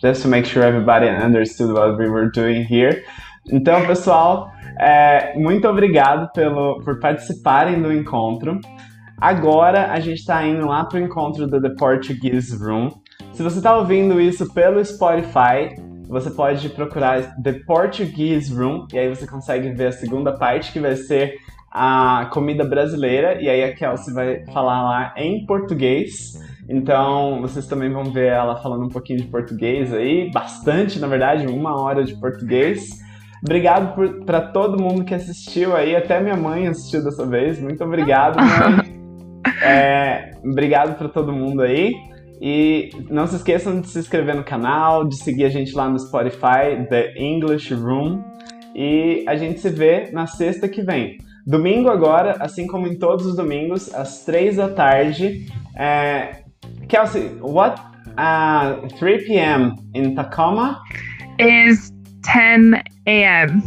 just 0.00 0.22
to 0.22 0.28
make 0.28 0.46
sure 0.46 0.62
everybody 0.62 1.08
understood 1.08 1.74
what 1.74 1.98
we 1.98 2.08
were 2.08 2.30
doing 2.30 2.64
here. 2.64 3.04
Então, 3.52 3.86
pessoal, 3.86 4.50
é, 4.80 5.34
muito 5.36 5.68
obrigado 5.68 6.32
pelo, 6.32 6.80
por 6.82 6.98
participarem 7.00 7.82
do 7.82 7.92
encontro. 7.92 8.58
Agora 9.20 9.92
a 9.92 10.00
gente 10.00 10.20
está 10.20 10.42
indo 10.46 10.66
lá 10.66 10.84
para 10.84 10.98
o 10.98 11.02
encontro 11.02 11.46
do 11.46 11.60
The 11.60 11.74
Portuguese 11.78 12.56
Room. 12.56 12.88
Se 13.34 13.42
você 13.42 13.58
está 13.58 13.76
ouvindo 13.76 14.18
isso 14.18 14.50
pelo 14.54 14.82
Spotify, 14.82 15.76
você 16.08 16.30
pode 16.30 16.66
procurar 16.70 17.36
The 17.42 17.60
Portuguese 17.66 18.52
Room 18.54 18.86
e 18.90 18.98
aí 18.98 19.08
você 19.10 19.26
consegue 19.26 19.70
ver 19.74 19.88
a 19.88 19.92
segunda 19.92 20.32
parte 20.32 20.72
que 20.72 20.80
vai 20.80 20.96
ser 20.96 21.34
a 21.70 22.28
comida 22.32 22.64
brasileira, 22.64 23.40
e 23.40 23.48
aí 23.48 23.62
a 23.62 23.72
Kelsey 23.72 24.12
vai 24.12 24.44
falar 24.46 24.82
lá 24.82 25.14
em 25.16 25.46
português. 25.46 26.34
Então, 26.68 27.40
vocês 27.40 27.66
também 27.66 27.92
vão 27.92 28.04
ver 28.04 28.28
ela 28.32 28.56
falando 28.56 28.84
um 28.84 28.88
pouquinho 28.88 29.20
de 29.20 29.26
português 29.26 29.92
aí, 29.92 30.30
bastante, 30.32 30.98
na 30.98 31.06
verdade, 31.06 31.46
uma 31.46 31.80
hora 31.80 32.04
de 32.04 32.14
português. 32.16 32.98
Obrigado 33.42 34.24
para 34.24 34.40
todo 34.40 34.82
mundo 34.82 35.04
que 35.04 35.14
assistiu 35.14 35.74
aí, 35.74 35.96
até 35.96 36.20
minha 36.20 36.36
mãe 36.36 36.66
assistiu 36.66 37.02
dessa 37.02 37.24
vez. 37.24 37.60
Muito 37.60 37.82
obrigado, 37.84 38.36
mãe. 38.36 38.90
É, 39.62 40.32
obrigado 40.42 40.96
para 40.96 41.08
todo 41.08 41.32
mundo 41.32 41.62
aí. 41.62 41.94
E 42.40 42.90
não 43.10 43.26
se 43.26 43.36
esqueçam 43.36 43.80
de 43.80 43.88
se 43.88 43.98
inscrever 43.98 44.34
no 44.34 44.42
canal, 44.42 45.06
de 45.06 45.16
seguir 45.16 45.44
a 45.44 45.50
gente 45.50 45.74
lá 45.74 45.88
no 45.88 45.98
Spotify, 45.98 46.86
The 46.88 47.14
English 47.16 47.72
Room. 47.74 48.22
E 48.74 49.24
a 49.26 49.36
gente 49.36 49.60
se 49.60 49.68
vê 49.68 50.10
na 50.12 50.26
sexta 50.26 50.66
que 50.68 50.82
vem. 50.82 51.18
Domingo 51.50 51.90
agora, 51.90 52.36
assim 52.38 52.66
como 52.66 52.86
em 52.86 52.96
todos 52.96 53.26
os 53.26 53.34
domingos, 53.34 53.92
às 53.92 54.24
três 54.24 54.56
da 54.56 54.68
tarde. 54.68 55.46
É, 55.76 56.44
Kelsey, 56.88 57.36
what 57.40 57.80
uh, 58.10 58.86
3 58.98 59.26
p.m. 59.26 59.74
in 59.92 60.14
Tacoma 60.14 60.80
is 61.38 61.92
10 62.22 62.82
a.m. 63.06 63.62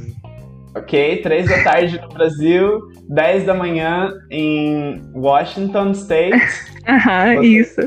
Ok, 0.75 1.21
3 1.21 1.49
da 1.49 1.63
tarde 1.63 1.99
no 2.01 2.07
Brasil, 2.07 2.79
10 3.09 3.45
da 3.45 3.53
manhã 3.53 4.11
em 4.31 5.01
Washington 5.13 5.91
State. 5.91 6.41
Aham, 6.87 7.35
uh 7.35 7.39
-huh, 7.39 7.43
isso. 7.43 7.81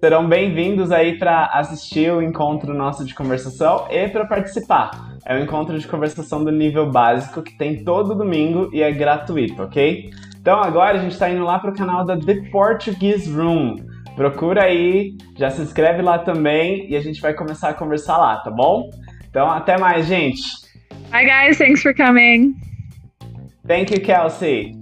Serão 0.00 0.28
bem-vindos 0.28 0.90
aí 0.90 1.16
para 1.16 1.46
assistir 1.54 2.12
o 2.12 2.20
encontro 2.20 2.74
nosso 2.74 3.04
de 3.04 3.14
conversação 3.14 3.86
e 3.88 4.08
para 4.08 4.26
participar. 4.26 5.11
É 5.24 5.36
um 5.36 5.42
encontro 5.42 5.78
de 5.78 5.86
conversação 5.86 6.42
do 6.42 6.50
nível 6.50 6.90
básico 6.90 7.42
que 7.42 7.56
tem 7.56 7.84
todo 7.84 8.14
domingo 8.14 8.70
e 8.72 8.82
é 8.82 8.90
gratuito, 8.90 9.62
ok? 9.62 10.10
Então 10.40 10.60
agora 10.60 10.98
a 10.98 11.00
gente 11.00 11.12
está 11.12 11.30
indo 11.30 11.44
lá 11.44 11.58
para 11.58 11.70
o 11.70 11.74
canal 11.74 12.04
da 12.04 12.16
The 12.16 12.50
Portuguese 12.50 13.32
Room. 13.32 13.76
Procura 14.16 14.64
aí, 14.64 15.16
já 15.38 15.48
se 15.50 15.62
inscreve 15.62 16.02
lá 16.02 16.18
também 16.18 16.90
e 16.90 16.96
a 16.96 17.00
gente 17.00 17.20
vai 17.20 17.32
começar 17.32 17.68
a 17.68 17.74
conversar 17.74 18.18
lá, 18.18 18.38
tá 18.38 18.50
bom? 18.50 18.90
Então 19.30 19.48
até 19.48 19.78
mais, 19.78 20.06
gente. 20.06 20.42
Bye 21.10 21.26
guys, 21.26 21.56
thanks 21.56 21.82
for 21.82 21.94
coming. 21.94 22.54
Thank 23.66 23.94
you, 23.94 24.00
Kelsey. 24.00 24.81